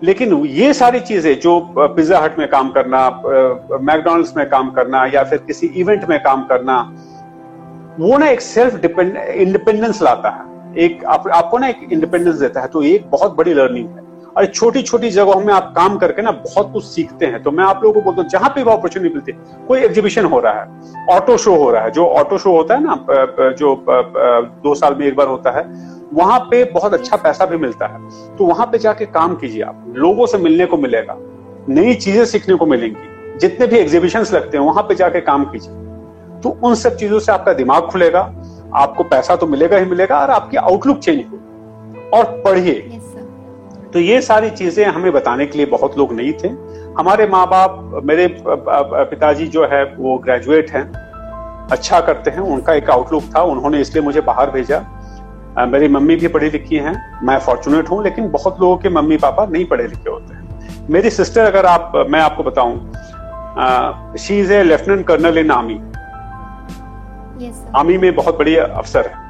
लेकिन 0.05 0.33
ये 0.47 0.73
सारी 0.75 1.01
चीज़ें 1.01 1.39
जो 1.41 1.59
पिज्जा 1.79 2.19
हट 2.19 2.39
में 2.39 2.49
काम 2.49 2.69
करना 2.71 3.09
मैकडोनल्ड्स 3.83 4.37
में 4.37 4.49
काम 4.51 4.71
करना 4.71 5.05
या 5.07 5.25
फिर 5.25 5.39
किसी 5.39 5.67
इवेंट 5.77 6.05
में 6.09 6.19
काम 6.23 6.43
करना 6.45 6.81
वो 8.01 8.19
ना 8.19 8.29
एक 8.29 8.41
सेल्फ 8.41 8.81
डिपेंड 8.81 9.17
इंडिपेंडेंस 9.17 10.03
लाता 10.03 10.29
है। 10.29 10.77
एक 10.79 11.05
आप, 11.05 11.29
आपको 11.29 11.59
ना 11.59 11.69
एक 11.69 11.89
इंडिपेंडेंस 11.93 12.35
देता 12.35 12.61
है। 12.61 12.67
तो 12.67 12.83
एक 12.83 13.11
बहुत 13.11 13.37
बड़ी 13.37 13.55
लर्निंग 13.55 13.89
है। 13.89 14.03
और 14.39 14.47
छोटी 14.47 14.83
छोटी 14.83 15.11
जगहों 15.11 15.41
में 15.41 15.53
आप 15.55 15.73
काम 15.77 15.97
करके 15.99 16.23
ना 16.23 16.31
बहुत 16.33 16.71
कुछ 16.73 16.85
सीखते 16.85 17.27
हैं। 17.27 17.43
तो 17.43 17.51
मैं 17.51 17.65
आप 17.65 17.81
लोगों 17.85 18.01
को 18.01 18.01
बोलता 18.03 18.23
हूँ, 18.23 18.29
जहाँ 18.31 18.49
पे 18.49 18.65
भी 18.65 18.71
अपॉर्चुनिटी 18.71 19.15
मिलती 19.15 19.33
है, 19.33 19.67
कोई 19.69 19.81
एग्जीबिशन 19.81 20.25
हो 20.25 20.39
रहा 20.41 20.53
है 20.55 21.07
ऑटो 21.11 21.37
शो 21.37 21.55
हो 21.57 21.71
रहा 21.71 21.83
है, 21.83 21.91
जो 21.91 22.07
ऑटो 22.07 22.39
शो 22.39 22.57
होता 22.57 22.75
है 22.75 22.83
ना 22.83 23.05
जो 23.53 23.75
दो 24.65 24.75
साल 24.75 24.95
में 24.95 25.07
एक 25.07 25.17
बार 25.17 25.27
होता 25.29 25.51
है, 25.51 25.65
वहाँ 26.15 26.39
पे 26.41 26.63
बहुत 26.73 26.95
अच्छा 26.95 27.17
पैसा 27.17 27.47
भी 27.47 27.57
मिलता 27.57 27.87
है। 27.87 28.37
तो 28.37 28.47
वहाँ 28.47 28.67
पे 28.67 28.79
जाके 28.79 29.07
काम 29.09 29.35
कीजिए 29.37 29.63
आप, 29.63 29.85
लोगों 29.97 30.27
से 30.27 30.39
मिलने 30.39 30.67
को 30.67 30.77
मिलेगा, 30.77 31.17
नई 31.69 31.95
चीज़ें 31.97 32.25
सीखने 32.27 32.55
को 32.55 32.67
मिलेंगी, 32.67 33.39
जितने 33.39 33.67
भी 33.67 33.77
एग्जीबिशन 33.77 34.25
लगते 34.33 34.59
हैं, 34.59 34.65
वहाँ 34.65 34.83
पे 34.83 34.95
जाके 34.95 35.21
काम 35.23 35.45
कीजिए। 35.45 35.73
तो 36.43 36.57
उन 36.65 36.75
सब 36.77 36.97
चीज़ों 36.97 37.19
से 37.19 37.33
आपका 37.33 37.53
दिमाग 37.55 37.83
खुलेगा, 37.83 38.21
आपको 38.77 39.05
पैसा 39.05 39.37
तो 39.37 39.47
मिलेगा 39.47 39.77
ही 39.77 39.85
मिलेगा, 39.87 40.19
और 40.19 40.31
आपकी 40.31 40.57
आउटलुक 40.57 40.99
चेंज 40.99 41.19
होगी। 41.21 42.09
और 42.11 42.25
पढ़िए 42.45 42.98
तो 43.93 43.99
ये 43.99 44.21
सारी 44.23 44.51
चीज़ें 44.51 44.85
हमें 44.87 45.13
बताने 45.13 45.47
के 45.47 45.59
लिए 45.59 45.67
बहुत 45.67 45.97
लोग 45.99 46.13
नहीं 46.13 46.33
थे। 46.43 46.49
हमारे 46.99 47.27
माँ 47.27 47.47
बाप 47.49 48.01
मेरे 48.05 48.27
पिताजी 48.41 49.47
जो 49.49 49.67
है 49.67 49.83
वो 49.95 50.17
ग्रेजुएट 50.19 50.71
हैं। 50.71 50.83
अच्छा 51.73 52.01
करते 52.01 52.31
हैं 52.31 52.41
उनका 52.53 52.75
एक 52.75 52.91
आउटलुक 52.91 53.25
था 53.37 53.43
उन्होंने 53.45 53.81
इसलिए 53.81 54.03
मुझे 54.05 54.21
बाहर 54.23 54.51
भेजा। 54.51 54.79
मेरी 55.67 55.89
मम्मी 55.89 56.17
भी 56.17 56.29
पढ़ी 56.29 56.51
लिखी 56.51 56.77
हैं 56.77 56.95
मैं 57.27 57.39
फॉर्चुनेट 57.41 57.91
हूँ 57.91 58.03
लेकिन 58.05 58.29
बहुत 58.31 58.61
लोगों 58.61 58.77
के 58.77 58.89
मम्मी 58.91 59.17
पापा 59.19 59.45
नहीं 59.47 59.65
पढ़े 59.67 59.87
लिखे 59.87 60.11
होते 60.11 60.35
हैं। 60.35 60.87
मेरी 60.91 61.11
सिस्टर 61.11 61.45
अगर 61.45 61.67
आप 61.67 61.93
मैं 62.11 62.21
आपको 62.21 62.43
बताऊँ 62.43 64.17
she 64.19 64.39
is 64.41 64.53
a 64.53 64.63
lieutenant 64.63 65.07
colonel 65.07 65.39
in 65.39 65.51
army 65.51 65.79
army 67.77 67.99
में 67.99 68.15
बहुत 68.15 68.39
बड़ी 68.39 68.57
अफसर 68.57 69.07
है। 69.07 69.28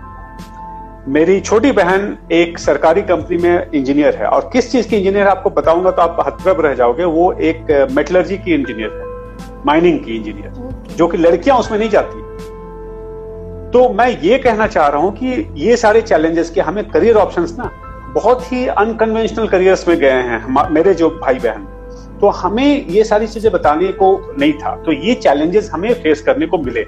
मेरी 1.08 1.40
छोटी 1.40 1.70
बहन 1.72 2.02
एक 2.32 2.58
सरकारी 2.58 3.02
कंपनी 3.02 3.36
में 3.38 3.70
इंजीनियर 3.72 4.16
है। 4.16 4.26
और 4.26 4.48
किस 4.52 4.70
चीज़ 4.72 4.88
की 4.88 4.96
इंजीनियर 4.96 5.26
आपको 5.26 5.50
बताऊँगा 5.50 5.90
तो 5.90 6.02
आप 6.02 6.16
हतप्रभ 6.26 6.60
रह 6.60 6.74
जाओगे। 6.74 7.04
वो 7.04 7.32
एक 7.32 7.70
मेटलर्जी 7.92 8.36
की 8.38 8.54
इंजीनियर 8.54 8.90
है 8.92 9.62
माइनिंग 9.66 9.98
की 10.00 10.16
इंजीनियर 10.16 10.96
जो 10.96 11.06
कि 11.08 11.18
लड़कियाँ 11.18 11.56
उसमें 11.58 11.78
नहीं 11.78 11.88
जाती। 11.90 12.20
तो 13.72 13.88
मैं 13.92 14.08
ये 14.20 14.38
कहना 14.38 14.66
चाह 14.66 14.88
रहा 14.88 15.00
हूँ 15.00 15.12
कि 15.12 15.48
ये 15.58 15.76
सारे 15.76 16.02
चैलेंजेस 16.02 16.50
के 16.50 16.60
हमें 16.60 16.84
करियर 16.90 17.16
ऑप्शंस 17.16 17.56
ना 17.58 17.70
बहुत 18.14 18.52
ही 18.52 18.66
अनकन्वेंशनल 18.68 19.48
करियर्स 19.48 19.88
में 19.88 19.98
गए 19.98 20.22
हैं 20.28 20.70
मेरे 20.70 20.94
जो 20.94 21.10
भाई 21.12 21.38
बहन। 21.38 21.66
तो 22.20 22.28
हमें 22.36 22.86
ये 22.88 23.04
सारी 23.04 23.26
चीज़ें 23.26 23.52
बताने 23.52 23.92
को 23.94 24.16
नहीं 24.38 24.52
था। 24.54 24.76
तो 24.76 24.92
ये 24.94 25.14
चैलेंजेस 25.16 25.70
हमें 25.72 25.92
फेस 25.94 26.22
करने 26.22 26.46
को 26.46 26.58
मिले। 26.58 26.84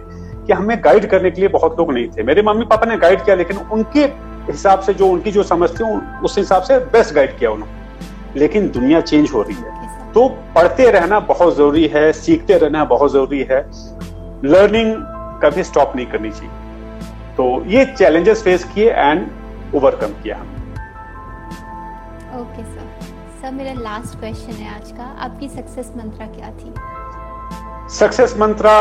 कि 0.51 0.55
हमें 0.55 0.77
गाइड 0.85 1.09
करने 1.11 1.31
के 1.31 1.41
लिए 1.41 1.49
बहुत 1.49 1.79
लोग 1.79 1.93
नहीं 1.93 2.09
थे। 2.09 2.23
मेरे 2.23 2.43
मम्मी 2.43 2.65
पापा 2.65 2.87
ने 2.87 2.97
गाइड 2.99 3.25
किया 3.25 3.37
लेकिन 3.37 3.57
उनके 3.73 4.05
हिसाब 4.47 4.81
से 4.81 4.95
जो 4.95 5.07
उनकी 5.07 5.33
जो 5.33 5.43
समझ 5.43 5.69
थी 5.71 5.85
उस 6.25 6.39
हिसाब 6.39 6.63
से 6.63 6.79
बेस्ट 6.93 7.15
गाइड 7.15 7.39
किया 7.39 7.51
उन्होंने। 7.51 8.39
लेकिन 8.39 8.69
दुनिया 8.71 9.01
चेंज 9.01 9.31
हो 9.35 9.43
रही 9.43 9.55
है। 9.55 10.13
तो 10.13 10.29
पढ़ते 10.55 10.91
रहना 10.91 11.21
बहुत 11.21 11.57
ज़रूरी 11.57 11.87
है 11.87 12.13
सीखते 12.13 12.59
रहना 12.59 12.85
बहुत 12.85 13.13
ज़रूरी 13.13 13.43
है। 13.51 13.61
लर्निंग 14.45 14.95
कभी 15.43 15.63
स्टॉप 15.63 15.93
नहीं 15.97 16.07
करनी 16.07 16.31
चाहिए। 16.31 16.51
तो 17.37 17.45
ये 17.67 17.85
चैलेंजेस 17.93 18.43
फेस 18.43 18.65
किए 18.65 18.91
एंड 18.91 19.27
ओवरकम 19.75 20.13
किया 20.23 20.37
हमने। 20.37 20.59
ओके 22.41 22.65
सर 22.65 22.89
सर 23.43 23.53
मेरा 23.53 23.73
लास्ट 23.81 24.19
क्वेश्चन 24.21 24.53
है 24.53 24.75
आज 24.75 24.91
का। 24.93 25.05
आपकी 25.25 25.49
सक्सेस 25.49 25.93
मंत्रा 25.97 26.27
क्या 26.27 26.51
थी? 26.51 26.75
सक्सेस 27.95 28.35
मंत्रा 28.39 28.75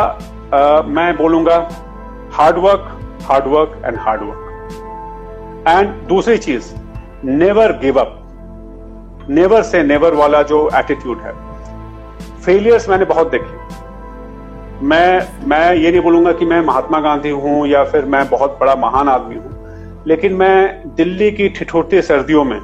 मैं 0.51 1.15
बोलूँगा 1.17 1.57
hard work 2.33 2.85
hard work 3.23 3.81
and 3.85 3.97
hard work 3.97 5.65
and 5.67 5.89
दूसरी 6.07 6.37
चीज़ 6.37 6.71
never 7.25 7.71
give 7.79 7.99
up 7.99 8.15
never 9.29 9.61
say 9.63 9.81
never 9.83 10.13
वाला 10.13 10.41
जो 10.43 10.69
एटीट्यूड 10.75 11.19
है। 11.21 11.33
फेलियर्स 12.41 12.89
मैंने 12.89 13.05
बहुत 13.05 13.31
देखे। 13.31 14.85
मैं 14.85 15.47
मैं 15.47 15.73
ये 15.75 15.91
नहीं 15.91 16.01
बोलूँगा 16.01 16.31
कि 16.31 16.45
मैं 16.45 16.61
महात्मा 16.61 16.99
गांधी 16.99 17.29
हूँ 17.31 17.67
या 17.67 17.83
फिर 17.83 18.05
मैं 18.05 18.27
बहुत 18.29 18.57
बड़ा 18.59 18.75
महान 18.77 19.09
आदमी 19.09 19.35
हूँ, 19.35 20.03
लेकिन 20.07 20.33
मैं 20.33 20.95
दिल्ली 20.95 21.31
की 21.31 21.49
ठिठुरती 21.49 22.01
सर्दियों 22.01 22.43
में, 22.43 22.59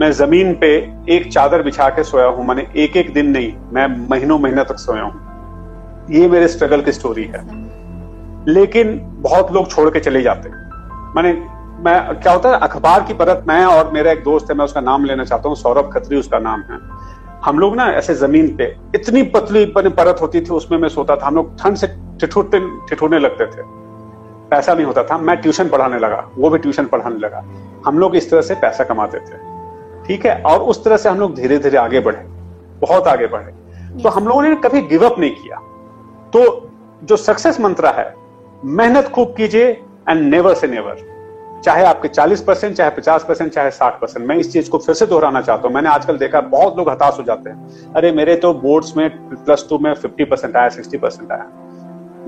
मैं 0.00 0.10
ज़मीन 0.12 0.52
पे 0.54 0.74
एक 1.10 1.30
चादर 1.32 1.62
बिछा 1.62 1.88
के 1.88 2.04
सोया 2.04 2.26
हूँ। 2.26 2.46
मैंने 2.46 2.66
एक 2.76 2.96
एक 2.96 3.12
दिन 3.14 3.30
नहीं, 3.30 3.52
मैं 3.72 3.86
महीनों 4.10 4.38
महीने 4.38 4.64
तक 4.64 4.78
सोया 4.78 5.02
हूँ। 5.02 5.25
ये 6.10 6.28
मेरे 6.28 6.48
स्ट्रगल 6.48 6.80
की 6.80 6.92
स्टोरी 6.92 7.24
है। 7.24 7.44
लेकिन 8.48 8.98
बहुत 9.18 9.52
लोग 9.52 9.70
छोड़ 9.70 9.90
के 9.90 10.00
चले 10.00 10.22
जाते 10.22 10.48
हैं। 10.48 11.12
मैंने 11.16 11.32
मैं 11.84 12.20
क्या 12.20 12.32
होता 12.32 12.48
है 12.48 12.58
अखबार 12.58 13.02
की 13.02 13.14
परत 13.14 13.44
मैं 13.48 13.64
और 13.64 13.90
मेरा 13.92 14.12
एक 14.12 14.22
दोस्त 14.24 14.50
है 14.50 14.56
मैं 14.56 14.64
उसका 14.64 14.80
नाम 14.80 15.04
लेना 15.04 15.24
चाहता 15.24 15.48
हूँ 15.48 15.56
सौरभ 15.56 15.90
खत्री 15.94 16.16
उसका 16.16 16.38
नाम 16.38 16.62
है। 16.70 16.78
हम 17.44 17.58
लोग 17.58 17.76
ना 17.76 17.86
ऐसे 17.92 18.14
ज़मीन 18.14 18.56
पे 18.56 18.64
इतनी 18.94 19.22
पतली 19.22 19.64
परत 19.66 20.20
होती 20.20 20.40
थी 20.40 20.50
उसमें 20.50 20.78
मैं 20.78 20.88
सोता 20.88 21.16
था 21.16 21.26
हम 21.26 21.34
लोग 21.34 21.58
ठंड 21.58 21.76
से 21.76 21.86
ठिठुरते 22.20 22.60
ठिठुरने 22.88 23.18
लगते 23.18 23.46
थे। 23.46 23.62
पैसा 24.50 24.74
नहीं 24.74 24.86
होता 24.86 25.02
था 25.02 25.18
मैं 25.18 25.36
ट्यूशन 25.36 25.68
पढ़ाने 25.68 25.98
लगा 25.98 26.24
वो 26.38 26.50
भी 26.50 26.58
ट्यूशन 26.58 26.84
पढ़ाने 26.86 27.18
लगा। 27.18 27.44
हम 27.86 27.98
लोग 27.98 28.16
इस 28.16 28.30
तरह 28.30 28.40
से 28.40 28.54
पैसा 28.54 28.84
कमाते 28.84 29.18
थे। 29.18 29.38
ठीक 30.06 30.26
है? 30.26 30.40
और 30.42 30.58
उस 30.60 30.84
तरह 30.84 30.96
से 30.96 31.08
हम 31.08 31.18
लोग 31.18 31.34
धीरे 31.34 31.58
धीरे 31.58 31.78
आगे 31.78 32.00
बढ़े 32.00 32.24
बहुत 32.80 33.08
आगे 33.08 33.26
बढ़े। 33.26 34.02
तो 34.02 34.08
हम 34.08 34.26
लोगों 34.28 34.42
ने 34.42 34.54
कभी 34.56 34.80
गिव 34.82 35.04
अप 35.06 35.18
नहीं 35.18 35.30
किया। 35.30 35.60
तो 36.36 36.70
जो 37.04 37.16
सक्सेस 37.16 37.60
मंत्र 37.60 37.86
है, 37.86 38.14
मेहनत 38.64 39.04
खूब 39.04 39.34
कीजिए 39.36 39.66
एंड 40.08 40.20
नेवर 40.22 40.54
से 40.54 40.68
नेवर 40.68 41.16
चाहे 41.64 41.84
आपके 41.84 42.08
40 42.08 42.40
परसेंट, 42.40 42.76
चाहे 42.76 42.90
50 42.90 43.24
परसेंट, 43.24 43.52
चाहे 43.52 43.70
60 43.70 44.00
परसेंट। 44.00 44.26
मैं 44.26 44.36
इस 44.36 44.52
चीज़ 44.52 44.70
को 44.70 44.78
फिर 44.78 44.94
से 44.94 45.06
दोहराना 45.06 45.40
चाहता 45.40 45.66
हूँ। 45.66 45.74
मैंने 45.74 45.88
आजकल 45.88 46.18
देखा 46.18 46.40
बहुत 46.40 46.76
लोग 46.76 46.90
हताश 46.90 47.18
हो 47.18 47.22
जाते 47.22 47.50
हैं। 47.50 47.68
अरे, 47.96 48.12
मेरे 48.12 48.36
तो 48.36 48.54
बोर्ड्स 48.54 48.96
में 48.96 49.10
प्लस 49.28 49.66
टू 49.70 49.78
में 49.78 49.94
50 49.94 50.24
परसेंट 50.24 50.56
आया 50.56 50.68
60 50.68 50.98
परसेंट 50.98 51.32
आया। 51.32 51.46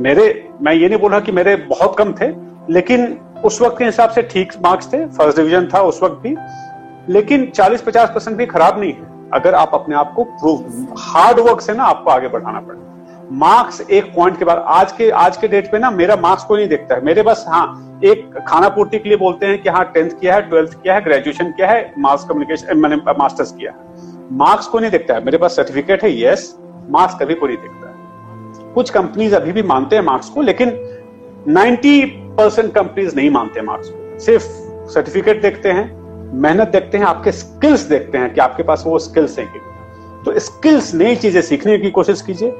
मेरे, 0.01 0.49
मैं 0.63 0.73
ये 0.73 0.89
नहीं 0.89 0.99
बोला 0.99 1.21
कि 1.21 1.33
मेरे 1.33 1.57
बहुत 1.57 1.97
कम 1.99 2.13
थे, 2.13 2.33
लेकिन 2.71 3.21
उस 3.45 3.63
वक्त 3.63 3.79
के 3.79 3.85
हिसाब 3.85 4.11
से 4.11 4.23
ठीक 4.23 4.53
मार्क्स 4.65 4.93
थे। 4.93 5.07
फ़र्स्ट 5.07 5.39
डिवीज़न 5.39 5.69
था 5.75 5.81
उस 5.81 6.03
वक्त 6.03 6.21
भी। 6.23 6.37
लेकिन 7.09 7.51
40-50 7.51 8.09
परसेंट 8.09 8.37
भी 8.37 8.47
खराब 8.47 8.81
नहीं 8.81 8.93
है। 8.93 9.31
अगर 9.35 9.55
आप 9.55 9.71
अपने 9.75 9.97
आप 9.97 10.13
को 10.13 10.25
प्रूव 10.25 10.87
हार्ड 10.99 11.39
वर्क 11.39 11.61
से 11.61 11.73
ना 11.73 11.85
आपको 11.85 12.11
आगे 12.11 12.29
बढ़ाना 12.29 12.61
पड़ेगा 12.61 12.88
मार्क्स 13.33 13.81
एक 13.81 14.05
पॉइंट 14.15 14.39
के 14.39 14.45
बाद, 14.45 14.59
आज 14.59 14.93
के 14.93 15.09
आज 15.11 15.37
के 15.37 15.49
डेट 15.49 15.71
पे 15.73 15.79
ना 15.79 15.91
मेरा 15.91 16.17
मार्क्स 16.17 16.45
को 16.45 16.57
नहीं 16.57 16.69
देखता 16.69 16.95
है। 16.95 17.05
मेरे 17.05 17.23
बस 17.23 17.45
हाँ 17.49 18.01
एक 18.05 18.39
खाना 18.49 18.69
पूर्ति 18.69 18.99
के 18.99 19.09
लिए 19.09 19.19
बोलते 19.19 19.47
हैं 19.47 19.63
कि 19.63 19.69
हाँ 19.69 19.85
टेंथ 19.85 20.11
किया 20.11 20.35
है 20.35 20.43
ट्वेल्थ 20.43 20.73
किया 20.83 20.95
है 20.95 21.05
ग्रेजुएशन 21.05 21.51
किया 21.51 21.69
है 21.69 21.93
मास 21.99 22.25
कम्युनिकेशन 22.29 22.79
मैंने 22.79 22.97
मास्टर्स 22.97 23.53
किया 23.53 23.73
है। 23.73 23.79
मार्क्स 24.33 24.67
को 24.67 24.79
नहीं 24.79 24.91
देखता 24.91 25.15
है। 25.15 25.25
मेरे 25.25 25.39
पास 25.39 25.57
सर्टिफिकेट 25.57 26.05
है 26.05 26.23
यस 26.23 26.55
मार्क्स 26.91 27.15
कभी 27.15 27.35
को 27.35 27.47
नहीं 27.47 27.57
देखता 27.57 27.89
है। 27.89 28.73
कुछ 28.75 28.91
कंपनीज़ 28.91 29.35
अभी 29.35 29.53
भी 29.53 29.63
मानते 29.63 29.97
हैं 29.97 30.03
मार्क्स 30.03 30.29
को, 30.29 30.43
लेकिन 30.43 30.71
90 31.49 32.01
परसेंट 32.39 32.73
कंपनीज़ 32.75 33.17
नहीं 33.17 33.31
मानते 33.31 33.63
मार्क्स 33.63 33.89
को। 33.89 34.19
सिर्फ़ 34.19 34.45
सर्टिफिकेट 34.93 35.43
देखते 35.43 35.69
हैं, 35.69 35.87
मेहनत 36.35 36.69
देखते 36.69 36.99
हैं, 36.99 37.05
आपके 37.05 37.33
स्किल्स 37.33 37.81
देखते 37.81 38.19
हैं 38.19 38.35
कि 38.35 38.41
आपके 38.41 38.63
पास 38.63 38.85
वो 38.87 38.99
स्किल्स 38.99 39.39
हैं 39.39 39.53
कि 39.53 39.67
तो 40.25 40.39
स्किल्स 40.39 40.95
नई 40.95 41.17
चीज़ें 41.17 41.41
सीखने 41.43 41.79
की 41.79 41.91
कोशिश 41.91 42.23
कीजिए। 42.23 42.51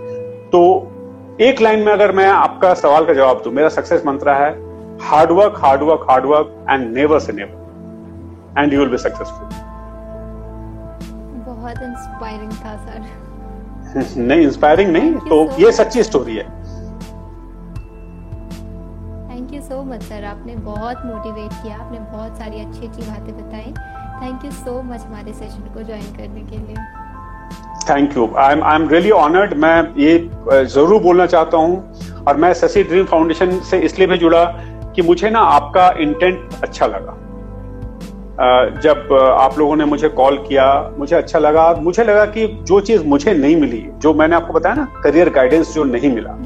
तो 0.53 0.61
एक 1.41 1.61
लाइन 1.61 1.81
में 1.81 1.93
अगर 1.93 2.13
मैं 2.13 2.29
आपका 2.29 2.73
सवाल 2.75 3.07
का 3.07 3.15
जवाब 3.15 3.43
दू 3.45 3.51
मेरा 3.51 3.69
सक्सेस 3.69 4.03
मंत्र 4.07 4.31
है 4.31 4.51
hard 5.01 5.31
work 5.31 5.59
hard 5.65 5.83
work 5.83 6.07
hard 6.11 6.27
work 6.27 6.67
and 6.71 6.95
never 6.97 7.19
say 7.19 7.33
never 7.33 8.63
and 8.63 8.73
you 8.73 8.81
will 8.81 8.91
be 8.91 8.99
successful 8.99 9.49
बहुत 11.47 11.83
इंस्पायरिंग 11.83 12.53
था 12.53 12.77
सर 12.87 13.27
नहीं 14.17 14.41
इंस्पायरिंग 14.41 14.91
नहीं 14.93 15.13
तो 15.29 15.45
so 15.45 15.61
ये 15.61 15.73
सच्ची 15.73 16.03
स्टोरी 16.03 16.37
है। 16.37 16.45
Thank 19.29 19.53
you 19.55 19.61
so 19.63 19.83
much 19.83 20.03
sir 20.03 20.25
आपने 20.25 20.57
बहुत 20.65 21.05
मोटिवेट 21.07 21.53
किया 21.63 21.77
आपने 21.77 21.99
बहुत 21.99 22.39
सारी 22.39 22.61
अच्छी 22.61 22.87
अच्छी 22.87 23.03
बातें 23.03 23.33
बताई। 23.37 23.73
थैंक 24.23 24.45
यू 24.45 24.51
सो 24.51 24.83
मच 24.83 25.01
हमारे 25.01 25.33
सेशन 25.33 25.63
को 25.75 25.83
ज्वाइन 25.83 26.05
करने 26.17 26.41
के 26.41 26.59
लिए। 26.59 26.77
Thank 27.91 28.17
you 28.17 28.29
I 28.39 28.53
am 28.53 28.63
I 28.65 28.77
am 28.77 28.89
really 28.89 29.11
honoured 29.13 29.55
मैं 29.59 29.77
ये 29.99 30.19
ज़रूर 30.53 31.01
बोलना 31.03 31.27
चाहता 31.27 31.57
हूँ 31.57 32.25
और 32.29 32.37
मैं 32.37 32.53
शशि 32.55 32.83
ड्रीम 32.85 33.05
फाउंडेशन 33.07 33.59
से 33.71 33.79
इसलिए 33.81 34.07
भी 34.09 34.19
जुड़ा 34.19 34.45
कि 34.97 35.03
मुझे 35.03 35.31
ना 35.31 35.41
आपका 35.51 35.89
इंटेंट 36.01 36.63
अच्छा 36.63 36.87
लगा। 36.87 37.15
जब 38.83 39.13
आप 39.39 39.59
लोगों 39.59 39.77
ने 39.77 39.85
मुझे 39.85 40.09
कॉल 40.11 40.37
किया 40.39 40.67
मुझे 40.99 41.17
अच्छा 41.17 41.39
लगा। 41.39 41.73
मुझे 41.83 42.05
लगा 42.05 42.25
कि 42.27 42.47
जो 42.63 42.81
चीज़ 42.81 43.05
मुझे 43.07 43.33
नहीं 43.35 43.57
मिली 43.57 43.85
जो 43.99 44.13
मैंने 44.15 44.37
आपको 44.37 44.53
बताया 44.53 44.75
ना 44.75 44.85
करियर 45.05 45.31
गाइडेंस 45.31 45.75
जो 45.75 45.85
नहीं 45.87 46.15
मिला 46.15 46.37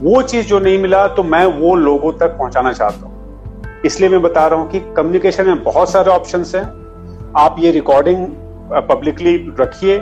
वो 0.00 0.22
चीज़ 0.22 0.46
जो 0.46 0.58
नहीं 0.60 0.78
मिला 0.78 1.06
तो 1.08 1.22
मैं 1.24 1.44
वो 1.58 1.74
लोगों 1.76 2.12
तक 2.14 2.36
पहुंचाना 2.38 2.72
चाहता 2.72 3.06
हूँ। 3.06 3.80
इसलिए 3.84 4.08
मैं 4.08 4.20
बता 4.22 4.46
रहा 4.46 4.60
हूँ 4.60 4.68
कि 4.70 4.80
कम्युनिकेशन 4.96 5.46
में 5.46 5.62
बहुत 5.64 5.90
सारे 5.90 6.10
ऑप्शन 6.10 6.44
हैं। 6.54 6.64
आप 7.36 7.56
ये 7.58 7.70
रिकॉर्डिंग 7.72 8.26
पब्लिकली 8.88 9.36
रखिए। 9.60 9.98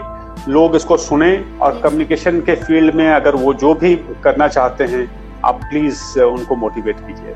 लोग 0.48 0.76
इसको 0.76 0.96
सुने 0.96 1.32
और 1.62 1.80
कम्युनिकेशन 1.82 2.40
के 2.40 2.54
फ़ील्ड 2.56 2.94
में 2.94 3.08
अगर 3.08 3.34
वो 3.36 3.54
जो 3.62 3.74
भी 3.74 3.94
करना 4.24 4.48
चाहते 4.48 4.84
हैं 4.84 5.08
आप 5.44 5.60
प्लीज़ 5.70 6.20
उनको 6.20 6.56
मोटिवेट 6.56 7.00
कीजिए। 7.06 7.34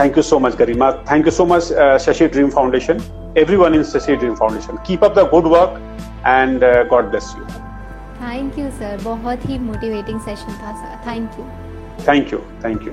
Thank 0.00 0.16
you 0.16 0.22
so 0.22 0.38
much 0.38 0.56
Garima 0.56 0.90
thank 1.10 1.26
you 1.26 1.32
so 1.32 1.44
much 1.46 1.72
Shashi 2.04 2.26
dream 2.28 2.48
foundation 2.50 3.02
everyone 3.56 3.74
in 3.74 3.82
Shashi 3.92 4.16
dream 4.16 4.34
foundation 4.34 4.78
keep 4.86 5.04
up 5.04 5.18
the 5.18 5.28
good 5.30 5.46
work 5.52 5.78
and 6.26 6.64
God 6.90 7.10
bless 7.10 7.34
you 7.38 7.44
thank 8.22 8.58
you 8.58 8.70
sir 8.80 8.98
बहुत 9.04 9.48
ही 9.48 9.58
motivating 9.60 10.20
session 10.20 10.58
था 10.62 10.72
sir 10.82 11.06
thank 11.10 11.38
you 11.38 11.44
thank 12.08 12.32
you 12.32 12.38
thank 12.64 12.86
you 12.86 12.92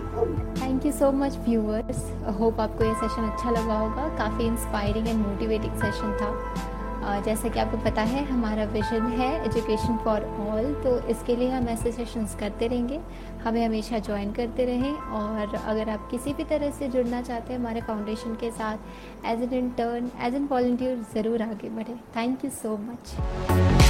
thank 0.62 0.86
you 0.86 0.92
so 0.92 1.12
much 1.12 1.38
viewers 1.48 2.04
hope 2.40 2.60
आपको 2.60 2.84
ये 2.84 2.94
session 2.94 3.30
अच्छा 3.30 3.50
लगा 3.52 3.80
होगा। 3.80 4.08
काफ़ी 4.18 4.46
inspiring 4.46 5.08
and 5.08 5.18
motivating 5.18 5.74
session 5.82 6.18
था। 6.22 6.30
जैसा 7.26 7.50
कि 7.50 7.60
आपको 7.60 7.78
पता 7.84 8.02
है, 8.04 8.24
हमारा 8.26 8.64
विजन 8.72 9.06
है 9.12 9.30
एजुकेशन 9.46 9.98
फॉर 10.06 10.24
ऑल 10.42 10.74
तो 10.84 10.98
इसके 11.10 11.36
लिए 11.36 11.50
हम 11.50 11.68
ऐसे 11.70 11.92
सेशंस 11.92 12.36
करते 12.40 12.68
रहेंगे। 12.68 13.00
हमें 13.44 13.66
हमेशा 13.66 14.00
ज्वाइन 14.00 14.32
करते 14.34 14.66
रहें 14.66 14.94
और 14.94 15.56
अगर 15.56 15.90
आप 15.90 16.08
किसी 16.12 16.34
भी 16.34 16.44
तरह 16.44 16.72
से 16.72 16.88
जुड़ना 16.90 17.22
चाहते 17.22 17.54
हैं, 17.54 17.60
हमारे 17.60 17.82
फाउंडेशन 17.82 18.36
के 18.36 18.52
साथ 18.52 19.26
as 19.26 19.44
an 19.44 19.54
intern 19.56 20.12
as 20.22 20.36
an 20.36 20.48
volunteer 20.52 21.06
ज़रूर 21.14 21.42
आगे 21.44 21.70
बढ़े। 21.72 21.96
Thank 22.16 22.46
you 22.46 22.52
so 22.54 22.78
much 22.80 23.83